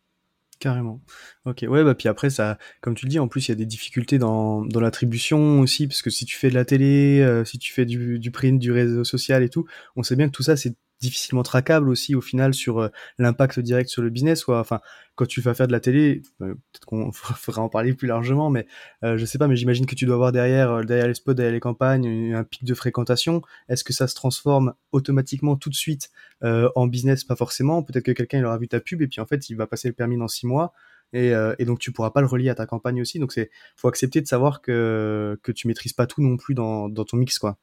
Carrément. 0.61 1.01
Ok, 1.45 1.65
ouais, 1.67 1.83
bah 1.83 1.95
puis 1.95 2.07
après, 2.07 2.29
ça, 2.29 2.59
comme 2.81 2.93
tu 2.93 3.07
le 3.07 3.09
dis, 3.09 3.17
en 3.17 3.27
plus, 3.27 3.47
il 3.47 3.49
y 3.49 3.53
a 3.53 3.55
des 3.55 3.65
difficultés 3.65 4.19
dans, 4.19 4.63
dans 4.63 4.79
l'attribution 4.79 5.59
aussi, 5.59 5.87
parce 5.87 6.03
que 6.03 6.11
si 6.11 6.23
tu 6.23 6.37
fais 6.37 6.49
de 6.49 6.53
la 6.53 6.65
télé, 6.65 7.19
euh, 7.21 7.43
si 7.43 7.57
tu 7.57 7.73
fais 7.73 7.83
du, 7.83 8.19
du 8.19 8.29
print, 8.29 8.59
du 8.59 8.71
réseau 8.71 9.03
social 9.03 9.41
et 9.41 9.49
tout, 9.49 9.65
on 9.95 10.03
sait 10.03 10.15
bien 10.15 10.27
que 10.27 10.33
tout 10.33 10.43
ça, 10.43 10.55
c'est 10.55 10.75
difficilement 11.01 11.43
traquable 11.43 11.89
aussi 11.89 12.15
au 12.15 12.21
final 12.21 12.53
sur 12.53 12.79
euh, 12.79 12.89
l'impact 13.17 13.59
direct 13.59 13.89
sur 13.89 14.01
le 14.01 14.09
business. 14.09 14.45
Quoi. 14.45 14.59
Enfin, 14.59 14.79
quand 15.15 15.25
tu 15.25 15.41
vas 15.41 15.53
faire 15.53 15.67
de 15.67 15.71
la 15.71 15.79
télé, 15.79 16.21
euh, 16.41 16.53
peut-être 16.53 16.85
qu'on 16.85 17.11
fera 17.11 17.61
en 17.61 17.69
parler 17.69 17.93
plus 17.93 18.07
largement, 18.07 18.49
mais 18.49 18.67
euh, 19.03 19.17
je 19.17 19.25
sais 19.25 19.37
pas, 19.37 19.47
mais 19.47 19.55
j'imagine 19.55 19.85
que 19.85 19.95
tu 19.95 20.05
dois 20.05 20.15
avoir 20.15 20.31
derrière, 20.31 20.85
derrière 20.85 21.07
les 21.07 21.15
spots, 21.15 21.33
derrière 21.33 21.53
les 21.53 21.59
campagnes, 21.59 22.33
un 22.33 22.43
pic 22.43 22.63
de 22.63 22.73
fréquentation. 22.73 23.41
Est-ce 23.67 23.83
que 23.83 23.93
ça 23.93 24.07
se 24.07 24.15
transforme 24.15 24.73
automatiquement 24.91 25.55
tout 25.55 25.69
de 25.69 25.75
suite 25.75 26.11
en 26.41 26.87
business? 26.87 27.23
Pas 27.23 27.35
forcément. 27.35 27.83
Peut-être 27.83 28.05
que 28.05 28.11
quelqu'un 28.11 28.39
il 28.39 28.45
aura 28.45 28.57
vu 28.57 28.67
ta 28.67 28.79
pub 28.79 29.01
et 29.01 29.07
puis 29.07 29.19
en 29.21 29.25
fait 29.25 29.49
il 29.49 29.55
va 29.55 29.67
passer 29.67 29.87
le 29.87 29.93
permis 29.93 30.17
dans 30.17 30.27
six 30.27 30.45
mois. 30.45 30.73
Et, 31.13 31.33
et, 31.59 31.65
donc 31.65 31.79
tu 31.79 31.91
pourras 31.91 32.11
pas 32.11 32.21
le 32.21 32.27
relier 32.27 32.49
à 32.49 32.55
ta 32.55 32.65
campagne 32.65 33.01
aussi. 33.01 33.19
Donc 33.19 33.33
c'est 33.33 33.49
faut 33.75 33.87
accepter 33.87 34.21
de 34.21 34.27
savoir 34.27 34.61
que 34.61 35.37
que 35.43 35.51
tu 35.51 35.67
maîtrises 35.67 35.93
pas 35.93 36.07
tout 36.07 36.21
non 36.21 36.37
plus 36.37 36.53
dans, 36.55 36.89
dans 36.89 37.05
ton 37.05 37.17
mix 37.17 37.37
quoi. 37.37 37.57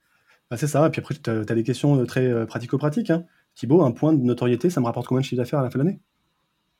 Bah, 0.50 0.56
c'est 0.56 0.66
ça, 0.66 0.86
et 0.86 0.90
puis 0.90 1.00
après, 1.00 1.14
tu 1.14 1.30
as, 1.30 1.44
des 1.44 1.62
questions 1.62 2.00
euh, 2.00 2.06
très 2.06 2.26
euh, 2.26 2.46
pratico-pratiques. 2.46 3.10
Hein. 3.10 3.24
Thibaut, 3.54 3.82
un 3.82 3.90
point 3.90 4.12
de 4.12 4.22
notoriété, 4.22 4.70
ça 4.70 4.80
me 4.80 4.86
rapporte 4.86 5.06
combien 5.06 5.20
de 5.20 5.26
chiffre 5.26 5.40
d'affaires 5.40 5.58
à 5.58 5.62
la 5.62 5.70
fin 5.70 5.78
de 5.78 5.84
l'année? 5.84 6.00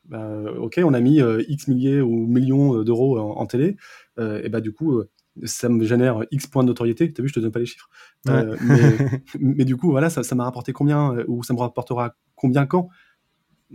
Bah, 0.07 0.27
Ok, 0.59 0.81
on 0.83 0.95
a 0.95 1.01
mis 1.01 1.21
euh, 1.21 1.43
X 1.49 1.69
milliers 1.69 2.01
ou 2.01 2.27
millions 2.27 2.83
d'euros 2.83 3.19
en, 3.19 3.47
télé, 3.47 3.77
et 4.19 4.49
bah 4.49 4.61
du 4.61 4.73
coup, 4.73 5.03
ça 5.45 5.69
me 5.69 5.85
génère 5.85 6.25
X 6.31 6.47
points 6.47 6.63
de 6.63 6.69
notoriété. 6.69 7.13
Tu 7.13 7.21
as 7.21 7.23
vu, 7.23 7.29
je 7.29 7.35
te 7.35 7.41
donne 7.41 7.53
pas 7.53 7.61
les 7.61 7.67
chiffres. 7.67 7.89
mais, 9.39 9.65
du 9.65 9.77
coup, 9.77 9.91
voilà, 9.91 10.09
ça 10.09 10.35
m'a 10.35 10.45
rapporté 10.45 10.73
combien, 10.73 11.25
ou 11.29 11.43
ça 11.43 11.53
me 11.53 11.59
rapportera 11.59 12.17
combien 12.35 12.65
quand? 12.65 12.89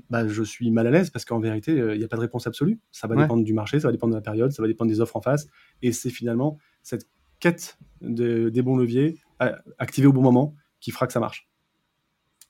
Bah, 0.09 0.27
je 0.27 0.41
suis 0.41 0.71
mal 0.71 0.87
à 0.87 0.91
l'aise 0.91 1.11
parce 1.11 1.23
qu'en 1.23 1.39
vérité, 1.39 1.71
il 1.75 1.99
n'y 1.99 2.03
a 2.03 2.07
pas 2.07 2.17
de 2.17 2.21
réponse 2.21 2.47
absolue. 2.47 2.79
Ça 2.91 3.07
va 3.07 3.15
dépendre 3.15 3.43
du 3.43 3.53
marché, 3.53 3.79
ça 3.79 3.87
va 3.87 3.91
dépendre 3.91 4.13
de 4.13 4.17
la 4.17 4.23
période, 4.23 4.51
ça 4.51 4.61
va 4.63 4.67
dépendre 4.67 4.89
des 4.89 5.01
offres 5.01 5.15
en 5.15 5.21
face. 5.21 5.47
Et 5.83 5.91
c'est 5.91 6.09
finalement 6.09 6.57
cette 6.81 7.07
quête 7.39 7.77
de, 8.01 8.49
des 8.49 8.61
bons 8.61 8.75
leviers 8.75 9.19
activé 9.77 10.07
au 10.07 10.13
bon 10.13 10.21
moment 10.21 10.55
qui 10.79 10.91
fera 10.91 11.07
que 11.07 11.13
ça 11.13 11.19
marche. 11.19 11.47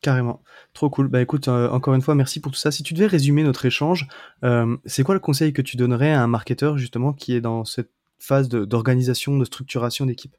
Carrément. 0.04 0.44
Trop 0.74 0.90
cool. 0.90 1.08
Bah 1.08 1.22
écoute, 1.22 1.48
euh, 1.48 1.70
encore 1.70 1.94
une 1.94 2.02
fois, 2.02 2.14
merci 2.14 2.42
pour 2.42 2.52
tout 2.52 2.58
ça. 2.58 2.72
Si 2.72 2.84
tu 2.84 2.94
devais 2.94 3.08
résumer 3.08 3.42
notre 3.42 3.66
échange, 3.66 4.06
euh, 4.44 4.76
c'est 4.86 5.04
quoi 5.04 5.16
le 5.16 5.22
conseil 5.22 5.54
que 5.54 5.62
tu 5.62 5.78
donnerais 5.78 6.12
à 6.12 6.22
un 6.22 6.28
marketeur 6.28 6.78
justement 6.78 7.14
qui 7.14 7.34
est 7.34 7.40
dans 7.40 7.64
cette 7.64 7.90
phase 8.20 8.50
d'organisation, 8.50 9.38
de, 9.38 9.46
structuration 9.46 10.06
d'équipe? 10.06 10.36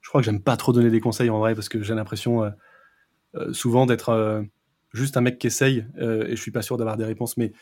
Je 0.00 0.08
crois 0.08 0.22
que 0.22 0.24
j'aime 0.24 0.40
pas 0.40 0.56
trop 0.56 0.72
donner 0.72 0.88
des 0.88 1.00
conseils 1.00 1.28
en 1.28 1.40
vrai 1.40 1.54
parce 1.54 1.68
que 1.68 1.82
j'ai 1.82 1.94
l'impression 1.94 2.50
euh, 3.34 3.52
souvent 3.52 3.84
d'être 3.84 4.42
juste 4.94 5.18
un 5.18 5.20
mec 5.20 5.38
qui 5.38 5.48
essaye 5.48 5.84
et 5.98 6.34
je 6.34 6.40
suis 6.40 6.50
pas 6.50 6.62
sûr 6.62 6.78
d'avoir 6.78 6.96
des 6.96 7.04
réponses. 7.04 7.36
Mais 7.36 7.52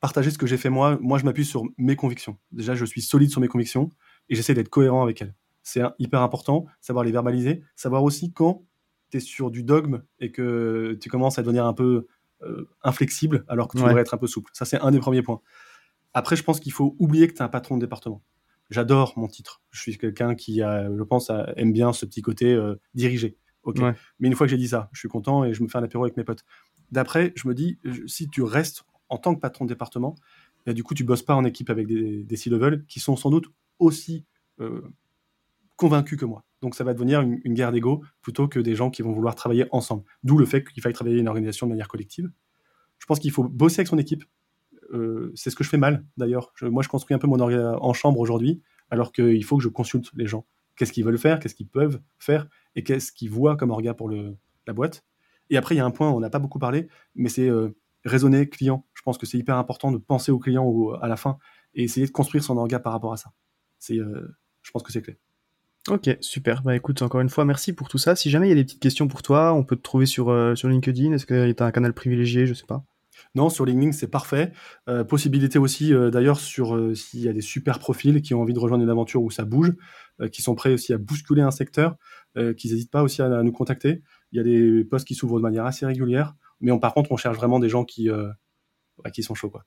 partager 0.00 0.30
ce 0.30 0.38
que 0.38 0.46
j'ai 0.46 0.56
fait 0.56 0.70
moi, 0.70 0.98
moi 1.02 1.18
je 1.18 1.26
m'appuie 1.26 1.44
sur 1.44 1.64
mes 1.76 1.94
convictions. 1.94 2.38
Déjà, 2.52 2.74
je 2.74 2.86
suis 2.86 3.02
solide 3.02 3.30
sur 3.30 3.42
mes 3.42 3.48
convictions 3.48 3.90
et 4.30 4.34
j'essaie 4.34 4.54
d'être 4.54 4.70
cohérent 4.70 5.02
avec 5.02 5.20
elles 5.20 5.34
c'est 5.62 5.82
hyper 5.98 6.22
important, 6.22 6.66
savoir 6.80 7.04
les 7.04 7.12
verbaliser, 7.12 7.62
savoir 7.76 8.02
aussi 8.02 8.32
quand 8.32 8.64
tu 9.10 9.18
es 9.18 9.20
sur 9.20 9.50
du 9.50 9.62
dogme 9.62 10.02
et 10.18 10.30
que 10.30 10.96
tu 11.00 11.08
commences 11.08 11.38
à 11.38 11.42
devenir 11.42 11.66
un 11.66 11.74
peu 11.74 12.06
euh, 12.42 12.68
inflexible 12.82 13.44
alors 13.48 13.68
que 13.68 13.76
tu 13.76 13.84
devrais 13.84 14.00
être 14.00 14.14
un 14.14 14.18
peu 14.18 14.26
souple. 14.26 14.50
Ça, 14.54 14.64
c'est 14.64 14.80
un 14.80 14.90
des 14.90 15.00
premiers 15.00 15.22
points. 15.22 15.40
Après, 16.14 16.36
je 16.36 16.42
pense 16.42 16.60
qu'il 16.60 16.72
faut 16.72 16.96
oublier 16.98 17.28
que 17.28 17.32
tu 17.32 17.38
es 17.38 17.42
un 17.42 17.48
patron 17.48 17.76
de 17.76 17.80
département. 17.80 18.22
J'adore 18.70 19.14
mon 19.16 19.26
titre. 19.26 19.62
Je 19.70 19.80
suis 19.80 19.98
quelqu'un 19.98 20.34
qui, 20.34 20.62
a, 20.62 20.88
je 20.96 21.02
pense, 21.02 21.30
aime 21.56 21.72
bien 21.72 21.92
ce 21.92 22.06
petit 22.06 22.22
côté 22.22 22.52
euh, 22.52 22.76
dirigé. 22.94 23.36
Ok. 23.62 23.80
Mais 24.18 24.28
une 24.28 24.34
fois 24.34 24.46
que 24.46 24.50
j'ai 24.50 24.56
dit 24.56 24.68
ça, 24.68 24.88
je 24.92 25.00
suis 25.00 25.08
content 25.08 25.44
et 25.44 25.52
je 25.52 25.62
me 25.62 25.68
fais 25.68 25.78
un 25.78 25.82
apéro 25.82 26.04
avec 26.04 26.16
mes 26.16 26.24
potes. 26.24 26.44
D'après, 26.90 27.32
je 27.36 27.46
me 27.46 27.54
dis, 27.54 27.78
si 28.06 28.28
tu 28.28 28.42
restes 28.42 28.84
en 29.08 29.18
tant 29.18 29.34
que 29.34 29.40
patron 29.40 29.64
de 29.64 29.68
département, 29.68 30.14
bah, 30.66 30.72
du 30.72 30.82
coup, 30.82 30.94
tu 30.94 31.04
bosses 31.04 31.22
pas 31.22 31.34
en 31.34 31.44
équipe 31.44 31.70
avec 31.70 31.86
des, 31.86 32.22
des 32.22 32.36
C-level 32.36 32.84
qui 32.86 33.00
sont 33.00 33.16
sans 33.16 33.30
doute 33.30 33.46
aussi 33.78 34.24
euh, 34.60 34.82
convaincus 35.80 36.18
que 36.18 36.26
moi. 36.26 36.44
Donc 36.60 36.74
ça 36.74 36.84
va 36.84 36.92
devenir 36.92 37.22
une, 37.22 37.54
guerre 37.54 37.72
d'ego 37.72 38.04
plutôt 38.20 38.48
que 38.48 38.60
des 38.60 38.74
gens 38.74 38.90
qui 38.90 39.00
vont 39.00 39.12
vouloir 39.12 39.34
travailler 39.34 39.64
ensemble. 39.72 40.04
D'où 40.22 40.36
le 40.36 40.44
fait 40.44 40.62
qu'il 40.62 40.82
faille 40.82 40.92
travailler 40.92 41.18
une 41.18 41.26
organisation 41.26 41.66
de 41.66 41.70
manière 41.70 41.88
collective. 41.88 42.30
Je 42.98 43.06
pense 43.06 43.18
qu'il 43.18 43.30
faut 43.30 43.44
bosser 43.44 43.80
avec 43.80 43.88
son 43.88 43.96
équipe. 43.96 44.22
Euh, 44.92 45.32
c'est 45.34 45.48
ce 45.48 45.56
que 45.56 45.64
je 45.64 45.70
fais 45.70 45.78
mal 45.78 46.04
d'ailleurs. 46.18 46.52
Moi, 46.60 46.82
je 46.82 46.88
construis 46.90 47.14
un 47.14 47.18
peu 47.18 47.26
mon 47.26 47.40
orga 47.40 47.78
en 47.80 47.94
chambre 47.94 48.20
aujourd'hui, 48.20 48.60
alors 48.90 49.10
qu'il 49.10 49.42
faut 49.42 49.56
que 49.56 49.62
je 49.62 49.70
consulte 49.70 50.10
les 50.14 50.26
gens. 50.26 50.44
Qu'est-ce 50.76 50.92
qu'ils 50.92 51.04
veulent 51.04 51.18
faire, 51.18 51.38
qu'est-ce 51.38 51.54
qu'ils 51.54 51.68
peuvent 51.68 51.98
faire, 52.18 52.46
et 52.76 52.84
qu'est-ce 52.84 53.10
qu'ils 53.10 53.30
voient 53.30 53.56
comme 53.56 53.70
orga 53.70 53.94
pour 53.94 54.10
la 54.10 54.72
boîte. 54.74 55.02
Et 55.48 55.56
après, 55.56 55.76
il 55.76 55.78
y 55.78 55.80
a 55.80 55.86
un 55.86 55.90
point, 55.90 56.10
on 56.10 56.20
n'a 56.20 56.28
pas 56.28 56.40
beaucoup 56.40 56.58
parlé, 56.58 56.88
mais 57.14 57.30
c'est 57.30 57.48
euh, 57.48 57.70
raisonner 58.04 58.50
client. 58.50 58.84
Je 58.92 59.00
pense 59.00 59.16
que 59.16 59.24
c'est 59.24 59.38
hyper 59.38 59.56
important 59.56 59.92
de 59.92 59.96
penser 59.96 60.30
au 60.30 60.38
client 60.38 60.90
à 61.00 61.08
la 61.08 61.16
fin 61.16 61.38
et 61.72 61.84
essayer 61.84 62.06
de 62.06 62.12
construire 62.12 62.44
son 62.44 62.58
orga 62.58 62.80
par 62.80 62.92
rapport 62.92 63.14
à 63.14 63.16
ça. 63.16 63.32
Euh, 63.92 64.28
je 64.60 64.70
pense 64.72 64.82
que 64.82 64.92
c'est 64.92 65.00
clé. 65.00 65.16
Ok, 65.88 66.10
super. 66.20 66.62
Bah 66.62 66.76
écoute, 66.76 67.00
encore 67.00 67.22
une 67.22 67.30
fois, 67.30 67.46
merci 67.46 67.72
pour 67.72 67.88
tout 67.88 67.96
ça. 67.96 68.14
Si 68.14 68.28
jamais 68.28 68.46
il 68.46 68.50
y 68.50 68.52
a 68.52 68.56
des 68.56 68.64
petites 68.64 68.82
questions 68.82 69.08
pour 69.08 69.22
toi, 69.22 69.54
on 69.54 69.64
peut 69.64 69.76
te 69.76 69.82
trouver 69.82 70.04
sur, 70.04 70.28
euh, 70.28 70.54
sur 70.54 70.68
LinkedIn. 70.68 71.12
Est-ce 71.12 71.24
que 71.24 71.50
tu 71.52 71.62
as 71.62 71.66
un 71.66 71.70
canal 71.70 71.94
privilégié? 71.94 72.46
Je 72.46 72.52
sais 72.52 72.66
pas. 72.66 72.84
Non, 73.34 73.48
sur 73.48 73.64
LinkedIn, 73.64 73.92
c'est 73.92 74.10
parfait. 74.10 74.52
Euh, 74.88 75.04
possibilité 75.04 75.58
aussi, 75.58 75.94
euh, 75.94 76.10
d'ailleurs, 76.10 76.38
sur 76.38 76.78
s'il 76.94 77.20
y 77.20 77.28
a 77.28 77.32
des 77.32 77.40
super 77.40 77.78
profils 77.78 78.20
qui 78.20 78.34
ont 78.34 78.42
envie 78.42 78.52
de 78.52 78.58
rejoindre 78.58 78.84
une 78.84 78.90
aventure 78.90 79.22
où 79.22 79.30
ça 79.30 79.44
bouge, 79.44 79.72
qui 80.32 80.42
sont 80.42 80.54
prêts 80.54 80.74
aussi 80.74 80.92
à 80.92 80.98
bousculer 80.98 81.40
un 81.40 81.50
secteur, 81.50 81.96
qu'ils 82.34 82.72
n'hésitent 82.72 82.90
pas 82.90 83.02
aussi 83.02 83.22
à, 83.22 83.42
nous 83.42 83.52
contacter. 83.52 84.02
Il 84.32 84.36
y 84.36 84.40
a 84.40 84.42
des 84.42 84.84
postes 84.84 85.06
qui 85.08 85.14
s'ouvrent 85.14 85.38
de 85.38 85.42
manière 85.42 85.64
assez 85.64 85.86
régulière, 85.86 86.34
mais 86.60 86.72
on, 86.72 86.78
par 86.78 86.92
contre, 86.92 87.10
on 87.10 87.16
cherche 87.16 87.38
vraiment 87.38 87.58
des 87.58 87.70
gens 87.70 87.84
qui, 87.86 88.10
bah, 89.02 89.10
qui 89.10 89.22
sont 89.22 89.34
chauds, 89.34 89.48
quoi. 89.48 89.64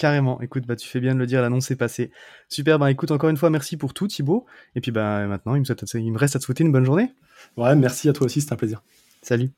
Carrément. 0.00 0.40
Écoute, 0.40 0.66
bah, 0.66 0.76
tu 0.76 0.88
fais 0.88 0.98
bien 0.98 1.12
de 1.12 1.18
le 1.18 1.26
dire, 1.26 1.42
l'annonce 1.42 1.70
est 1.70 1.76
passée. 1.76 2.10
Super, 2.48 2.78
bah, 2.78 2.90
écoute, 2.90 3.10
encore 3.10 3.28
une 3.28 3.36
fois, 3.36 3.50
merci 3.50 3.76
pour 3.76 3.92
tout, 3.92 4.08
Thibaut. 4.08 4.46
Et 4.74 4.80
puis, 4.80 4.92
bah, 4.92 5.26
maintenant, 5.26 5.54
il 5.54 5.60
me, 5.60 5.98
il 5.98 6.12
me 6.12 6.16
reste 6.16 6.36
à 6.36 6.38
te 6.38 6.44
souhaiter 6.44 6.64
une 6.64 6.72
bonne 6.72 6.86
journée. 6.86 7.12
Ouais, 7.58 7.76
merci 7.76 8.08
à 8.08 8.14
toi 8.14 8.24
aussi, 8.24 8.40
c'est 8.40 8.50
un 8.50 8.56
plaisir. 8.56 8.82
Salut. 9.20 9.50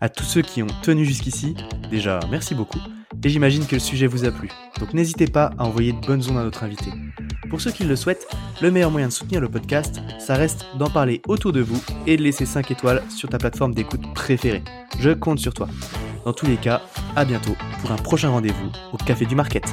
À 0.00 0.08
tous 0.10 0.22
ceux 0.22 0.42
qui 0.42 0.62
ont 0.62 0.68
tenu 0.84 1.04
jusqu'ici, 1.04 1.56
déjà, 1.90 2.20
merci 2.30 2.54
beaucoup. 2.54 2.78
Et 3.24 3.28
j'imagine 3.28 3.66
que 3.66 3.74
le 3.74 3.80
sujet 3.80 4.06
vous 4.06 4.24
a 4.24 4.30
plu. 4.30 4.48
Donc 4.78 4.94
n'hésitez 4.94 5.26
pas 5.26 5.50
à 5.58 5.64
envoyer 5.64 5.92
de 5.92 6.06
bonnes 6.06 6.22
ondes 6.30 6.38
à 6.38 6.44
notre 6.44 6.62
invité. 6.62 6.92
Pour 7.50 7.60
ceux 7.60 7.72
qui 7.72 7.82
le 7.82 7.96
souhaitent, 7.96 8.28
le 8.62 8.70
meilleur 8.70 8.92
moyen 8.92 9.08
de 9.08 9.12
soutenir 9.12 9.40
le 9.40 9.48
podcast, 9.48 10.00
ça 10.20 10.36
reste 10.36 10.66
d'en 10.78 10.88
parler 10.88 11.20
autour 11.26 11.52
de 11.52 11.60
vous 11.60 11.82
et 12.06 12.16
de 12.16 12.22
laisser 12.22 12.46
5 12.46 12.70
étoiles 12.70 13.02
sur 13.10 13.28
ta 13.28 13.38
plateforme 13.38 13.74
d'écoute 13.74 14.02
préférée. 14.14 14.62
Je 15.00 15.10
compte 15.10 15.40
sur 15.40 15.52
toi. 15.52 15.68
Dans 16.24 16.32
tous 16.32 16.46
les 16.46 16.56
cas, 16.56 16.82
à 17.16 17.24
bientôt 17.24 17.56
pour 17.80 17.90
un 17.92 17.96
prochain 17.96 18.30
rendez-vous 18.30 18.70
au 18.92 18.96
Café 18.96 19.24
du 19.24 19.34
Market. 19.34 19.64